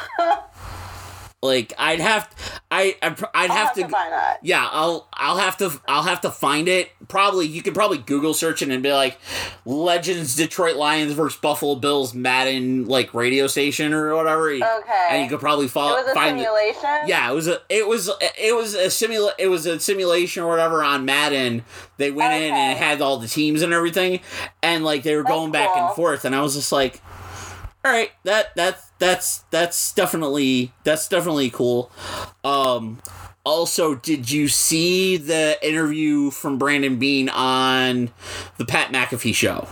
like 1.44 1.74
I'd 1.78 2.00
have 2.00 2.30
I 2.70 2.96
I'd, 3.02 3.24
I'd 3.34 3.50
have, 3.50 3.68
have 3.68 3.74
to 3.74 3.82
to 3.84 3.90
find 3.90 4.12
that. 4.14 4.40
yeah, 4.44 4.68
I'll 4.72 5.08
I'll 5.14 5.38
have 5.38 5.58
to 5.58 5.72
I'll 5.88 6.04
have 6.04 6.22
to 6.22 6.30
find 6.30 6.68
it. 6.68 6.90
Probably 7.08 7.48
you 7.48 7.62
could 7.64 7.74
probably 7.74 7.98
Google 7.98 8.34
search 8.36 8.62
it 8.62 8.70
and 8.70 8.84
be 8.84 8.94
like 8.94 9.18
Legends 9.66 10.36
Detroit 10.36 10.76
Lions 10.76 11.14
versus 11.14 11.40
Buffalo 11.40 11.76
Bills 11.76 12.14
Madden 12.14 12.86
like 12.88 13.14
radio 13.14 13.48
station 13.48 13.92
or 13.94 14.16
whatever. 14.16 14.52
Okay. 14.52 15.08
And 15.10 15.24
you 15.24 15.30
could 15.30 15.40
probably 15.40 15.68
follow, 15.68 15.98
It 15.98 16.04
was 16.04 16.12
a 16.12 16.14
find 16.14 16.40
it. 16.40 16.44
simulation. 16.44 17.08
Yeah, 17.08 17.32
it 17.32 17.34
was 17.34 17.48
a 17.48 17.60
it 17.70 17.88
was 17.88 18.10
it 18.38 18.56
was 18.56 18.76
a 18.76 18.86
simula 18.88 19.32
it 19.40 19.48
was 19.48 19.66
a 19.66 19.80
simulation 19.80 20.44
or 20.44 20.50
whatever 20.50 20.84
on 20.84 21.06
Madden. 21.06 21.64
They 21.98 22.12
went 22.12 22.34
in 22.36 22.54
and 22.54 22.72
it 22.74 22.78
had 22.78 23.02
all 23.02 23.18
the 23.18 23.28
teams 23.28 23.62
and 23.64 23.74
everything, 23.74 24.20
and 24.62 24.84
like 24.84 25.04
they 25.04 25.16
were 25.16 25.24
That's 25.24 25.34
going 25.36 25.52
back 25.52 25.76
and 25.76 25.96
forth, 25.96 26.24
and 26.26 26.36
I 26.36 26.42
was 26.42 26.56
just 26.56 26.72
like, 26.72 27.02
all 27.84 27.92
right, 27.92 28.12
that 28.26 28.56
that's 28.56 28.91
that's 29.02 29.40
that's 29.50 29.92
definitely 29.94 30.72
that's 30.86 31.10
definitely 31.10 31.50
cool. 31.50 31.92
Um, 32.44 33.02
also, 33.44 33.96
did 33.96 34.30
you 34.32 34.48
see 34.48 35.18
the 35.18 35.58
interview 35.68 36.30
from 36.30 36.58
Brandon 36.60 36.98
Beane 36.98 37.28
on 37.30 38.12
the 38.58 38.66
Pat 38.66 38.94
McAfee 38.94 39.34
show? 39.34 39.68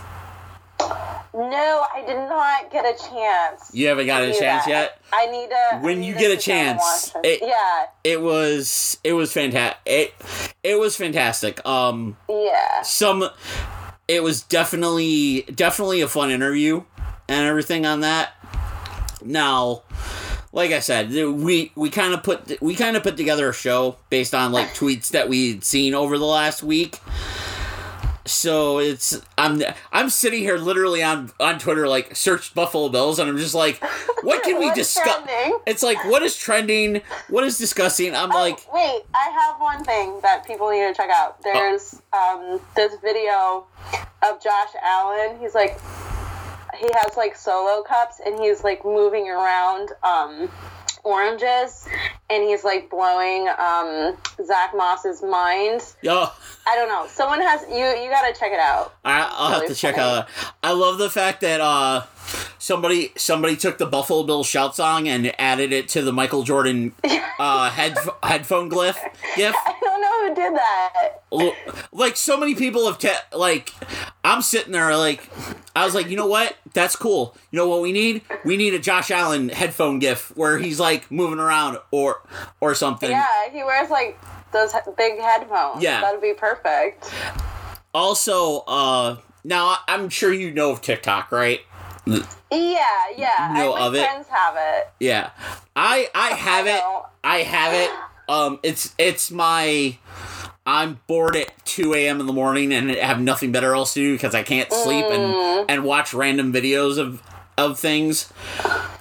No, 1.32 1.84
I 1.94 2.02
did 2.04 2.16
not 2.28 2.72
get 2.72 2.84
a 2.84 2.98
chance. 2.98 3.70
You 3.72 3.86
haven't 3.86 4.06
got 4.06 4.22
a 4.24 4.32
chance 4.32 4.64
that. 4.64 4.68
yet. 4.68 5.00
I 5.12 5.26
need 5.26 5.48
to. 5.48 5.78
When 5.80 6.00
need 6.00 6.08
you 6.08 6.14
get 6.14 6.36
a 6.36 6.40
sit 6.40 6.50
down 6.50 6.66
and 6.66 6.78
chance, 6.80 7.12
it- 7.22 7.40
yeah, 7.42 7.86
It 8.02 8.20
was 8.20 8.98
it 9.04 9.12
was 9.12 9.32
fantastic. 9.32 9.78
It 9.86 10.14
it 10.64 10.78
was 10.78 10.96
fantastic. 10.96 11.64
Um. 11.64 12.16
yeah. 12.28 12.82
some 12.82 13.24
it 14.08 14.24
was 14.24 14.42
definitely 14.42 15.42
definitely 15.54 16.00
a 16.00 16.08
fun 16.08 16.32
interview 16.32 16.82
and 17.28 17.46
everything 17.46 17.86
on 17.86 18.00
that 18.00 18.32
now 19.24 19.82
like 20.52 20.72
i 20.72 20.80
said 20.80 21.10
we 21.10 21.72
we 21.74 21.90
kind 21.90 22.12
of 22.14 22.22
put 22.22 22.60
we 22.60 22.74
kind 22.74 22.96
of 22.96 23.02
put 23.02 23.16
together 23.16 23.48
a 23.48 23.52
show 23.52 23.96
based 24.08 24.34
on 24.34 24.52
like 24.52 24.68
tweets 24.68 25.10
that 25.10 25.28
we'd 25.28 25.64
seen 25.64 25.94
over 25.94 26.18
the 26.18 26.24
last 26.24 26.62
week. 26.62 26.98
So 28.26 28.78
it's 28.78 29.20
i'm 29.38 29.62
i'm 29.92 30.08
sitting 30.10 30.40
here 30.40 30.56
literally 30.56 31.02
on 31.02 31.32
on 31.40 31.58
twitter 31.58 31.88
like 31.88 32.14
search 32.14 32.54
buffalo 32.54 32.88
bills 32.88 33.18
and 33.18 33.28
i'm 33.28 33.38
just 33.38 33.54
like 33.54 33.82
what 34.22 34.44
can 34.44 34.60
we 34.60 34.72
discuss 34.72 35.26
it's 35.66 35.82
like 35.82 36.04
what 36.04 36.22
is 36.22 36.36
trending? 36.36 37.02
What 37.28 37.44
is 37.44 37.58
discussing? 37.58 38.14
I'm 38.14 38.30
like 38.30 38.58
oh, 38.68 38.74
wait, 38.74 39.02
I 39.14 39.30
have 39.30 39.60
one 39.60 39.84
thing 39.84 40.18
that 40.22 40.46
people 40.46 40.70
need 40.70 40.82
to 40.82 40.94
check 40.94 41.10
out. 41.10 41.42
There's 41.42 42.00
um, 42.12 42.60
this 42.74 42.94
video 43.02 43.66
of 44.22 44.42
Josh 44.42 44.70
Allen. 44.82 45.38
He's 45.40 45.54
like, 45.54 45.78
he 46.80 46.88
has 46.94 47.16
like 47.16 47.36
solo 47.36 47.82
cups 47.82 48.20
and 48.24 48.40
he's 48.40 48.64
like 48.64 48.84
moving 48.84 49.28
around 49.28 49.90
um, 50.02 50.50
oranges 51.04 51.86
and 52.30 52.42
he's 52.42 52.64
like 52.64 52.88
blowing 52.90 53.48
um, 53.58 54.16
Zach 54.44 54.72
Moss's 54.74 55.22
mind. 55.22 55.82
yo 56.02 56.28
I 56.66 56.76
don't 56.76 56.88
know. 56.88 57.06
Someone 57.08 57.40
has 57.40 57.62
you. 57.68 57.84
You 58.02 58.10
gotta 58.10 58.38
check 58.38 58.52
it 58.52 58.60
out. 58.60 58.94
I, 59.04 59.28
I'll 59.30 59.50
have 59.50 59.62
really 59.62 59.74
to 59.74 59.80
check 59.80 59.98
out. 59.98 60.28
I 60.62 60.72
love 60.72 60.98
the 60.98 61.10
fact 61.10 61.40
that 61.40 61.60
uh, 61.60 62.02
somebody 62.58 63.12
somebody 63.16 63.56
took 63.56 63.78
the 63.78 63.86
Buffalo 63.86 64.22
Bill 64.22 64.44
shout 64.44 64.76
song 64.76 65.08
and 65.08 65.32
added 65.40 65.72
it 65.72 65.88
to 65.90 66.02
the 66.02 66.12
Michael 66.12 66.42
Jordan 66.42 66.92
uh, 67.38 67.70
head 67.70 67.96
headphone 68.22 68.70
glyph 68.70 68.98
gif. 69.36 69.54
I 69.54 69.76
don't 69.80 70.00
know 70.00 70.28
who 70.28 70.34
did 70.34 70.56
that. 70.56 71.88
Like 71.92 72.16
so 72.16 72.36
many 72.36 72.54
people 72.54 72.86
have 72.86 72.98
te- 72.98 73.36
like 73.36 73.72
I'm 74.24 74.42
sitting 74.42 74.72
there 74.72 74.96
like 74.96 75.28
I 75.74 75.84
was 75.84 75.94
like, 75.94 76.08
you 76.08 76.16
know 76.16 76.26
what? 76.26 76.56
That's 76.74 76.96
cool. 76.96 77.36
You 77.50 77.58
know 77.58 77.68
what 77.68 77.82
we 77.82 77.92
need? 77.92 78.22
We 78.44 78.56
need 78.56 78.74
a 78.74 78.78
Josh 78.78 79.10
Allen 79.10 79.48
headphone 79.48 79.98
gif 79.98 80.36
where 80.36 80.58
he's 80.58 80.80
like 80.80 81.10
moving 81.10 81.38
around 81.38 81.78
or 81.90 82.22
or 82.60 82.74
something. 82.74 83.10
Yeah, 83.10 83.50
he 83.50 83.62
wears 83.62 83.90
like 83.90 84.18
those 84.52 84.72
big 84.96 85.18
headphones. 85.20 85.82
Yeah. 85.82 86.00
that'd 86.00 86.20
be 86.20 86.34
perfect. 86.34 87.10
Also, 87.94 88.60
uh, 88.66 89.16
now 89.44 89.76
I'm 89.88 90.08
sure 90.08 90.32
you 90.32 90.52
know 90.52 90.70
of 90.70 90.82
TikTok, 90.82 91.32
right? 91.32 91.60
Yeah, 92.50 92.86
yeah. 93.16 93.52
Know 93.54 93.72
I, 93.74 93.86
of 93.86 93.94
it? 93.94 94.04
friends 94.04 94.26
have 94.28 94.54
it. 94.58 94.88
Yeah, 95.00 95.30
I 95.76 96.08
I 96.14 96.28
have 96.30 96.66
I 96.66 96.70
it. 96.70 96.82
I 97.24 97.36
have 97.42 97.74
it. 97.74 97.90
Um, 98.28 98.58
it's 98.62 98.94
it's 98.98 99.30
my. 99.30 99.96
I'm 100.66 101.00
bored 101.06 101.36
at 101.36 101.52
2 101.64 101.94
a.m. 101.94 102.20
in 102.20 102.26
the 102.26 102.32
morning 102.34 102.72
and 102.72 102.90
have 102.90 103.18
nothing 103.20 103.50
better 103.50 103.74
else 103.74 103.94
to 103.94 104.00
do 104.00 104.12
because 104.14 104.34
I 104.34 104.42
can't 104.42 104.70
sleep 104.72 105.04
Mm. 105.06 105.60
and 105.62 105.70
and 105.70 105.84
watch 105.84 106.12
random 106.14 106.52
videos 106.52 106.98
of 106.98 107.22
of 107.56 107.78
things. 107.80 108.32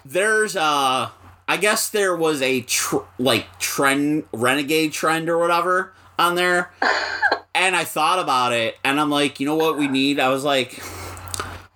There's 0.05 0.55
uh, 0.55 1.09
I 1.47 1.57
guess 1.57 1.89
there 1.89 2.15
was 2.15 2.41
a 2.41 2.61
tr- 2.61 2.97
like 3.19 3.59
trend 3.59 4.23
renegade 4.33 4.93
trend 4.93 5.29
or 5.29 5.37
whatever 5.37 5.93
on 6.17 6.35
there, 6.35 6.71
and 7.55 7.75
I 7.75 7.83
thought 7.83 8.19
about 8.19 8.53
it 8.53 8.77
and 8.83 8.99
I'm 8.99 9.09
like, 9.09 9.39
you 9.39 9.45
know 9.45 9.55
what 9.55 9.77
we 9.77 9.87
need? 9.87 10.19
I 10.19 10.29
was 10.29 10.43
like, 10.43 10.81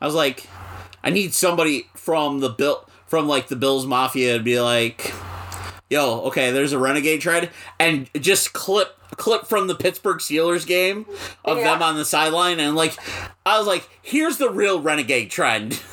I 0.02 0.06
was 0.06 0.16
like, 0.16 0.48
I 1.04 1.10
need 1.10 1.34
somebody 1.34 1.88
from 1.96 2.40
the 2.40 2.50
bill 2.50 2.88
from 3.08 3.28
like 3.28 3.48
the 3.48 3.56
Bills 3.56 3.86
Mafia 3.86 4.38
to 4.38 4.44
be 4.44 4.60
like, 4.60 5.14
yo, 5.90 6.22
okay, 6.22 6.50
there's 6.52 6.72
a 6.74 6.80
renegade 6.80 7.22
trend, 7.22 7.50
and 7.80 8.10
just 8.20 8.54
clip 8.54 8.98
clip 9.18 9.46
from 9.46 9.68
the 9.68 9.76
Pittsburgh 9.76 10.18
Steelers 10.18 10.66
game 10.66 11.06
of 11.46 11.58
Yeah. 11.60 11.66
them 11.74 11.84
on 11.84 11.96
the 11.98 12.06
sideline, 12.06 12.60
and 12.60 12.76
like, 12.76 12.96
I 13.46 13.60
was 13.60 13.68
like, 13.68 13.88
here's 14.02 14.38
the 14.38 14.50
real 14.50 14.82
renegade 14.82 15.30
trend. 15.32 15.80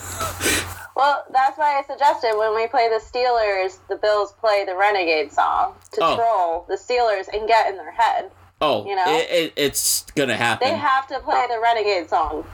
Well, 0.97 1.25
that's 1.33 1.57
why 1.57 1.79
I 1.79 1.83
suggested 1.91 2.37
when 2.37 2.55
we 2.55 2.67
play 2.67 2.91
the 2.91 3.01
Steelers, 3.03 3.79
the 3.89 3.97
Bills 3.97 4.33
play 4.39 4.65
the 4.67 4.77
Renegade 4.77 5.33
song 5.33 5.73
to 5.93 6.01
Oh. 6.03 6.17
troll 6.17 6.67
the 6.69 6.75
Steelers 6.75 7.27
and 7.33 7.49
get 7.49 7.69
in 7.71 7.77
their 7.77 7.93
head. 7.93 8.31
Oh, 8.61 8.85
You 8.87 8.97
know? 8.97 9.05
it, 9.07 9.31
it, 9.31 9.53
it's 9.57 10.03
gonna 10.15 10.37
happen. 10.37 10.69
They 10.69 10.75
have 10.77 11.07
to 11.07 11.19
play 11.21 11.47
the 11.49 11.59
Renegade 11.59 12.11
song. 12.11 12.45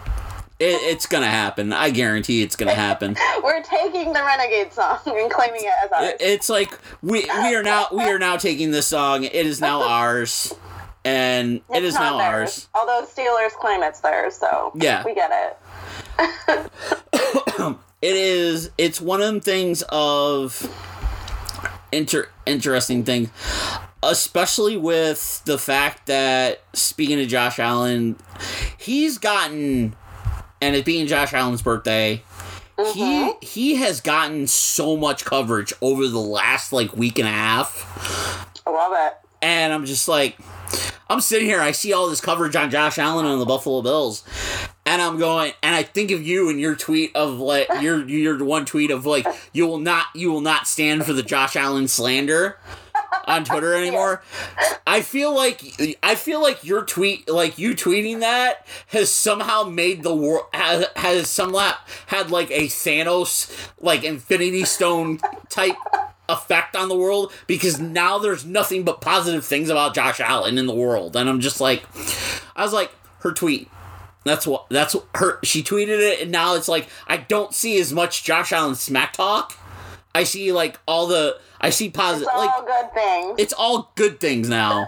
It, 0.58 0.64
it's 0.82 1.06
gonna 1.06 1.26
happen. 1.26 1.72
I 1.72 1.90
guarantee 1.90 2.42
it's 2.42 2.56
gonna 2.56 2.74
happen. 2.74 3.16
We're 3.42 3.62
taking 3.62 4.12
the 4.12 4.22
Renegade 4.24 4.72
song 4.72 4.98
and 5.06 5.30
claiming 5.30 5.62
it 5.62 5.72
as 5.84 5.92
ours. 5.92 6.08
It- 6.10 6.16
it's 6.20 6.48
like 6.48 6.78
we 7.02 7.24
we 7.24 7.54
are 7.54 7.62
now 7.62 7.88
we 7.92 8.04
are 8.04 8.18
now 8.18 8.36
taking 8.36 8.70
this 8.70 8.86
song. 8.86 9.24
It 9.24 9.34
is 9.34 9.60
now 9.60 9.82
ours, 9.88 10.52
and 11.04 11.60
it 11.74 11.84
It's 11.84 11.94
not 11.94 12.16
now 12.16 12.18
theirs. 12.18 12.68
ours. 12.74 12.88
Although 12.88 13.06
Steelers 13.06 13.52
claim 13.52 13.82
it's 13.82 14.00
theirs, 14.00 14.36
so 14.36 14.72
Yeah. 14.74 15.04
we 15.04 15.14
get 15.14 15.30
it. 15.32 15.58
it 18.02 18.16
is 18.16 18.70
it's 18.78 19.00
one 19.00 19.20
of 19.20 19.26
them 19.26 19.40
things 19.40 19.82
of 19.90 20.70
inter 21.92 22.28
interesting 22.46 23.04
thing 23.04 23.30
especially 24.02 24.76
with 24.76 25.42
the 25.44 25.58
fact 25.58 26.06
that 26.06 26.62
speaking 26.72 27.20
of 27.20 27.28
josh 27.28 27.58
allen 27.58 28.16
he's 28.78 29.18
gotten 29.18 29.94
and 30.60 30.76
it 30.76 30.84
being 30.84 31.06
josh 31.06 31.32
allen's 31.32 31.62
birthday 31.62 32.22
he 32.76 32.82
mm-hmm. 32.82 33.30
he 33.40 33.76
has 33.76 34.00
gotten 34.02 34.46
so 34.46 34.96
much 34.96 35.24
coverage 35.24 35.72
over 35.80 36.06
the 36.06 36.20
last 36.20 36.72
like 36.72 36.94
week 36.94 37.18
and 37.18 37.26
a 37.26 37.30
half. 37.30 38.60
I 38.66 38.70
love 38.70 38.92
it. 38.94 39.14
and 39.40 39.72
I'm 39.72 39.86
just 39.86 40.08
like, 40.08 40.36
I'm 41.08 41.20
sitting 41.20 41.48
here, 41.48 41.60
I 41.60 41.72
see 41.72 41.92
all 41.94 42.10
this 42.10 42.20
coverage 42.20 42.54
on 42.54 42.70
Josh 42.70 42.98
Allen 42.98 43.24
and 43.24 43.40
the 43.40 43.46
Buffalo 43.46 43.80
Bills, 43.80 44.24
and 44.84 45.00
I'm 45.00 45.18
going, 45.18 45.52
and 45.62 45.74
I 45.74 45.84
think 45.84 46.10
of 46.10 46.26
you 46.26 46.50
and 46.50 46.60
your 46.60 46.74
tweet 46.74 47.16
of 47.16 47.38
like 47.38 47.68
your 47.80 48.06
your 48.06 48.44
one 48.44 48.66
tweet 48.66 48.90
of 48.90 49.06
like 49.06 49.26
you 49.54 49.66
will 49.66 49.78
not 49.78 50.06
you 50.14 50.30
will 50.30 50.42
not 50.42 50.66
stand 50.66 51.06
for 51.06 51.14
the 51.14 51.22
Josh 51.22 51.56
Allen 51.56 51.88
slander 51.88 52.58
on 53.26 53.44
Twitter 53.44 53.74
anymore. 53.82 54.22
I 54.86 55.02
feel 55.02 55.34
like 55.34 55.62
I 56.02 56.14
feel 56.14 56.40
like 56.40 56.64
your 56.64 56.84
tweet, 56.84 57.28
like 57.28 57.58
you 57.58 57.74
tweeting 57.74 58.20
that, 58.20 58.66
has 58.88 59.10
somehow 59.10 59.64
made 59.64 60.02
the 60.02 60.14
world 60.14 60.46
has, 60.52 60.86
has 60.96 61.28
somehow 61.28 61.72
had 62.06 62.30
like 62.30 62.50
a 62.50 62.66
Thanos 62.66 63.50
like 63.80 64.04
Infinity 64.04 64.64
Stone 64.64 65.20
type 65.48 65.76
effect 66.28 66.74
on 66.74 66.88
the 66.88 66.96
world 66.96 67.32
because 67.46 67.78
now 67.80 68.18
there's 68.18 68.44
nothing 68.44 68.82
but 68.82 69.00
positive 69.00 69.44
things 69.44 69.68
about 69.68 69.94
Josh 69.94 70.20
Allen 70.20 70.58
in 70.58 70.66
the 70.66 70.74
world, 70.74 71.16
and 71.16 71.28
I'm 71.28 71.40
just 71.40 71.60
like, 71.60 71.84
I 72.56 72.62
was 72.62 72.72
like, 72.72 72.90
her 73.20 73.32
tweet. 73.32 73.68
That's 74.24 74.44
what. 74.46 74.66
That's 74.70 74.94
what 74.94 75.06
her. 75.14 75.38
She 75.44 75.62
tweeted 75.62 76.00
it, 76.00 76.20
and 76.20 76.32
now 76.32 76.56
it's 76.56 76.66
like 76.68 76.88
I 77.06 77.16
don't 77.16 77.54
see 77.54 77.78
as 77.78 77.92
much 77.92 78.24
Josh 78.24 78.52
Allen 78.52 78.74
smack 78.74 79.12
talk. 79.12 79.56
I 80.14 80.24
see 80.24 80.52
like 80.52 80.80
all 80.86 81.06
the. 81.06 81.38
I 81.60 81.70
see 81.70 81.90
positive. 81.90 82.28
It's 82.28 82.34
all 82.34 82.46
Like 82.46 82.66
good 82.66 82.92
things. 82.94 83.34
it's 83.38 83.52
all 83.54 83.92
good 83.96 84.20
things 84.20 84.48
now. 84.48 84.86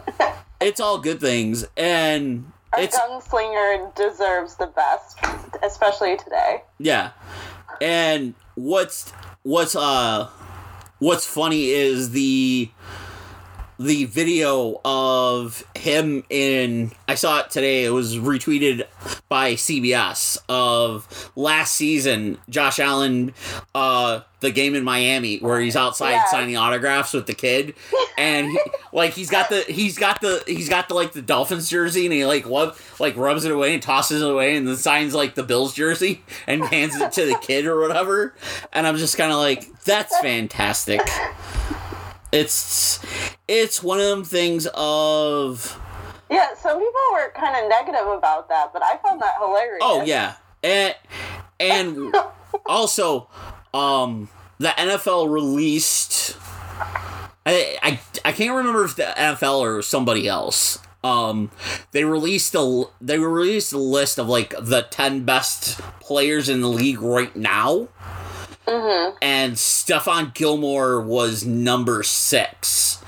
it's 0.60 0.80
all 0.80 0.98
good 0.98 1.20
things, 1.20 1.66
and 1.76 2.50
A 2.76 2.82
it's 2.82 2.98
gunslinger 2.98 3.94
deserves 3.94 4.56
the 4.56 4.66
best, 4.68 5.18
especially 5.62 6.16
today. 6.16 6.62
Yeah. 6.78 7.10
And 7.80 8.34
what's 8.54 9.10
what's 9.42 9.76
uh 9.76 10.28
what's 10.98 11.26
funny 11.26 11.70
is 11.70 12.10
the 12.10 12.70
the 13.78 14.04
video 14.06 14.80
of 14.84 15.62
him 15.76 16.24
in 16.30 16.90
I 17.06 17.14
saw 17.14 17.40
it 17.40 17.50
today 17.50 17.84
it 17.84 17.90
was 17.90 18.16
retweeted 18.16 18.84
by 19.28 19.54
CBS 19.54 20.36
of 20.48 21.30
last 21.36 21.74
season 21.76 22.38
Josh 22.48 22.78
Allen 22.80 23.34
uh 23.74 24.20
the 24.40 24.50
game 24.50 24.74
in 24.74 24.84
Miami 24.84 25.38
where 25.38 25.60
he's 25.60 25.74
outside 25.76 26.12
Yeah. 26.12 26.24
signing 26.26 26.56
autographs 26.56 27.12
with 27.12 27.26
the 27.26 27.34
kid. 27.34 27.74
And 28.16 28.50
he, 28.52 28.58
like 28.92 29.12
he's 29.14 29.30
got 29.30 29.48
the 29.48 29.62
he's 29.62 29.96
got 29.98 30.20
the 30.20 30.42
he's 30.46 30.68
got 30.68 30.88
the 30.88 30.94
like 30.94 31.12
the 31.12 31.22
Dolphins 31.22 31.68
jersey 31.70 32.04
and 32.06 32.12
he 32.12 32.24
like 32.24 32.46
rub, 32.48 32.76
like 33.00 33.16
rubs 33.16 33.44
it 33.44 33.52
away 33.52 33.74
and 33.74 33.82
tosses 33.82 34.22
it 34.22 34.28
away 34.30 34.56
and 34.56 34.66
then 34.66 34.76
signs 34.76 35.14
like 35.14 35.34
the 35.34 35.42
Bills 35.42 35.74
jersey 35.74 36.22
and 36.46 36.64
hands 36.64 36.94
it 36.96 37.10
to 37.12 37.26
the 37.26 37.36
kid 37.38 37.66
or 37.66 37.80
whatever. 37.80 38.34
And 38.72 38.86
I'm 38.86 38.96
just 38.96 39.16
kind 39.16 39.30
of 39.32 39.38
like 39.38 39.66
that's 39.84 40.16
fantastic 40.22 41.00
it's 42.32 43.00
it's 43.46 43.82
one 43.82 43.98
of 44.00 44.06
them 44.06 44.24
things 44.24 44.66
of 44.74 45.80
Yeah, 46.30 46.54
some 46.54 46.78
people 46.78 47.00
were 47.12 47.30
kind 47.34 47.56
of 47.62 47.68
negative 47.70 48.06
about 48.06 48.48
that, 48.48 48.72
but 48.72 48.82
I 48.82 48.96
found 48.98 49.20
that 49.22 49.34
hilarious. 49.38 49.78
oh 49.82 50.04
yeah 50.04 50.34
and 50.62 50.94
and 51.60 52.14
also 52.66 53.28
um 53.72 54.28
the 54.58 54.68
NFL 54.68 55.30
released 55.30 56.36
I, 57.46 57.78
I 57.82 58.00
I 58.24 58.32
can't 58.32 58.54
remember 58.54 58.84
if 58.84 58.96
the 58.96 59.04
NFL 59.16 59.60
or 59.60 59.82
somebody 59.82 60.28
else 60.28 60.78
um 61.04 61.50
they 61.92 62.04
released 62.04 62.54
a 62.56 62.84
they 63.00 63.18
released 63.18 63.72
a 63.72 63.78
list 63.78 64.18
of 64.18 64.28
like 64.28 64.52
the 64.60 64.82
10 64.90 65.24
best 65.24 65.80
players 66.00 66.48
in 66.48 66.60
the 66.60 66.68
league 66.68 67.00
right 67.00 67.34
now 67.36 67.86
Mm-hmm. 68.68 69.16
and 69.22 69.54
Stephon 69.54 70.34
Gilmore 70.34 71.00
was 71.00 71.44
number 71.46 72.02
six. 72.02 73.02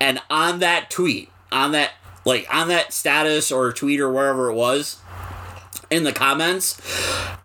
And 0.00 0.20
on 0.28 0.58
that 0.60 0.90
tweet, 0.90 1.30
on 1.52 1.72
that 1.72 1.92
like 2.24 2.46
on 2.52 2.68
that 2.68 2.92
status 2.92 3.52
or 3.52 3.72
tweet 3.72 4.00
or 4.00 4.10
wherever 4.12 4.50
it 4.50 4.54
was, 4.54 4.98
in 5.90 6.04
the 6.04 6.12
comments, 6.12 6.80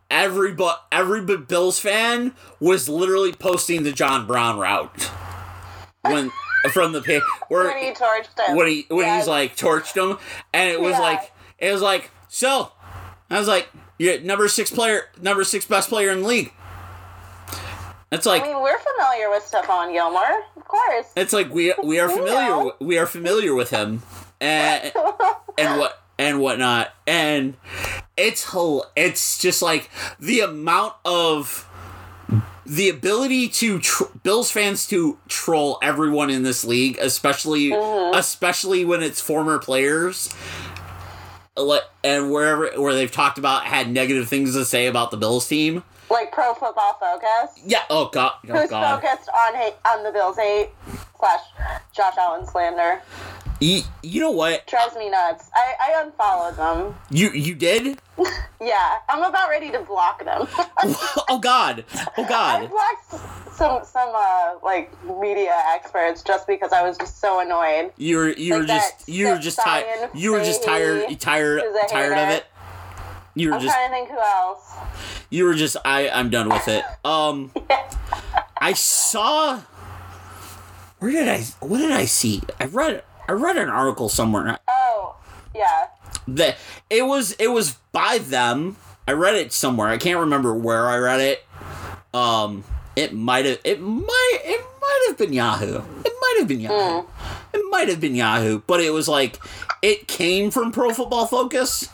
every 0.10 0.54
but 0.54 0.86
every 0.91 1.22
Bills 1.38 1.80
fan 1.80 2.34
was 2.60 2.89
literally 2.89 3.32
posting 3.34 3.84
the 3.84 3.91
John 3.91 4.26
Brown 4.26 4.58
route 4.58 5.10
when 6.02 6.32
from 6.72 6.93
the 6.93 7.02
pic 7.02 7.22
where 7.50 7.66
When 7.68 7.78
he 7.84 7.91
torched 7.91 8.39
him. 8.48 8.56
when 8.56 8.68
he 8.68 8.86
when 8.89 9.06
Yes. 9.06 9.24
he's 9.24 9.28
like 9.30 9.56
torched 9.56 9.96
him, 9.96 10.18
and 10.54 10.70
it 10.70 10.82
was 10.82 10.93
Yeah. 10.93 11.00
like 11.00 11.32
it 11.60 11.72
was 11.72 11.82
like 11.82 12.10
so. 12.28 12.72
I 13.30 13.39
was 13.39 13.48
like, 13.48 13.68
you're 13.98 14.20
number 14.22 14.48
six 14.48 14.70
player, 14.72 15.10
number 15.22 15.43
six 15.43 15.66
best 15.66 15.89
player 15.89 16.12
in 16.12 16.22
the 16.22 16.28
league. 16.28 16.54
It's 18.12 18.26
like 18.26 18.43
I 18.43 18.47
mean, 18.47 18.62
we're 18.62 18.78
familiar 18.80 19.30
with 19.30 19.43
Stephon 19.43 19.91
Gilmore, 19.91 20.43
of 20.56 20.66
course. 20.66 21.08
it's 21.16 21.34
like 21.34 21.53
we 21.53 21.74
we 21.84 21.99
are 21.99 22.10
familiar 22.10 22.72
we 22.80 22.97
are 22.97 23.06
familiar 23.08 23.53
with 23.53 23.70
him 23.72 24.01
and 24.39 24.91
and 25.58 25.80
what 25.80 26.01
and 26.18 26.39
whatnot 26.39 26.93
and 27.08 27.56
it's 28.16 28.45
whole 28.45 28.86
it's 28.95 29.38
just 29.39 29.62
like 29.62 29.89
the 30.20 30.39
amount 30.41 30.93
of 31.03 31.68
the 32.66 32.89
ability 32.89 33.47
to 33.47 33.80
tr- 33.80 34.06
Bills 34.24 34.49
fans 34.49 34.88
to 34.88 35.18
troll 35.28 35.78
everyone 35.84 36.30
in 36.32 36.41
this 36.43 36.64
league, 36.66 36.97
especially 36.99 37.70
Mm-hmm. 37.70 38.18
especially 38.18 38.84
when 38.86 39.03
it's 39.03 39.22
former 39.22 39.60
players, 39.60 40.34
like 41.56 41.84
and 42.03 42.32
wherever 42.32 42.68
where 42.82 42.93
they've 42.95 43.12
talked 43.12 43.38
about 43.38 43.66
had 43.66 43.89
negative 43.91 44.28
things 44.28 44.53
to 44.56 44.66
say 44.66 44.88
about 44.88 45.12
the 45.12 45.18
Bills 45.18 45.47
team. 45.47 45.84
Like 46.10 46.32
Pro 46.32 46.53
Football 46.53 46.97
Focus, 46.99 47.60
Yeah. 47.66 47.84
Oh 47.89 48.10
god. 48.12 48.34
Oh 48.49 48.53
who's 48.60 48.70
god. 48.70 49.01
focused 49.01 49.30
on 49.30 49.56
hate 49.56 49.74
on 49.88 50.03
the 50.03 50.12
Bills 50.12 50.38
hate 50.38 50.70
slash 51.20 51.41
Josh 51.93 52.14
Allen 52.18 52.45
slander. 52.45 53.01
You, 53.62 53.82
you 54.03 54.20
know 54.20 54.32
what? 54.32 54.68
Drives 54.68 54.95
me 54.97 55.10
nuts. 55.10 55.49
I, 55.56 55.74
I 55.80 56.01
unfollowed 56.03 56.58
them. 56.58 56.95
You 57.10 57.30
you 57.32 57.56
did? 57.56 57.99
Yeah, 58.62 58.99
I'm 59.10 59.22
about 59.22 59.49
ready 59.49 59.70
to 59.72 59.80
block 59.82 60.24
them. 60.24 60.47
oh 61.30 61.39
god. 61.41 61.84
Oh 62.18 62.26
God! 62.28 62.64
I 62.64 62.68
blocked 62.68 63.53
some 63.53 63.84
some 63.84 64.12
uh, 64.16 64.56
like 64.64 64.91
media 65.20 65.53
experts 65.74 66.24
just 66.24 66.47
because 66.47 66.72
I 66.72 66.82
was 66.82 66.97
just 66.97 67.20
so 67.20 67.41
annoyed. 67.41 67.91
You 67.97 68.18
were 68.18 68.30
you 68.30 68.53
were 68.53 68.60
Like 68.60 68.68
just 68.70 69.10
you 69.10 69.28
were 69.28 69.38
just 69.39 69.60
tired 69.60 70.10
you 70.16 70.32
were 70.32 70.39
just 70.39 70.64
tired 70.64 71.20
tired 71.20 71.64
tired 71.89 72.18
of 72.18 72.30
it. 72.30 72.45
You 73.36 73.50
were 73.50 73.56
I'm 73.56 73.62
just 73.62 73.74
trying 73.76 73.90
to 73.90 73.96
think 73.96 74.10
who 74.10 74.18
else. 74.18 74.74
you 75.30 75.44
were 75.46 75.54
just 75.54 75.78
I 75.86 76.10
I'm 76.10 76.30
done 76.30 76.50
with 76.50 76.68
it. 76.68 76.84
Um 77.06 77.52
yeah. 77.70 77.90
I 78.60 78.74
saw 78.74 79.60
where 81.00 81.12
did 81.12 81.28
I 81.28 81.42
what 81.60 81.80
did 81.80 81.92
I 81.92 82.06
see? 82.06 82.42
I 82.60 82.66
read 82.66 83.04
I 83.28 83.34
read 83.34 83.58
an 83.58 83.70
article 83.70 84.08
somewhere 84.10 84.58
Oh, 84.68 85.16
yeah. 85.54 85.88
that 86.28 86.58
it 86.90 87.04
was 87.04 87.34
it 87.34 87.48
was 87.48 87.74
by 87.92 88.20
them. 88.20 88.78
I 89.08 89.12
read 89.12 89.36
it 89.36 89.52
somewhere. 89.54 89.90
I 89.90 89.98
can't 89.98 90.20
remember 90.20 90.54
where 90.56 90.88
I 90.88 90.98
read 90.98 91.20
it. 91.20 91.46
Um 92.14 92.64
it 92.96 93.14
might 93.14 93.46
have 93.46 93.60
it 93.64 93.82
might 93.82 94.40
it 94.44 94.62
might 94.82 95.06
have 95.10 95.18
been 95.18 95.34
Yahoo. 95.34 95.82
It 96.06 96.14
might 96.22 96.36
have 96.40 96.48
been 96.48 96.62
Yahoo. 96.62 97.06
It 97.54 97.62
might 97.70 97.90
have 97.90 98.00
been 98.00 98.16
Yahoo, 98.16 98.62
but 98.66 98.80
it 98.80 98.92
was 98.92 99.08
like 99.08 99.38
it 99.82 100.08
came 100.08 100.50
from 100.52 100.72
Pro 100.72 100.92
Football 100.94 101.28
Focus. 101.28 101.90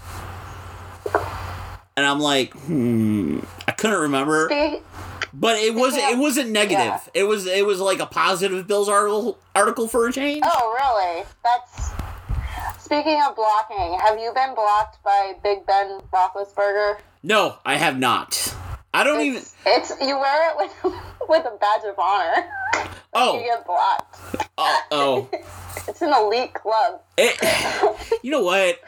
And 2.02 2.10
I'm 2.10 2.20
like, 2.20 2.52
hmm, 2.54 3.42
I 3.68 3.72
couldn't 3.74 4.00
remember, 4.00 4.48
but 5.34 5.58
it 5.60 5.76
was 5.76 5.94
Speaking 5.94 6.18
it 6.18 6.18
wasn't 6.20 6.50
negative. 6.62 6.78
yeah. 6.86 7.00
It 7.14 7.24
was 7.26 7.46
it 7.46 7.64
was 7.64 7.80
like 7.80 8.00
a 8.00 8.08
positive 8.08 8.66
Bills 8.66 8.90
article 8.90 9.38
article 9.54 9.88
for 9.88 10.08
a 10.08 10.12
change. 10.12 10.42
oh, 10.44 10.74
really? 10.82 11.24
That's. 11.44 11.92
Speaking 12.80 13.22
of 13.22 13.36
blocking, 13.36 14.00
have 14.00 14.18
you 14.20 14.32
been 14.34 14.56
blocked 14.56 15.02
by 15.04 15.34
Big 15.44 15.66
Ben 15.68 16.00
Roethlisberger? 16.12 16.98
No, 17.22 17.58
I 17.64 17.76
have 17.78 18.00
not. 18.00 18.54
I 18.94 19.04
don't 19.04 19.22
even. 19.22 19.42
It's, 19.42 19.56
it's 19.66 20.02
you 20.02 20.18
wear 20.20 20.52
it 20.52 20.58
with 20.58 20.94
with 21.30 21.46
a 21.46 21.58
badge 21.60 21.84
of 21.86 21.98
honor. 22.00 22.50
Oh, 23.14 23.38
You 23.38 23.44
get 23.46 23.66
blocked. 23.66 24.16
oh, 24.58 24.80
oh. 24.92 25.30
It's 25.90 26.02
an 26.02 26.14
elite 26.14 26.54
club. 26.54 27.02
It, 27.18 27.38
you 28.24 28.32
know 28.32 28.42
what? 28.44 28.80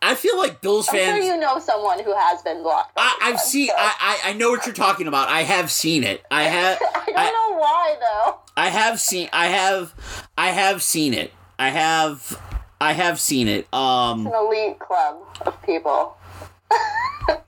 I- 0.00 0.14
feel 0.14 0.38
like 0.38 0.62
Bills 0.62 0.88
I'm 0.88 0.94
fans. 0.96 1.22
sure 1.24 1.34
you 1.34 1.38
know 1.38 1.58
someone 1.58 2.02
who 2.02 2.14
has 2.16 2.40
been 2.40 2.62
blocked. 2.62 2.92
I, 2.96 3.16
Ben, 3.32 3.38
seen. 3.38 3.68
so- 3.68 3.74
I, 3.76 3.92
I 4.24 4.30
I 4.30 4.32
know 4.32 4.48
what 4.50 4.64
you're 4.64 4.74
talking 4.74 5.06
about. 5.06 5.28
I 5.28 5.42
have 5.42 5.70
seen 5.70 6.02
it. 6.02 6.24
I 6.30 6.44
have. 6.44 6.78
I 6.80 7.04
don't 7.06 7.18
I, 7.18 7.24
know 7.26 7.58
why 7.58 7.96
though. 8.00 8.38
I 8.56 8.68
have 8.70 8.98
seen. 8.98 9.28
I 9.34 9.48
have. 9.48 9.92
I 10.38 10.48
have 10.48 10.82
seen 10.82 11.12
it. 11.12 11.30
I 11.58 11.68
have. 11.68 12.40
I 12.80 12.94
have 12.94 13.20
seen 13.20 13.48
it. 13.48 13.68
Um. 13.74 14.26
An 14.26 14.32
elite 14.34 14.78
club 14.78 15.18
of 15.42 15.60
people. 15.62 16.16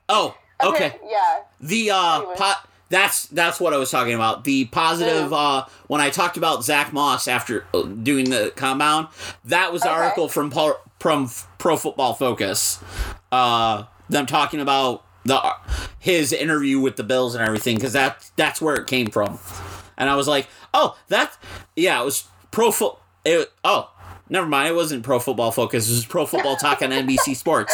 Oh. 0.07 0.35
Okay. 0.73 0.95
Yeah. 1.09 1.39
The 1.61 1.91
uh. 1.91 2.21
Po- 2.35 2.69
that's 2.89 3.25
that's 3.27 3.59
what 3.59 3.73
I 3.73 3.77
was 3.77 3.89
talking 3.89 4.13
about. 4.13 4.43
The 4.43 4.65
positive. 4.65 5.31
Uh. 5.33 5.65
When 5.87 6.01
I 6.01 6.09
talked 6.09 6.37
about 6.37 6.63
Zach 6.63 6.93
Moss 6.93 7.27
after 7.27 7.65
uh, 7.73 7.83
doing 7.83 8.29
the 8.29 8.51
compound, 8.55 9.07
that 9.45 9.71
was 9.73 9.81
the 9.81 9.89
Okay. 9.91 9.99
article 9.99 10.27
from 10.29 10.49
Pro- 10.51 10.77
from 10.99 11.29
Pro 11.57 11.75
Football 11.77 12.13
Focus. 12.13 12.79
Uh. 13.31 13.83
Them 14.09 14.25
talking 14.25 14.59
about 14.59 15.03
the 15.25 15.39
his 15.97 16.33
interview 16.33 16.79
with 16.79 16.97
the 16.97 17.03
Bills 17.03 17.33
and 17.35 17.43
everything 17.43 17.77
because 17.77 17.93
that 17.93 18.29
that's 18.35 18.61
where 18.61 18.75
it 18.75 18.85
came 18.87 19.07
from. 19.07 19.39
And 19.97 20.09
I 20.09 20.15
was 20.15 20.27
like, 20.27 20.47
oh, 20.73 20.97
that 21.07 21.37
yeah, 21.75 22.01
it 22.01 22.05
was 22.05 22.25
pro 22.51 22.69
foot. 22.71 22.97
It 23.25 23.49
oh. 23.63 23.89
Never 24.33 24.47
mind, 24.47 24.69
it 24.69 24.75
wasn't 24.75 25.03
pro 25.03 25.19
football 25.19 25.51
focus. 25.51 25.87
It 25.87 25.93
was 25.93 26.05
pro 26.07 26.25
football 26.25 26.55
talk 26.55 26.81
on 26.81 26.89
NBC 26.89 27.35
Sports. 27.35 27.71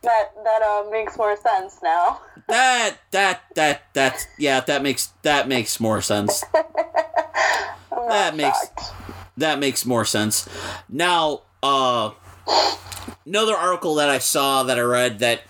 That 0.00 0.30
that 0.42 0.62
uh, 0.62 0.90
makes 0.90 1.18
more 1.18 1.36
sense 1.36 1.80
now. 1.82 2.22
That 2.48 2.96
that 3.10 3.42
that 3.56 3.82
that 3.92 4.26
yeah, 4.38 4.60
that 4.60 4.82
makes 4.82 5.08
that 5.20 5.48
makes 5.48 5.78
more 5.78 6.00
sense. 6.00 6.42
That 8.08 8.34
makes- 8.34 8.58
shocked. 8.58 8.94
That 9.36 9.58
makes 9.58 9.84
more 9.86 10.04
sense. 10.06 10.48
Now, 10.88 11.42
uh 11.62 12.10
another 13.26 13.54
article 13.54 13.94
that 13.96 14.08
I 14.08 14.18
saw 14.18 14.62
that 14.64 14.78
I 14.78 14.80
read 14.82 15.18
that 15.20 15.42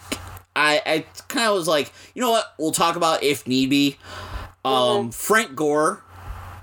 I 0.55 0.83
I 0.85 1.07
kind 1.29 1.49
of 1.49 1.55
was 1.55 1.67
like, 1.69 1.93
you 2.15 2.21
know 2.21 2.31
what? 2.31 2.53
We'll 2.59 2.73
talk 2.73 2.97
about 2.97 3.23
if 3.23 3.47
need 3.47 3.71
be. 3.71 3.97
Um 4.65 5.13
Frank 5.13 5.55
Gore 5.55 6.03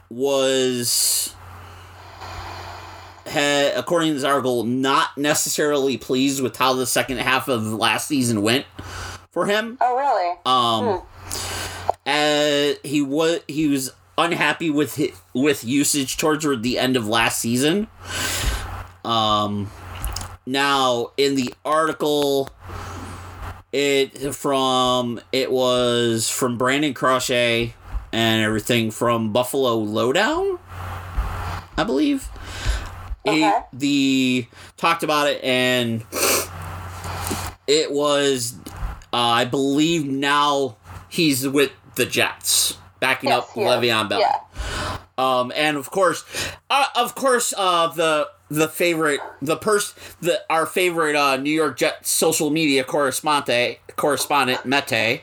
was 0.09 1.34
had, 3.30 3.75
according 3.75 4.09
to 4.09 4.13
this 4.15 4.23
article, 4.23 4.63
not 4.63 5.17
necessarily 5.17 5.97
pleased 5.97 6.41
with 6.41 6.57
how 6.57 6.73
the 6.73 6.86
second 6.86 7.17
half 7.17 7.47
of 7.47 7.71
last 7.73 8.07
season 8.07 8.41
went 8.41 8.65
for 9.32 9.45
him. 9.45 9.77
Oh, 9.82 9.95
really? 9.95 10.38
Um, 10.45 11.03
uh, 12.05 12.73
he 12.84 13.01
was 13.01 13.41
he 13.47 13.67
was 13.67 13.91
unhappy 14.17 14.69
with 14.69 14.97
hi 14.97 15.13
with 15.34 15.63
usage 15.63 16.17
towards 16.17 16.45
the 16.61 16.77
end 16.77 16.97
of 16.97 17.07
last 17.07 17.39
season. 17.39 17.88
Um, 19.05 19.71
now 20.45 21.11
in 21.17 21.36
the 21.36 21.53
article, 21.63 22.49
it 23.71 24.34
from 24.36 25.21
it 25.32 25.51
was 25.51 26.30
from 26.30 26.57
Brandon 26.57 26.93
Crochet 26.93 27.73
and 28.11 28.41
everything 28.41 28.91
from 28.91 29.32
Buffalo 29.32 29.75
Lowdown, 29.75 30.59
I 31.77 31.84
believe. 31.86 32.27
Okay. 33.28 33.59
the 33.74 34.47
talked 34.78 35.03
about 35.03 35.28
it 35.28 35.43
and 35.43 36.03
it 37.67 37.91
was 37.91 38.55
uh, 39.13 39.17
I 39.17 39.45
believe 39.45 40.05
now 40.05 40.78
he's 41.09 41.47
with 41.47 41.72
the 41.95 42.05
Jets, 42.05 42.78
backing 42.99 43.30
Yes, 43.30 43.43
up. 43.43 43.49
Le'Veon 43.49 44.07
Bell. 44.09 44.20
Yeah. 44.22 44.97
Um, 45.17 45.51
and 45.55 45.76
of 45.78 45.91
course, 45.91 46.24
uh, 46.70 46.86
of 46.95 47.13
course, 47.15 47.53
uh, 47.57 47.88
the 47.88 48.30
the 48.50 48.68
favorite, 48.68 49.20
the 49.41 49.56
pers, 49.56 49.93
the 50.22 50.41
our 50.50 50.66
favorite 50.66 51.16
uh, 51.16 51.38
New 51.38 51.52
York 51.52 51.78
Jets 51.78 52.10
social 52.10 52.50
media 52.50 52.84
correspondent, 52.84 53.78
correspondent 53.95 54.66
Mete, 54.66 55.22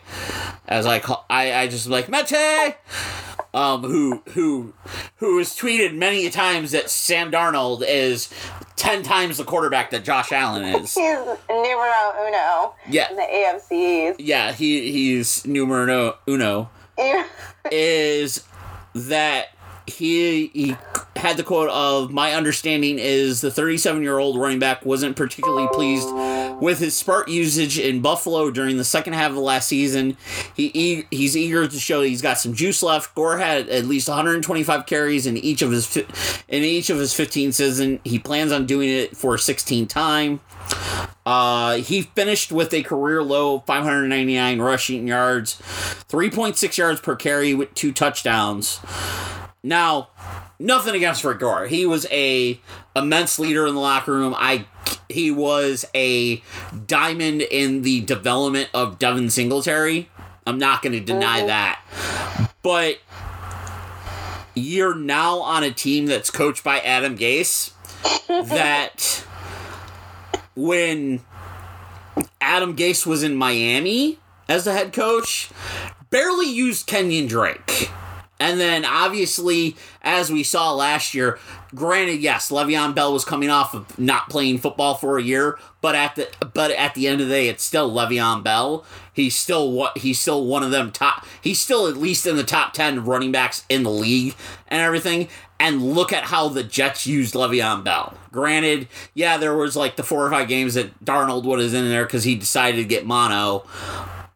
as 0.69 0.87
I 0.87 0.99
call, 1.01 1.25
I, 1.29 1.53
I 1.53 1.69
just 1.69 1.89
like 1.89 2.09
Mete, 2.09 2.77
um, 3.55 3.83
who 3.83 4.23
who 4.31 4.75
who 5.17 5.39
has 5.39 5.57
tweeted 5.57 5.95
many 5.97 6.31
times 6.31 6.71
that 6.73 6.89
Sam 6.91 7.31
Darnold 7.33 7.83
is 7.87 8.29
ten 8.77 9.03
times 9.03 9.39
the 9.39 9.45
quarterback 9.45 9.91
that 9.91 10.05
Josh 10.05 10.31
Allen 10.33 10.63
is. 10.83 10.95
He's 10.95 11.03
numero 11.49 12.13
uno 12.29 12.75
Yeah. 12.89 13.11
in 13.11 13.17
the 13.17 13.23
AFC 13.23 14.11
East. 14.11 14.21
Yeah, 14.21 14.53
he 14.53 14.93
he's 14.93 15.47
numero 15.47 16.19
uno. 16.29 16.71
is 17.71 18.45
that 18.95 19.49
he 19.87 20.49
he 20.49 20.77
had 21.17 21.37
the 21.37 21.43
quote 21.43 21.71
of 21.71 22.11
my 22.11 22.33
understanding 22.33 22.99
is 22.99 23.41
the 23.41 23.51
37 23.51 24.03
year 24.03 24.19
old 24.19 24.39
running 24.39 24.59
back 24.59 24.85
wasn't 24.85 25.17
particularly 25.17 25.69
pleased 25.73 26.09
with 26.61 26.79
his 26.79 26.97
spark 26.97 27.29
usage 27.29 27.79
in 27.79 28.01
Buffalo 28.01 28.51
during 28.51 28.77
the 28.77 28.85
second 28.85 29.15
half 29.15 29.31
of 29.31 29.37
last 29.39 29.69
season. 29.69 30.17
He 30.55 31.07
he's 31.11 31.37
eager 31.37 31.67
to 31.67 31.79
show 31.79 32.03
he's 32.03 32.23
got 32.23 32.39
some 32.39 32.55
juice 32.55 32.83
left. 32.83 33.15
Gore 33.15 33.39
had 33.39 33.69
at 33.69 33.87
least 33.87 34.09
125 34.09 34.87
carries 34.87 35.27
in 35.27 35.37
each 35.37 35.63
of 35.63 35.71
his 35.71 35.97
in 35.97 36.63
each 36.63 36.91
of 36.91 36.99
his 36.99 37.15
15 37.15 37.53
season. 37.53 38.01
He 38.05 38.19
plans 38.19 38.53
on 38.53 38.67
doing 38.67 38.89
it 38.89 39.17
for 39.17 39.35
a 39.35 39.39
16 39.39 39.87
time. 39.87 40.41
Uh, 41.25 41.77
he 41.79 42.03
finished 42.03 42.53
with 42.53 42.73
a 42.73 42.83
career 42.83 43.23
low 43.23 43.61
599 43.61 44.61
rushing 44.61 45.09
yards, 45.09 45.61
3.6 46.09 46.79
yards 46.79 47.01
per 47.01 47.17
carry 47.17 47.53
with 47.53 47.75
two 47.75 47.93
touchdowns. 47.93 48.81
Now, 49.67 50.11
nothing 50.61 50.95
against 50.95 51.25
Rick 51.25 51.41
Gore. 51.41 51.67
He 51.67 51.87
was 51.87 52.07
a 52.13 52.61
immense 52.95 53.41
leader 53.41 53.67
in 53.67 53.75
the 53.75 53.81
locker 53.81 54.13
room. 54.13 54.33
I 54.37 54.67
he 55.09 55.33
was 55.33 55.85
a 55.93 56.41
diamond 56.87 57.43
in 57.43 57.83
the 57.83 58.03
development 58.03 58.71
of 58.73 59.01
Devin 59.01 59.29
Singletary. 59.29 60.09
I'm 60.47 60.59
not 60.59 60.83
going 60.83 60.93
to 60.93 61.01
deny 61.01 61.45
that. 61.47 61.81
But 62.63 62.99
you're 64.55 64.95
now 64.95 65.41
on 65.41 65.65
a 65.65 65.73
team 65.73 66.07
that's 66.07 66.31
coached 66.31 66.63
by 66.63 66.79
Adam 66.79 67.19
Gase 67.19 67.73
that 68.49 69.25
when 70.55 71.23
Adam 72.41 72.77
Gase 72.77 73.05
was 73.05 73.25
in 73.25 73.35
Miami 73.35 74.21
as 74.49 74.65
the 74.65 74.73
head 74.73 74.93
coach, 74.93 75.51
barely 76.11 76.49
used 76.49 76.87
Kenyan 76.87 77.29
Drake. 77.29 77.91
And 78.39 78.61
then 78.61 78.85
obviously, 78.85 79.77
as 80.03 80.31
we 80.31 80.43
saw 80.43 80.73
last 80.73 81.15
year, 81.15 81.39
granted, 81.75 82.21
yes, 82.21 82.51
Le'Veon 82.51 82.95
Bell 82.95 83.13
was 83.13 83.25
coming 83.25 83.49
off 83.49 83.75
of 83.75 83.99
not 83.99 84.29
playing 84.29 84.59
football 84.59 84.95
for 84.95 85.19
a 85.19 85.23
year, 85.23 85.59
but 85.81 85.95
at 85.95 86.17
the 86.17 86.29
but 86.53 86.71
at 86.73 86.95
the 86.95 87.09
end 87.09 87.21
of 87.21 87.29
the 87.29 87.35
day, 87.35 87.49
it's 87.49 87.65
still 87.65 87.91
Le'Veon 87.91 88.43
Bell. 88.43 88.85
He's 89.13 89.35
still 89.35 89.73
what 89.73 89.99
he's 89.99 90.21
still 90.21 90.45
one 90.45 90.63
of 90.63 90.71
them 90.71 90.93
top. 90.93 91.25
He's 91.41 91.59
still 91.59 91.87
at 91.87 91.97
least 91.97 92.27
in 92.27 92.37
the 92.37 92.45
top 92.45 92.75
ten 92.75 93.05
running 93.05 93.33
backs 93.33 93.65
in 93.71 93.85
the 93.85 93.91
league 93.91 94.35
and 94.69 94.83
everything. 94.83 95.29
And 95.59 95.95
look 95.95 96.13
at 96.13 96.25
how 96.25 96.49
the 96.49 96.63
Jets 96.63 97.07
used 97.07 97.33
Le'Veon 97.33 97.83
Bell. 97.83 98.13
Granted, 98.31 98.89
yeah, 99.15 99.39
there 99.39 99.57
was 99.57 99.75
like 99.75 99.97
the 99.97 100.03
four 100.03 100.27
or 100.27 100.31
five 100.31 100.49
games 100.49 100.75
that 100.75 101.03
Darnold 101.03 101.45
was 101.45 101.73
in 101.73 101.89
there 101.89 102.05
because 102.05 102.25
he 102.25 102.35
decided 102.35 102.77
to 102.77 102.85
get 102.85 103.07
mono. 103.07 103.65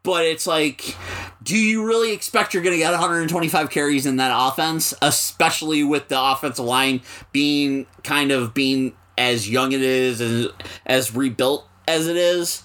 But 0.02 0.24
it's 0.24 0.46
like, 0.46 0.96
do 1.42 1.56
you 1.56 1.86
really 1.86 2.12
expect 2.12 2.54
you're 2.54 2.62
going 2.62 2.74
to 2.74 2.78
get 2.78 2.90
125 2.90 3.70
carries 3.70 4.06
in 4.06 4.16
that 4.16 4.32
offense, 4.34 4.94
especially 5.02 5.84
with 5.84 6.08
the 6.08 6.20
offensive 6.20 6.64
line 6.64 7.02
being 7.32 7.86
kind 8.02 8.32
of 8.32 8.54
being 8.54 8.94
as 9.18 9.48
young 9.48 9.72
it 9.72 9.82
is 9.82 10.20
and 10.20 10.50
as 10.86 11.14
rebuilt 11.14 11.68
as 11.86 12.06
it 12.06 12.16
is? 12.16 12.62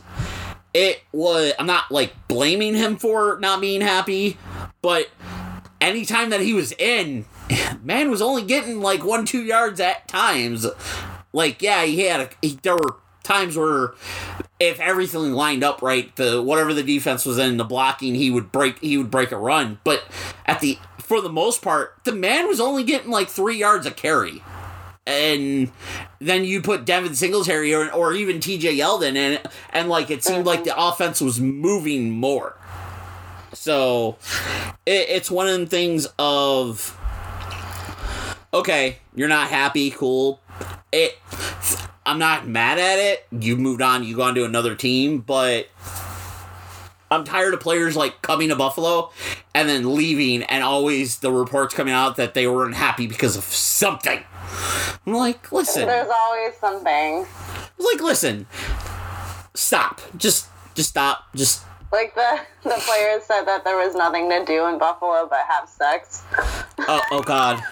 It 0.73 1.01
was. 1.11 1.53
I'm 1.59 1.67
not 1.67 1.91
like 1.91 2.13
blaming 2.27 2.73
him 2.73 2.97
for 2.97 3.37
not 3.39 3.61
being 3.61 3.81
happy, 3.81 4.37
but 4.81 5.09
anytime 5.79 6.29
that 6.31 6.41
he 6.41 6.53
was 6.53 6.73
in, 6.73 7.25
man 7.83 8.09
was 8.09 8.21
only 8.21 8.43
getting 8.43 8.81
like 8.81 9.03
one 9.03 9.25
two 9.25 9.43
yards 9.43 9.79
at 9.79 10.07
times. 10.07 10.65
Like 11.31 11.61
yeah, 11.61 11.83
he 11.83 12.01
had 12.01 12.19
a, 12.19 12.29
he, 12.41 12.59
there 12.61 12.75
were 12.75 12.95
times 13.25 13.57
where 13.57 13.93
if 14.59 14.79
everything 14.79 15.33
lined 15.33 15.63
up 15.63 15.81
right, 15.81 16.15
the 16.15 16.41
whatever 16.41 16.73
the 16.73 16.83
defense 16.83 17.25
was 17.25 17.37
in 17.37 17.57
the 17.57 17.63
blocking, 17.63 18.15
he 18.15 18.31
would 18.31 18.51
break 18.51 18.79
he 18.79 18.97
would 18.97 19.11
break 19.11 19.31
a 19.31 19.37
run. 19.37 19.79
But 19.83 20.05
at 20.45 20.61
the 20.61 20.77
for 20.99 21.21
the 21.21 21.29
most 21.29 21.61
part, 21.61 21.95
the 22.03 22.13
man 22.13 22.47
was 22.47 22.59
only 22.59 22.83
getting 22.83 23.11
like 23.11 23.29
three 23.29 23.57
yards 23.57 23.85
a 23.85 23.91
carry. 23.91 24.41
And 25.07 25.71
then 26.19 26.45
you 26.45 26.63
put 26.63 26.83
Devin 26.83 27.13
Singletary 27.13 27.75
or, 27.75 27.93
or 27.93 28.13
even 28.13 28.37
TJ 28.37 28.79
Yeldon 28.79 29.09
in 29.09 29.33
it, 29.33 29.47
and 29.71 29.87
like 29.87 30.09
it 30.09 30.23
seemed 30.23 30.45
like 30.45 30.61
mm-hmm. 30.61 30.69
the 30.69 30.83
offense 30.83 31.21
was 31.21 31.39
moving 31.39 32.11
more. 32.11 32.57
So 33.53 34.17
it, 34.85 35.09
it's 35.09 35.29
one 35.29 35.47
of 35.47 35.59
the 35.59 35.67
things 35.67 36.07
of 36.17 36.97
okay, 38.53 38.97
you're 39.13 39.27
not 39.27 39.49
happy, 39.49 39.91
cool. 39.91 40.39
It 40.91 41.19
I'm 42.05 42.19
not 42.19 42.47
mad 42.47 42.77
at 42.77 42.99
it. 42.99 43.25
You 43.31 43.57
moved 43.57 43.81
on, 43.81 44.03
you 44.03 44.15
gone 44.15 44.35
to 44.35 44.45
another 44.45 44.75
team, 44.75 45.19
but 45.19 45.67
I'm 47.09 47.23
tired 47.23 47.53
of 47.53 47.59
players 47.59 47.95
like 47.95 48.21
coming 48.21 48.49
to 48.49 48.55
Buffalo 48.55 49.11
and 49.53 49.67
then 49.67 49.95
leaving 49.95 50.43
and 50.43 50.63
always 50.63 51.19
the 51.19 51.31
reports 51.31 51.73
coming 51.73 51.93
out 51.93 52.15
that 52.17 52.33
they 52.33 52.47
weren't 52.47 52.75
happy 52.75 53.07
because 53.07 53.35
of 53.35 53.43
something. 53.43 54.23
I'm 55.07 55.13
like, 55.13 55.51
listen. 55.51 55.87
There's 55.87 56.09
always 56.09 56.53
something. 56.55 57.25
like, 57.79 58.01
listen. 58.01 58.45
Stop. 59.55 60.01
Just 60.17 60.47
just 60.75 60.89
stop. 60.89 61.23
Just 61.33 61.63
Like 61.91 62.13
the 62.13 62.39
the 62.63 62.75
players 62.85 63.23
said 63.23 63.45
that 63.45 63.63
there 63.63 63.77
was 63.77 63.95
nothing 63.95 64.29
to 64.29 64.43
do 64.45 64.67
in 64.67 64.77
Buffalo 64.77 65.27
but 65.27 65.39
have 65.47 65.67
sex. 65.69 66.23
oh, 66.79 67.01
oh 67.11 67.21
god. 67.23 67.63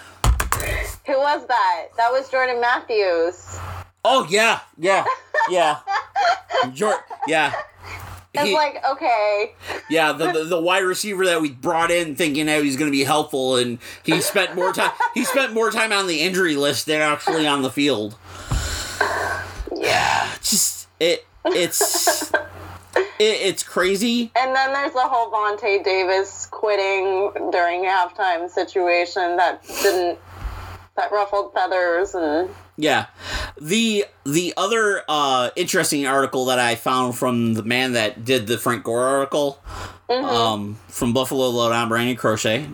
Who 1.06 1.18
was 1.18 1.46
that? 1.46 1.88
That 1.98 2.10
was 2.10 2.30
Jordan 2.30 2.60
Matthews. 2.60 3.58
Oh 4.04 4.26
yeah, 4.28 4.60
yeah, 4.78 5.04
yeah. 5.50 5.78
Jor- 6.72 7.04
yeah. 7.26 7.52
It's 8.36 8.48
He- 8.48 8.52
like 8.52 8.82
okay, 8.90 9.54
Yeah, 9.88 10.10
the, 10.10 10.32
the 10.32 10.42
the 10.44 10.60
wide 10.60 10.82
receiver 10.82 11.24
that 11.26 11.40
we 11.40 11.50
brought 11.52 11.92
in 11.92 12.16
thinking 12.16 12.46
that 12.46 12.64
he's 12.64 12.76
going 12.76 12.90
to 12.90 12.96
be 12.96 13.04
helpful, 13.04 13.54
and 13.54 13.78
he 14.02 14.20
spent 14.20 14.56
more 14.56 14.72
time. 14.72 14.90
He 15.14 15.24
spent 15.24 15.52
more 15.52 15.70
time 15.70 15.92
on 15.92 16.08
the 16.08 16.20
injury 16.20 16.56
list 16.56 16.86
than 16.86 17.00
actually 17.00 17.46
on 17.46 17.62
the 17.62 17.70
field. 17.70 18.16
yeah. 19.76 20.28
Just 20.42 20.88
it, 20.98 21.24
it's 21.44 22.32
it, 22.32 22.42
it's 23.20 23.62
crazy. 23.62 24.32
And 24.36 24.54
then 24.54 24.72
there's 24.72 24.92
the 24.94 25.00
whole 25.02 25.30
Vontae 25.30 25.84
Davis 25.84 26.48
quitting 26.50 27.30
during 27.52 27.84
halftime 27.84 28.50
situation 28.50 29.36
that 29.36 29.62
didn't 29.82 30.18
that 30.96 31.12
ruffled 31.12 31.52
feathers 31.54 32.14
and 32.16 32.50
Yeah, 32.76 33.06
the 33.60 34.04
the 34.24 34.54
other 34.56 35.02
uh, 35.08 35.50
interesting 35.56 36.06
article 36.06 36.46
that 36.46 36.58
I 36.58 36.74
found 36.74 37.16
from 37.16 37.54
the 37.54 37.62
man 37.62 37.92
that 37.92 38.24
did 38.24 38.46
the 38.46 38.58
Frank 38.58 38.84
Gore 38.84 39.04
article, 39.04 39.62
um, 40.08 40.78
from 40.88 41.12
Buffalo 41.12 41.48
Lowdown, 41.48 41.88
Brandon 41.88 42.16
Crochet, 42.16 42.68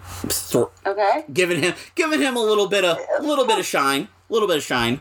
okay. 0.86 1.24
giving 1.32 1.62
him 1.62 1.74
giving 1.94 2.20
him 2.20 2.36
a 2.36 2.40
little 2.40 2.68
bit 2.68 2.84
of 2.84 2.98
a 3.18 3.22
little 3.22 3.46
bit 3.46 3.58
of 3.58 3.66
shine, 3.66 4.08
a 4.28 4.32
little 4.32 4.48
bit 4.48 4.58
of 4.58 4.62
shine. 4.62 5.00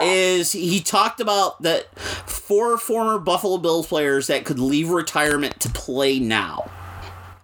Is 0.00 0.52
he 0.52 0.80
talked 0.80 1.20
about 1.20 1.60
that 1.62 1.98
four 1.98 2.78
former 2.78 3.18
Buffalo 3.18 3.58
Bills 3.58 3.86
players 3.86 4.28
that 4.28 4.44
could 4.44 4.58
leave 4.58 4.90
retirement 4.90 5.58
to 5.60 5.70
play 5.70 6.20
now, 6.20 6.70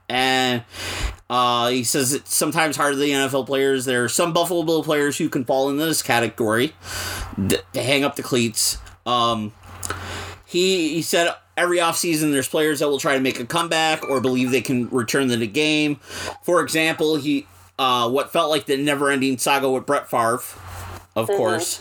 and 0.08 0.62
Uh, 1.30 1.68
he 1.70 1.84
says 1.84 2.12
it's 2.12 2.34
sometimes 2.34 2.76
hard 2.76 2.94
to 2.94 2.98
the 2.98 3.10
NFL 3.10 3.46
players. 3.46 3.84
There 3.84 4.04
are 4.04 4.08
some 4.08 4.32
Buffalo 4.32 4.62
Bill 4.62 4.84
players 4.84 5.16
who 5.16 5.28
can 5.28 5.44
fall 5.44 5.70
into 5.70 5.84
this 5.84 6.02
category 6.02 6.74
to 7.48 7.62
hang 7.74 8.04
up 8.04 8.16
the 8.16 8.22
cleats. 8.22 8.78
Um, 9.06 9.52
he 10.44 10.94
he 10.94 11.02
said 11.02 11.34
every 11.56 11.78
offseason 11.78 12.32
there's 12.32 12.48
players 12.48 12.80
that 12.80 12.88
will 12.88 12.98
try 12.98 13.14
to 13.14 13.20
make 13.20 13.40
a 13.40 13.46
comeback 13.46 14.08
or 14.08 14.20
believe 14.20 14.50
they 14.50 14.60
can 14.60 14.88
return 14.90 15.28
to 15.28 15.36
the 15.36 15.46
game. 15.46 15.96
For 16.42 16.62
example, 16.62 17.16
he 17.16 17.46
uh, 17.78 18.08
what 18.08 18.32
felt 18.32 18.50
like 18.50 18.66
the 18.66 18.76
never-ending 18.76 19.38
saga 19.38 19.70
with 19.70 19.86
Brett 19.86 20.08
Favre, 20.08 20.40
of 21.16 21.26
course. 21.28 21.80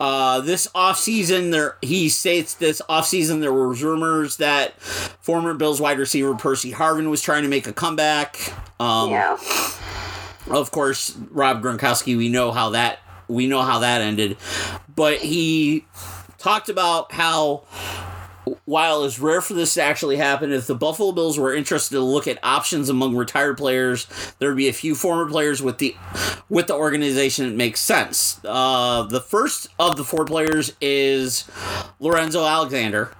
Uh, 0.00 0.40
this 0.40 0.66
offseason 0.74 1.50
there 1.52 1.76
he 1.82 2.08
states 2.08 2.54
this 2.54 2.82
offseason 2.88 3.40
there 3.40 3.52
was 3.52 3.82
rumors 3.82 4.38
that 4.38 4.80
former 4.80 5.54
Bills 5.54 5.80
wide 5.80 5.98
receiver 5.98 6.34
Percy 6.34 6.72
Harvin 6.72 7.10
was 7.10 7.22
trying 7.22 7.42
to 7.42 7.48
make 7.48 7.66
a 7.66 7.72
comeback. 7.72 8.52
Um, 8.80 9.10
Yeah. 9.10 9.38
of 10.50 10.70
course, 10.70 11.16
Rob 11.30 11.62
Gronkowski, 11.62 12.16
we 12.16 12.28
know 12.28 12.50
how 12.52 12.70
that 12.70 12.98
we 13.28 13.46
know 13.46 13.62
how 13.62 13.78
that 13.78 14.00
ended, 14.02 14.36
but 14.94 15.18
he 15.18 15.86
talked 16.38 16.68
about 16.68 17.12
how 17.12 17.62
while 18.64 19.04
it's 19.04 19.18
rare 19.18 19.40
for 19.40 19.54
this 19.54 19.74
to 19.74 19.82
actually 19.82 20.16
happen, 20.16 20.52
if 20.52 20.66
the 20.66 20.74
Buffalo 20.74 21.12
Bills 21.12 21.38
were 21.38 21.54
interested 21.54 21.94
to 21.96 22.00
look 22.00 22.26
at 22.28 22.38
options 22.42 22.88
among 22.88 23.16
retired 23.16 23.56
players, 23.56 24.06
there 24.38 24.48
would 24.48 24.56
be 24.56 24.68
a 24.68 24.72
few 24.72 24.94
former 24.94 25.28
players 25.30 25.62
with 25.62 25.78
the 25.78 25.96
with 26.48 26.66
the 26.66 26.74
organization 26.74 27.48
that 27.48 27.56
makes 27.56 27.80
sense. 27.80 28.40
Uh, 28.44 29.02
the 29.04 29.20
first 29.20 29.68
of 29.78 29.96
the 29.96 30.04
four 30.04 30.24
players 30.24 30.72
is 30.80 31.48
Lorenzo 32.00 32.44
Alexander. 32.44 33.10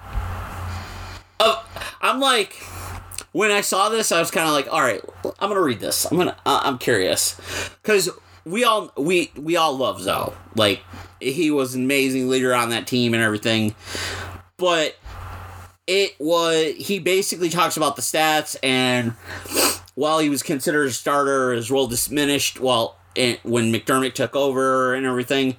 Uh, 1.40 1.62
I'm 2.00 2.20
like, 2.20 2.54
when 3.32 3.50
I 3.50 3.60
saw 3.60 3.88
this, 3.88 4.12
I 4.12 4.20
was 4.20 4.30
kind 4.30 4.46
of 4.46 4.54
like, 4.54 4.72
all 4.72 4.80
right, 4.80 5.02
I'm 5.38 5.48
gonna 5.48 5.60
read 5.60 5.80
this. 5.80 6.04
I'm 6.04 6.16
gonna, 6.16 6.36
uh, 6.46 6.60
I'm 6.64 6.78
curious, 6.78 7.40
because 7.82 8.08
we 8.44 8.64
all 8.64 8.92
we 8.96 9.32
we 9.36 9.56
all 9.56 9.76
love 9.76 10.00
Zoe. 10.00 10.32
Like 10.54 10.80
he 11.20 11.50
was 11.50 11.74
an 11.74 11.84
amazing 11.84 12.28
leader 12.28 12.54
on 12.54 12.70
that 12.70 12.86
team 12.86 13.14
and 13.14 13.22
everything, 13.22 13.74
but 14.56 14.96
it 15.86 16.14
was 16.18 16.74
he 16.76 16.98
basically 16.98 17.48
talks 17.48 17.76
about 17.76 17.96
the 17.96 18.02
stats 18.02 18.56
and 18.62 19.12
while 19.94 20.18
he 20.18 20.28
was 20.28 20.42
considered 20.42 20.88
a 20.88 20.92
starter, 20.92 21.52
his 21.52 21.70
role 21.70 21.86
diminished. 21.86 22.58
It, 23.14 23.44
when 23.44 23.72
McDermott 23.72 24.14
took 24.14 24.34
over 24.34 24.92
and 24.92 25.06
everything, 25.06 25.56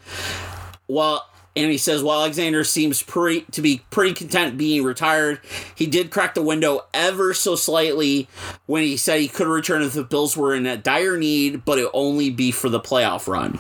well, 0.90 1.26
and 1.56 1.72
he 1.72 1.78
says 1.78 2.04
while 2.04 2.20
Alexander 2.20 2.66
seems 2.66 3.02
pretty 3.02 3.46
to 3.52 3.62
be 3.62 3.82
pretty 3.92 4.14
content 4.14 4.58
being 4.58 4.84
retired, 4.84 5.40
he 5.74 5.86
did 5.86 6.12
crack 6.12 6.34
the 6.34 6.42
window 6.42 6.82
ever 6.94 7.34
so 7.34 7.56
slightly 7.56 8.28
when 8.66 8.84
he 8.84 8.98
said 8.98 9.22
he 9.22 9.30
could 9.30 9.48
return 9.48 9.82
if 9.84 9.94
the 9.94 10.04
Bills 10.04 10.36
were 10.36 10.54
in 10.54 10.66
a 10.66 10.76
dire 10.76 11.18
need, 11.18 11.64
but 11.64 11.80
it 11.80 11.90
only 11.94 12.30
be 12.30 12.52
for 12.52 12.68
the 12.68 12.80
playoff 12.80 13.28
run. 13.28 13.58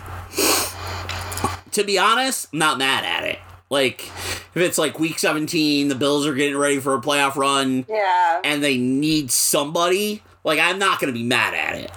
To 1.71 1.83
be 1.85 1.97
honest, 1.97 2.49
I'm 2.51 2.59
not 2.59 2.77
mad 2.77 3.05
at 3.05 3.23
it. 3.23 3.39
Like 3.69 4.05
if 4.07 4.57
it's 4.57 4.77
like 4.77 4.99
week 4.99 5.17
17, 5.19 5.87
the 5.87 5.95
Bills 5.95 6.25
are 6.27 6.35
getting 6.35 6.57
ready 6.57 6.79
for 6.79 6.93
a 6.95 7.01
playoff 7.01 7.35
run 7.35 7.85
Yeah. 7.89 8.41
and 8.43 8.63
they 8.63 8.77
need 8.77 9.31
somebody, 9.31 10.21
like 10.43 10.59
I'm 10.59 10.77
not 10.79 10.99
gonna 10.99 11.11
be 11.13 11.23
mad 11.23 11.53
at 11.53 11.75
it. 11.75 11.91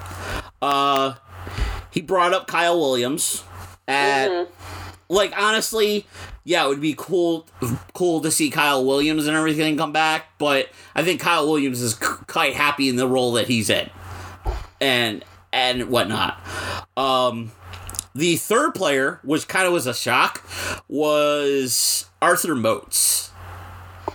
Uh 0.62 1.14
he 1.90 2.00
brought 2.00 2.32
up 2.32 2.46
Kyle 2.46 2.78
Williams 2.78 3.42
at 3.86 4.48
like 5.08 5.32
honestly, 5.36 6.06
yeah, 6.44 6.64
it 6.64 6.68
would 6.68 6.80
be 6.80 6.94
cool 6.96 7.46
cool 7.94 8.20
to 8.22 8.30
see 8.30 8.48
Kyle 8.50 8.84
Williams 8.84 9.26
and 9.26 9.36
everything 9.36 9.76
come 9.76 9.92
back, 9.92 10.26
but 10.38 10.68
I 10.94 11.02
think 11.04 11.20
Kyle 11.20 11.46
Williams 11.46 11.80
is 11.82 11.92
c- 11.94 12.24
quite 12.26 12.54
happy 12.54 12.88
in 12.88 12.96
the 12.96 13.06
role 13.06 13.32
that 13.32 13.46
he's 13.46 13.68
in. 13.70 13.90
And 14.80 15.24
and 15.52 15.90
whatnot. 15.90 16.38
Um 16.96 17.52
the 18.18 18.36
third 18.36 18.74
player, 18.74 19.20
which 19.22 19.48
kind 19.48 19.66
of 19.66 19.72
was 19.72 19.86
a 19.86 19.94
shock, 19.94 20.42
was 20.88 22.06
Arthur 22.20 22.54
Moats. 22.54 23.30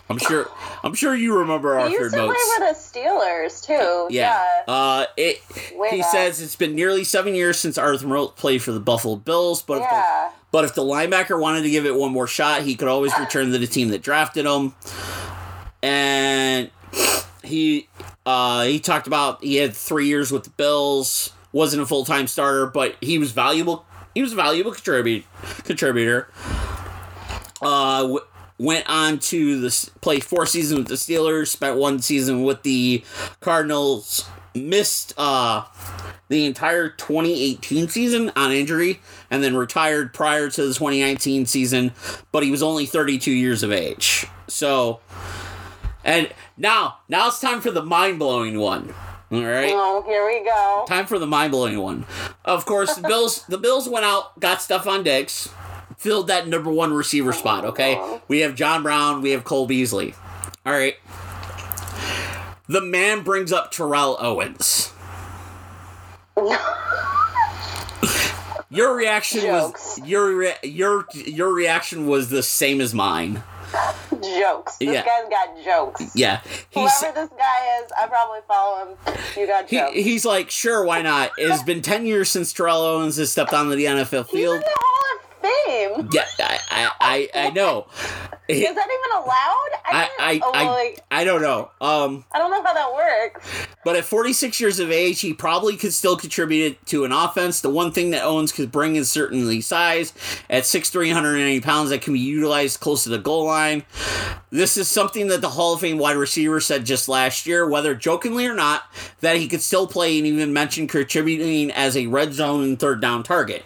I'm 0.10 0.18
sure 0.18 0.50
I'm 0.84 0.94
sure 0.96 1.16
you 1.16 1.38
remember 1.38 1.76
He 1.78 1.84
Arthur 1.84 1.96
used 2.04 2.14
to 2.14 2.20
play 2.20 2.28
Moats. 2.28 2.54
for 2.56 2.60
the 2.60 3.00
Steelers 3.00 3.66
too. 3.66 4.08
Yeah. 4.14 4.44
Yeah. 4.68 4.74
Uh, 4.74 5.06
it. 5.18 5.42
Way 5.76 5.90
he 5.92 6.02
back. 6.02 6.12
says 6.12 6.42
it's 6.42 6.56
been 6.56 6.76
nearly 6.76 7.04
seven 7.04 7.36
years 7.36 7.58
since 7.58 7.78
Arthur 7.78 8.08
Moats 8.08 8.40
played 8.40 8.62
for 8.62 8.72
the 8.74 8.80
Buffalo 8.80 9.16
Bills, 9.16 9.62
but 9.62 9.76
if 9.82 9.90
the, 9.90 9.96
Yeah. 9.96 10.30
but 10.52 10.66
if 10.66 10.76
the 10.76 10.84
linebacker 10.84 11.40
wanted 11.40 11.62
to 11.64 11.70
give 11.70 11.86
it 11.86 11.96
one 11.96 12.12
more 12.12 12.28
shot, 12.28 12.64
he 12.64 12.76
could 12.76 12.88
always 12.90 13.18
return 13.18 13.52
to 13.52 13.58
the 13.58 13.68
team 13.68 13.90
that 13.90 14.02
drafted 14.02 14.46
him. 14.46 14.74
And 15.82 16.70
he 17.44 17.88
uh, 18.26 18.64
he 18.66 18.80
talked 18.80 19.08
about 19.08 19.44
he 19.44 19.56
had 19.56 19.74
three 19.76 20.08
years 20.08 20.32
with 20.32 20.44
the 20.44 20.50
Bills, 20.52 21.32
wasn't 21.52 21.82
a 21.82 21.86
full 21.86 22.04
time 22.06 22.28
starter, 22.28 22.66
but 22.68 22.96
he 23.02 23.18
was 23.18 23.32
valuable. 23.32 23.86
He 24.14 24.22
was 24.22 24.34
a 24.34 24.36
valuable 24.36 24.72
contributor. 24.72 26.28
Uh, 27.62 28.02
w- 28.02 28.20
went 28.60 28.88
on 28.88 29.20
to 29.20 29.60
the 29.60 29.90
play 30.02 30.20
four 30.20 30.46
seasons 30.46 30.80
with 30.80 30.88
the 30.88 30.96
Steelers. 30.96 31.48
Spent 31.48 31.78
one 31.78 32.00
season 32.00 32.44
with 32.44 32.64
the 32.64 33.04
Cardinals. 33.40 34.28
Missed 34.56 35.16
uh, 35.18 35.66
the 36.30 36.46
entire 36.46 36.90
2018 36.90 37.88
season 37.88 38.32
on 38.36 38.52
injury, 38.52 39.00
and 39.32 39.44
then 39.44 39.56
retired 39.56 40.14
prior 40.14 40.48
to 40.48 40.62
the 40.62 40.74
2019 40.74 41.48
season. 41.48 41.92
But 42.32 42.44
he 42.44 42.52
was 42.52 42.62
only 42.62 42.86
32 42.86 43.32
years 43.32 43.64
of 43.64 43.72
age. 43.72 44.28
So, 44.48 45.00
and 46.04 46.30
now 46.56 47.00
now 47.10 47.30
it's 47.30 47.40
time 47.40 47.62
for 47.62 47.72
the 47.72 47.82
mind 47.82 48.20
blowing 48.20 48.60
one. 48.60 48.94
All 49.34 49.44
right 49.44 49.72
Oh, 49.74 50.04
here 50.06 50.26
we 50.28 50.44
go. 50.46 50.86
time 50.88 51.08
for 51.08 51.18
the 51.18 51.26
mind 51.26 51.52
blowing 51.52 51.80
one. 51.80 52.06
Of 52.46 52.66
course, 52.66 52.94
the 52.96 53.02
Bills 53.08 53.44
the 53.48 53.58
Bills 53.58 53.90
went 53.90 54.06
out, 54.06 54.40
got 54.40 54.60
Stefon 54.60 55.04
Diggs, 55.04 55.50
filled 55.98 56.28
that 56.28 56.48
number 56.48 56.70
one 56.70 56.94
receiver 56.94 57.34
spot. 57.34 57.66
Okay, 57.66 57.96
uh-huh. 57.96 58.20
we 58.28 58.40
have 58.42 58.54
John 58.56 58.84
Brown, 58.84 59.22
we 59.22 59.32
have 59.32 59.44
Cole 59.44 59.66
Beasley. 59.66 60.14
All 60.66 60.74
right. 60.74 60.96
The 62.68 62.80
man 62.82 63.24
brings 63.24 63.52
up 63.52 63.72
Terrell 63.72 64.18
Owens. 64.20 64.92
Your 68.70 68.96
reaction 68.96 69.42
Jokes. 69.42 70.00
was 70.00 70.08
your 70.08 70.36
re- 70.36 70.56
your 70.64 71.06
your 71.14 71.54
reaction 71.54 72.08
was 72.08 72.30
the 72.30 72.42
same 72.42 72.82
as 72.82 72.92
mine. 72.94 73.44
Jokes. 74.40 74.78
This 74.78 74.90
Yeah. 74.90 75.06
guy's 75.06 75.30
got 75.30 75.64
jokes. 75.64 76.04
Yeah, 76.16 76.42
he's 76.72 77.00
Whoever 77.00 77.22
this 77.22 77.30
guy 77.38 77.80
is, 77.84 77.92
I 78.02 78.08
probably 78.08 78.40
follow 78.48 78.86
him. 78.86 78.98
You 79.38 79.48
got 79.48 79.70
he, 79.70 79.78
jokes. 79.78 79.94
he's 79.96 80.26
like, 80.26 80.50
sure, 80.50 80.84
why 80.84 81.02
not? 81.02 81.32
It's 81.38 81.64
been 81.64 81.82
ten 81.82 82.06
years 82.06 82.30
since 82.30 82.52
Terrell 82.54 82.82
Owens 82.82 83.18
has 83.18 83.32
stepped 83.32 83.54
onto 83.54 83.76
the 83.76 83.86
NFL 83.86 84.26
He's 84.28 84.34
in 84.36 84.40
field. 84.42 84.62
the 84.62 84.70
Hall 84.76 85.18
of 85.18 85.23
Fame. 85.44 86.10
Yeah, 86.14 86.26
I, 86.40 86.60
I, 86.72 86.92
I, 87.00 87.30
I 87.48 87.50
know. 87.52 87.88
Is 88.50 88.60
that 88.62 88.70
even 88.70 89.24
allowed? 89.24 89.70
I, 89.86 90.10
I, 90.20 90.34
didn't- 90.34 90.44
oh, 90.46 90.52
I, 90.54 90.68
like, 90.70 91.00
I 91.12 91.24
don't 91.24 91.42
know. 91.42 91.72
Um, 91.80 92.26
I 92.34 92.40
don't 92.40 92.52
know 92.52 92.62
how 92.64 92.74
that 92.74 92.94
works. 92.94 93.48
but 93.86 93.96
at 93.96 94.04
46 94.04 94.60
years 94.60 94.80
of 94.80 94.92
age, 94.92 95.22
he 95.22 95.34
probably 95.34 95.78
could 95.78 95.94
still 95.94 96.18
contribute 96.18 96.86
to 96.88 97.06
an 97.06 97.12
offense. 97.14 97.62
The 97.62 97.70
one 97.70 97.92
thing 97.94 98.12
that 98.12 98.24
Owens 98.24 98.52
could 98.52 98.70
bring 98.72 98.98
is 98.98 99.10
certainly 99.10 99.62
size. 99.62 100.12
At 100.50 100.64
6'3", 100.64 101.08
180 101.08 101.62
pounds, 101.62 101.90
that 101.92 102.02
can 102.02 102.14
be 102.14 102.20
utilized 102.20 102.80
close 102.82 103.04
to 103.04 103.10
the 103.10 103.18
goal 103.18 103.46
line. 103.46 103.84
This 104.50 104.76
is 104.78 104.88
something 104.90 105.28
that 105.28 105.42
the 105.42 105.50
Hall 105.50 105.74
of 105.76 105.80
Fame 105.82 105.98
wide 105.98 106.18
receiver 106.18 106.60
said 106.60 106.86
just 106.86 107.08
last 107.08 107.48
year, 107.48 107.68
whether 107.68 107.96
jokingly 107.96 108.46
or 108.46 108.54
not, 108.54 108.84
that 109.22 109.38
he 109.38 109.48
could 109.48 109.62
still 109.62 109.88
play 109.88 110.18
and 110.18 110.28
even 110.28 110.52
mentioned 110.54 110.90
contributing 110.90 111.72
as 111.72 111.96
a 111.96 112.08
red 112.08 112.34
zone 112.34 112.64
and 112.64 112.80
third 112.80 113.00
down 113.02 113.24
target. 113.24 113.64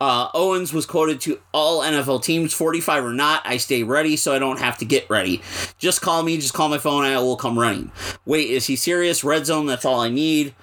Uh, 0.00 0.30
Owens 0.32 0.72
was 0.72 0.86
quoted 0.86 1.20
to 1.22 1.38
all 1.52 1.82
NFL 1.82 2.22
teams, 2.22 2.54
45 2.54 3.04
or 3.04 3.12
not, 3.12 3.42
I 3.44 3.58
stay 3.58 3.82
ready 3.82 4.16
so 4.16 4.34
I 4.34 4.38
don't 4.38 4.58
have 4.58 4.78
to 4.78 4.86
get 4.86 5.08
ready. 5.10 5.42
Just 5.78 6.00
call 6.00 6.22
me, 6.22 6.36
just 6.36 6.54
call 6.54 6.70
my 6.70 6.78
phone, 6.78 7.04
I 7.04 7.18
will 7.18 7.36
come 7.36 7.58
running. 7.58 7.92
Wait, 8.24 8.48
is 8.50 8.66
he 8.66 8.76
serious? 8.76 9.22
Red 9.22 9.44
zone, 9.44 9.66
that's 9.66 9.84
all 9.84 10.00
I 10.00 10.08
need. 10.08 10.54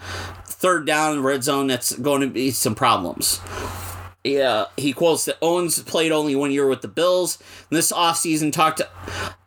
Third 0.46 0.88
down, 0.88 1.22
red 1.22 1.44
zone, 1.44 1.68
that's 1.68 1.96
going 1.98 2.22
to 2.22 2.28
be 2.28 2.50
some 2.50 2.74
problems. 2.74 3.40
Yeah, 4.28 4.66
he 4.76 4.92
quotes 4.92 5.24
that 5.26 5.38
Owens 5.42 5.82
played 5.84 6.12
only 6.12 6.36
one 6.36 6.52
year 6.52 6.68
with 6.68 6.82
the 6.82 6.90
Bills. 6.90 7.38
And 7.70 7.78
This 7.78 7.94
offseason 7.94 8.52
talked 8.52 8.82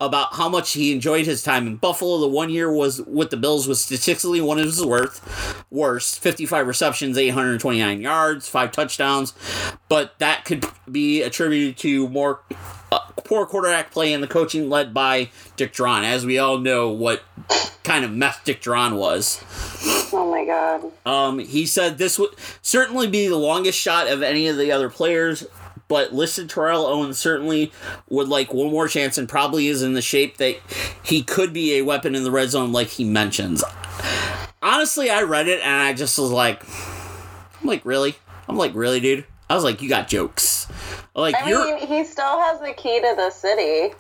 about 0.01 0.35
how 0.35 0.49
much 0.49 0.73
he 0.73 0.91
enjoyed 0.91 1.27
his 1.27 1.43
time 1.43 1.67
in 1.67 1.77
Buffalo. 1.77 2.19
The 2.19 2.27
one 2.27 2.49
year 2.49 2.73
was 2.73 3.03
with 3.03 3.29
the 3.29 3.37
Bills 3.37 3.69
was 3.69 3.83
statistically 3.83 4.41
one 4.41 4.59
of 4.59 4.65
his 4.65 4.83
worth 4.83 5.65
worst. 5.71 6.21
55 6.21 6.67
receptions, 6.67 7.19
829 7.19 8.01
yards, 8.01 8.49
five 8.49 8.73
touchdowns. 8.73 9.35
But 9.91 10.19
that 10.19 10.47
could 10.47 10.65
be 10.91 11.21
attributed 11.21 11.77
to 11.79 12.09
more 12.09 12.41
uh, 12.93 12.99
poor 13.25 13.47
quarterback 13.47 13.91
play 13.91 14.13
and 14.13 14.23
the 14.23 14.29
coaching 14.29 14.69
led 14.69 14.93
by 14.93 15.31
Dick 15.57 15.73
Jauron. 15.73 16.05
As 16.05 16.27
we 16.27 16.39
all 16.39 16.59
know 16.59 16.89
what 16.91 17.23
kind 17.85 18.05
of 18.05 18.13
mess 18.13 18.39
Dick 18.45 18.61
Jauron 18.61 18.97
was. 18.97 19.43
Oh 20.13 20.31
my 20.31 20.45
god. 20.45 20.93
Um, 21.07 21.39
he 21.39 21.67
said 21.67 21.99
this 21.99 22.19
would 22.19 22.31
certainly 22.63 23.07
be 23.07 23.29
the 23.29 23.37
longest 23.37 23.79
shot 23.79 24.09
of 24.09 24.23
any 24.23 24.49
of 24.49 24.57
the 24.57 24.73
other 24.73 24.91
players, 24.91 25.47
but 25.89 26.13
listed 26.13 26.51
Terrell 26.51 26.87
Owens 26.87 27.19
certainly 27.19 27.73
would 28.09 28.29
like 28.29 28.53
one 28.53 28.71
more 28.71 28.89
chance 28.89 29.19
and 29.19 29.29
probably 29.29 29.69
is 29.69 29.83
in 29.83 29.95
the 29.95 30.03
shape 30.03 30.37
that 30.39 30.57
he 31.03 31.23
could 31.23 31.53
be 31.53 31.77
a 31.77 31.83
weapon 31.83 32.15
in 32.15 32.25
the 32.25 32.31
red 32.31 32.51
zone, 32.51 32.73
like 32.73 32.89
he 32.89 33.05
mentions. 33.05 33.65
honestly, 34.63 35.11
I 35.11 35.23
read 35.23 35.49
it 35.49 35.61
and 35.61 35.83
I 35.83 35.93
just 35.93 36.19
was 36.19 36.31
like, 36.31 36.63
I'm 37.61 37.67
like, 37.67 37.85
really? 37.85 38.17
I'm 38.49 38.57
like, 38.57 38.75
really, 38.75 39.01
dude? 39.01 39.25
I 39.49 39.55
was 39.55 39.65
like, 39.65 39.83
you 39.83 39.89
got 39.89 40.09
jokes. 40.09 40.60
Like 41.21 41.35
I 41.37 41.49
you're, 41.49 41.77
mean, 41.77 41.87
he 41.87 42.05
still 42.05 42.39
has 42.41 42.61
the 42.61 42.73
key 42.73 43.01
to 43.01 43.15
the 43.17 43.31
city. 43.31 43.95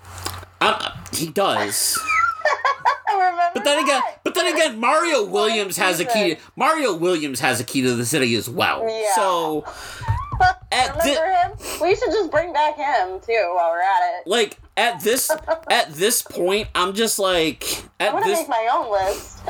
He 1.12 1.28
does. 1.30 1.98
Remember 3.12 3.42
But 3.54 3.64
then 3.64 3.82
again, 3.82 4.00
that? 4.00 4.20
but 4.24 4.34
then 4.34 4.54
again, 4.54 4.78
Mario 4.78 5.24
Williams 5.24 5.76
has 5.76 5.98
a 6.00 6.04
key. 6.04 6.36
Mario 6.56 6.94
Williams 6.96 7.40
has 7.40 7.60
a 7.60 7.64
key 7.64 7.82
to 7.82 7.94
the 7.94 8.06
city 8.06 8.34
as 8.36 8.48
well. 8.48 8.86
Yeah. 8.88 9.14
So 9.16 9.64
at 10.72 11.02
thi- 11.02 11.16
Remember 11.18 11.32
him? 11.32 11.52
We 11.82 11.96
should 11.96 12.10
just 12.12 12.30
bring 12.30 12.52
back 12.52 12.76
him 12.76 13.20
too 13.20 13.52
while 13.54 13.70
we're 13.70 13.82
at 13.82 14.20
it. 14.20 14.26
like 14.26 14.58
at 14.76 15.00
this 15.02 15.30
at 15.70 15.92
this 15.92 16.22
point, 16.22 16.68
I'm 16.74 16.94
just 16.94 17.18
like 17.18 17.64
I 17.98 18.12
want 18.12 18.24
this 18.24 18.38
make 18.40 18.48
my 18.48 18.68
own 18.72 18.90
list. 18.92 19.40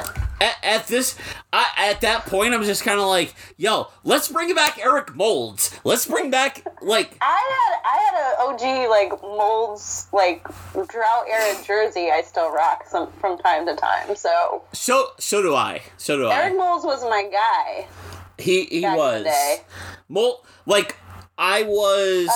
At, 0.41 0.57
at 0.63 0.87
this 0.87 1.19
I, 1.53 1.67
at 1.77 2.01
that 2.01 2.27
point, 2.27 2.55
I'm 2.55 2.63
just 2.65 2.83
kind 2.83 2.99
of 2.99 3.07
like, 3.07 3.35
yo, 3.57 3.89
let's 4.05 4.29
bring 4.29 4.55
back 4.55 4.79
Eric 4.79 5.15
Moulds. 5.15 5.79
Let's 5.85 6.07
bring 6.07 6.31
back 6.31 6.65
like 6.81 7.17
I 7.21 7.41
had 7.51 7.81
I 7.85 7.97
had 8.07 8.15
a 8.17 8.85
OG 8.85 8.91
like 8.91 9.23
moulds 9.23 10.09
like 10.13 10.45
drought 10.89 11.25
era 11.29 11.55
jersey 11.65 12.11
I 12.11 12.23
still 12.23 12.51
rock 12.51 12.85
some 12.87 13.13
from 13.13 13.39
time 13.39 13.67
to 13.67 13.77
time. 13.77 14.17
So 14.17 14.63
so 14.73 15.09
so 15.19 15.43
do 15.43 15.55
I. 15.55 15.83
So 15.97 16.17
do 16.17 16.27
I 16.27 16.37
Eric 16.37 16.55
I. 16.55 16.57
Moulds 16.57 16.85
was 16.85 17.03
my 17.03 17.29
guy. 17.31 17.87
He 18.39 18.65
he 18.65 18.81
back 18.81 18.93
in 18.93 18.97
the 18.97 18.99
was 18.99 19.25
day. 19.25 19.61
Mol 20.09 20.45
like 20.67 20.97
I 21.37 21.65
was 21.65 22.29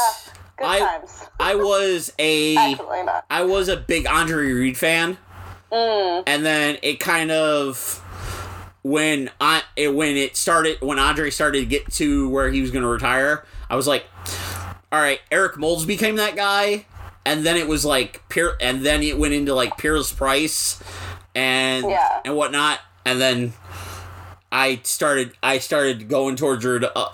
Good 0.57 0.66
I 0.66 0.78
times. 0.78 1.24
I 1.40 1.57
was 1.57 2.12
a. 2.18 2.55
I 3.30 3.42
was 3.42 3.68
a 3.68 3.76
big 3.76 4.07
Andre 4.07 4.52
Reed 4.52 4.76
fan, 4.76 5.18
Mm. 5.74 6.22
and 6.28 6.46
then 6.46 6.78
it 6.82 7.00
kind 7.00 7.30
of 7.32 8.00
when 8.82 9.30
I 9.40 9.62
it, 9.76 9.94
when 9.94 10.16
it 10.16 10.36
started 10.36 10.80
when 10.80 10.98
Andre 10.98 11.30
started 11.30 11.60
to 11.60 11.66
get 11.66 11.90
to 11.94 12.28
where 12.28 12.50
he 12.50 12.60
was 12.60 12.70
going 12.70 12.82
to 12.84 12.88
retire, 12.88 13.44
I 13.68 13.76
was 13.76 13.86
like, 13.88 14.04
all 14.92 15.00
right, 15.00 15.20
Eric 15.32 15.56
Moulds 15.56 15.84
became 15.84 16.16
that 16.16 16.36
guy, 16.36 16.86
and 17.26 17.44
then 17.44 17.56
it 17.56 17.66
was 17.66 17.84
like 17.84 18.22
Pier, 18.28 18.56
and 18.60 18.84
then 18.86 19.02
it 19.02 19.18
went 19.18 19.34
into 19.34 19.54
like 19.54 19.76
Peerless 19.78 20.12
Price, 20.12 20.80
and 21.34 21.88
Yeah. 21.88 22.20
and 22.24 22.36
whatnot, 22.36 22.80
and 23.04 23.20
then. 23.20 23.52
I 24.52 24.78
started. 24.84 25.32
I 25.42 25.58
started 25.58 26.08
going 26.08 26.36
towards 26.36 26.64
uh, 26.64 27.08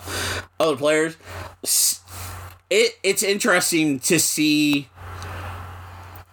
other 0.61 0.77
players. 0.77 1.17
It 2.69 2.99
it's 3.03 3.23
interesting 3.23 3.99
to 4.01 4.21
see 4.21 4.91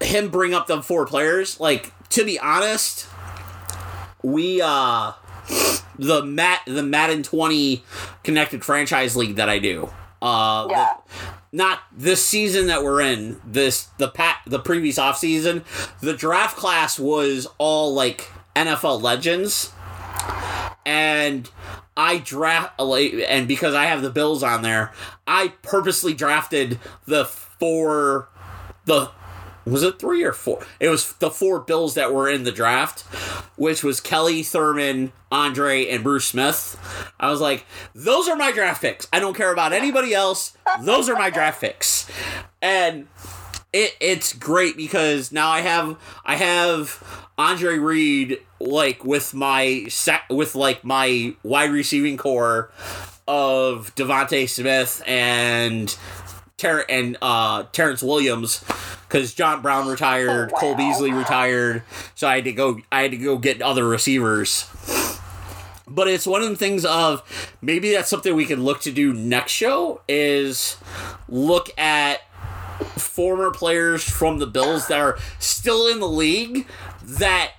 him 0.01 0.27
bring 0.27 0.53
up 0.53 0.67
the 0.67 0.81
four 0.83 1.05
players. 1.05 1.61
Like 1.61 1.93
to 2.09 2.25
be 2.25 2.39
honest, 2.39 3.07
we 4.23 4.61
uh 4.63 5.13
the 5.97 6.23
Mat 6.23 6.61
the 6.65 6.83
Madden 6.83 7.23
twenty 7.23 7.83
connected 8.23 8.63
franchise 8.63 9.15
league 9.15 9.35
that 9.35 9.49
I 9.49 9.59
do. 9.59 9.89
Uh, 10.21 10.67
the- 10.67 10.87
not 11.51 11.79
this 11.95 12.25
season 12.25 12.67
that 12.67 12.83
we're 12.83 13.01
in. 13.01 13.39
This 13.45 13.85
the 13.97 14.07
pat 14.09 14.37
the 14.45 14.59
previous 14.59 14.97
off 14.97 15.17
season. 15.17 15.63
The 16.01 16.13
draft 16.13 16.57
class 16.57 16.99
was 16.99 17.47
all 17.57 17.93
like 17.93 18.29
NFL 18.55 19.01
legends, 19.01 19.71
and 20.85 21.49
I 21.95 22.17
draft 22.19 22.79
and 22.79 23.47
because 23.47 23.73
I 23.73 23.85
have 23.85 24.01
the 24.01 24.09
Bills 24.09 24.43
on 24.43 24.61
there, 24.61 24.91
I 25.25 25.49
purposely 25.61 26.13
drafted 26.13 26.79
the 27.05 27.25
four 27.25 28.29
the 28.85 29.11
was 29.67 29.83
it 29.83 29.99
three 29.99 30.23
or 30.23 30.31
four? 30.31 30.65
It 30.79 30.89
was 30.89 31.13
the 31.13 31.29
four 31.29 31.59
Bills 31.59 31.95
that 31.95 32.13
were 32.13 32.29
in 32.29 32.43
the 32.43 32.51
draft, 32.51 33.01
which 33.57 33.83
was 33.83 33.99
Kelly, 33.99 34.43
Thurman, 34.43 35.11
Andre, 35.31 35.87
and 35.87 36.03
Bruce 36.03 36.25
Smith. 36.25 36.79
I 37.19 37.29
was 37.29 37.41
like, 37.41 37.65
those 37.93 38.27
are 38.27 38.35
my 38.35 38.51
draft 38.51 38.81
picks. 38.81 39.07
I 39.11 39.19
don't 39.19 39.35
care 39.35 39.51
about 39.51 39.73
anybody 39.73 40.13
else. 40.13 40.57
Those 40.81 41.09
are 41.09 41.15
my 41.15 41.29
draft 41.29 41.61
picks. 41.61 42.09
And 42.61 43.07
it 43.73 43.95
it's 43.99 44.33
great 44.33 44.77
because 44.77 45.31
now 45.31 45.49
I 45.49 45.61
have 45.61 45.97
I 46.25 46.35
have 46.35 47.29
Andre 47.37 47.77
Reed 47.77 48.39
like 48.59 49.03
with 49.03 49.33
my 49.33 49.87
with 50.29 50.55
like 50.55 50.83
my 50.83 51.35
wide 51.43 51.71
receiving 51.71 52.17
core 52.17 52.71
of 53.27 53.93
DeVonta 53.95 54.47
Smith 54.47 55.03
and 55.05 55.95
Ter- 56.57 56.85
and 56.89 57.15
uh, 57.21 57.65
Terrence 57.71 58.01
Williams 58.01 58.63
because 59.07 59.35
John 59.35 59.61
Brown 59.61 59.87
retired, 59.87 60.51
Cole 60.53 60.73
Beasley 60.73 61.11
retired, 61.11 61.83
so 62.15 62.27
I 62.27 62.37
had 62.37 62.45
to 62.45 62.51
go. 62.51 62.79
I 62.91 63.03
had 63.03 63.11
to 63.11 63.17
go 63.17 63.37
get 63.37 63.61
other 63.61 63.87
receivers. 63.87 64.67
But 65.87 66.07
it's 66.07 66.25
one 66.25 66.41
of 66.41 66.49
the 66.49 66.55
things 66.55 66.83
of 66.83 67.21
maybe 67.61 67.91
that's 67.91 68.09
something 68.09 68.35
we 68.35 68.45
can 68.47 68.63
look 68.63 68.81
to 68.81 68.91
do 68.91 69.13
next 69.13 69.51
show 69.51 70.01
is 70.07 70.77
look 71.29 71.69
at 71.77 72.21
former 72.97 73.51
players 73.51 74.03
from 74.03 74.39
the 74.39 74.47
Bills 74.47 74.87
that 74.87 74.99
are 74.99 75.19
still 75.37 75.85
in 75.87 75.99
the 75.99 76.09
league 76.09 76.65
that 77.03 77.51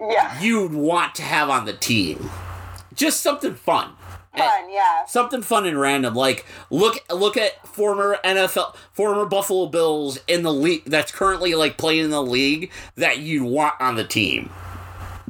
Yeah. 0.00 0.40
you'd 0.40 0.72
want 0.74 1.16
to 1.16 1.22
have 1.22 1.50
on 1.50 1.64
the 1.64 1.72
team. 1.74 2.30
Just 2.94 3.20
something 3.20 3.56
fun. 3.56 3.94
Fun, 4.38 4.70
yeah. 4.70 5.04
something 5.06 5.42
fun 5.42 5.66
and 5.66 5.78
random. 5.80 6.14
Like 6.14 6.44
look 6.70 7.04
look 7.10 7.36
at 7.36 7.66
former 7.66 8.18
NFL 8.24 8.74
former 8.92 9.26
Buffalo 9.26 9.66
Bills 9.66 10.18
in 10.26 10.42
the 10.42 10.52
league 10.52 10.84
that's 10.86 11.12
currently 11.12 11.54
like 11.54 11.76
playing 11.76 12.04
in 12.04 12.10
the 12.10 12.22
league 12.22 12.70
that 12.96 13.18
you'd 13.18 13.44
want 13.44 13.74
on 13.80 13.96
the 13.96 14.04
team 14.04 14.50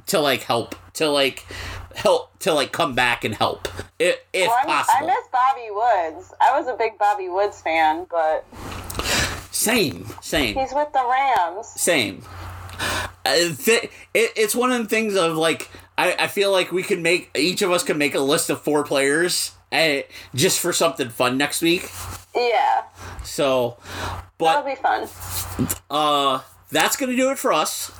to 0.06 0.18
like 0.20 0.42
help 0.42 0.74
to 0.94 1.08
like 1.08 1.44
help 1.94 2.38
to 2.38 2.52
like 2.52 2.70
come 2.72 2.94
back 2.94 3.24
and 3.24 3.34
help 3.34 3.68
if, 3.98 4.16
if 4.32 4.48
Well, 4.48 4.56
I, 4.64 4.78
miss, 4.78 4.88
I 4.94 5.06
miss 5.06 5.26
Bobby 5.32 5.70
Woods. 5.70 6.32
I 6.40 6.58
was 6.58 6.68
a 6.68 6.76
big 6.76 6.96
Bobby 6.98 7.28
Woods 7.28 7.60
fan, 7.60 8.06
but 8.10 8.44
same, 9.50 10.06
same, 10.22 10.56
he's 10.56 10.72
with 10.72 10.92
the 10.92 11.04
Rams. 11.04 11.66
same. 11.68 12.22
Uh, 13.26 13.34
th- 13.56 13.90
it, 14.14 14.32
it's 14.36 14.54
one 14.54 14.70
of 14.70 14.80
the 14.80 14.88
things 14.88 15.16
of 15.16 15.36
like 15.36 15.68
I, 15.98 16.14
I 16.18 16.26
feel 16.28 16.50
like 16.52 16.72
we 16.72 16.82
could 16.82 17.00
make 17.00 17.30
each 17.36 17.60
of 17.60 17.70
us 17.70 17.82
could 17.82 17.98
make 17.98 18.14
a 18.14 18.20
list 18.20 18.48
of 18.48 18.62
four 18.62 18.84
players 18.84 19.52
uh, 19.70 19.98
just 20.34 20.60
for 20.60 20.72
something 20.72 21.10
fun 21.10 21.36
next 21.36 21.60
week. 21.60 21.90
Yeah, 22.34 22.84
So, 23.24 23.76
but 24.38 24.62
that'll 24.62 24.70
be 24.70 24.80
fun. 24.80 25.68
uh 25.90 26.40
that's 26.70 26.96
gonna 26.96 27.16
do 27.16 27.30
it 27.30 27.38
for 27.38 27.52
us 27.52 27.90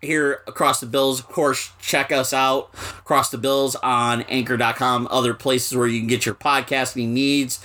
here 0.00 0.42
across 0.46 0.80
the 0.80 0.86
bills 0.86 1.18
of 1.20 1.26
course 1.28 1.70
check 1.80 2.12
us 2.12 2.32
out 2.32 2.70
across 2.98 3.30
the 3.30 3.38
bills 3.38 3.74
on 3.76 4.22
anchor.com 4.22 5.08
other 5.10 5.32
places 5.34 5.76
where 5.76 5.86
you 5.86 5.98
can 6.00 6.06
get 6.06 6.26
your 6.26 6.34
podcasting 6.34 7.08
needs 7.08 7.58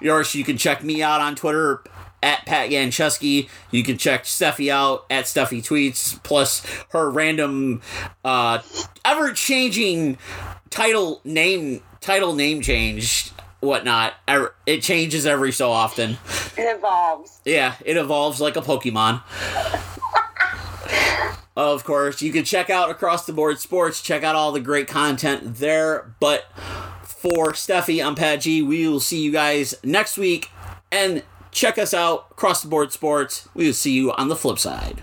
yours 0.00 0.34
you 0.34 0.42
can 0.42 0.56
check 0.56 0.82
me 0.82 1.02
out 1.02 1.20
on 1.20 1.34
twitter 1.36 1.82
at 2.22 2.46
Pat 2.46 2.70
Yanchusky. 2.70 3.48
You 3.70 3.82
can 3.82 3.98
check 3.98 4.24
Steffi 4.24 4.70
out 4.70 5.04
at 5.10 5.24
Steffi 5.24 5.58
Tweets, 5.62 6.22
plus 6.22 6.64
her 6.90 7.10
random, 7.10 7.82
uh, 8.24 8.60
ever 9.04 9.32
changing 9.32 10.18
title 10.70 11.20
name, 11.24 11.82
title 12.00 12.34
name 12.34 12.62
change, 12.62 13.32
whatnot. 13.60 14.14
It 14.66 14.82
changes 14.82 15.26
every 15.26 15.52
so 15.52 15.70
often. 15.70 16.18
It 16.56 16.76
evolves. 16.76 17.40
Yeah, 17.44 17.74
it 17.84 17.96
evolves 17.96 18.40
like 18.40 18.56
a 18.56 18.60
Pokemon. 18.62 19.22
of 21.56 21.84
course, 21.84 22.22
you 22.22 22.32
can 22.32 22.44
check 22.44 22.70
out 22.70 22.90
Across 22.90 23.26
the 23.26 23.32
Board 23.32 23.58
Sports, 23.58 24.02
check 24.02 24.22
out 24.22 24.34
all 24.34 24.52
the 24.52 24.60
great 24.60 24.88
content 24.88 25.56
there. 25.56 26.14
But 26.20 26.44
for 27.02 27.52
Steffi, 27.52 28.04
I'm 28.04 28.14
Pat 28.14 28.40
G. 28.40 28.62
We 28.62 28.86
will 28.88 29.00
see 29.00 29.22
you 29.22 29.32
guys 29.32 29.74
next 29.84 30.18
week. 30.18 30.50
And 30.90 31.22
check 31.52 31.78
us 31.78 31.94
out, 31.94 32.26
Across 32.32 32.62
the 32.62 32.68
Board 32.68 32.90
Sports. 32.92 33.48
We 33.54 33.66
will 33.66 33.72
see 33.72 33.92
you 33.92 34.10
on 34.12 34.28
the 34.28 34.36
flip 34.36 34.58
side. 34.58 35.02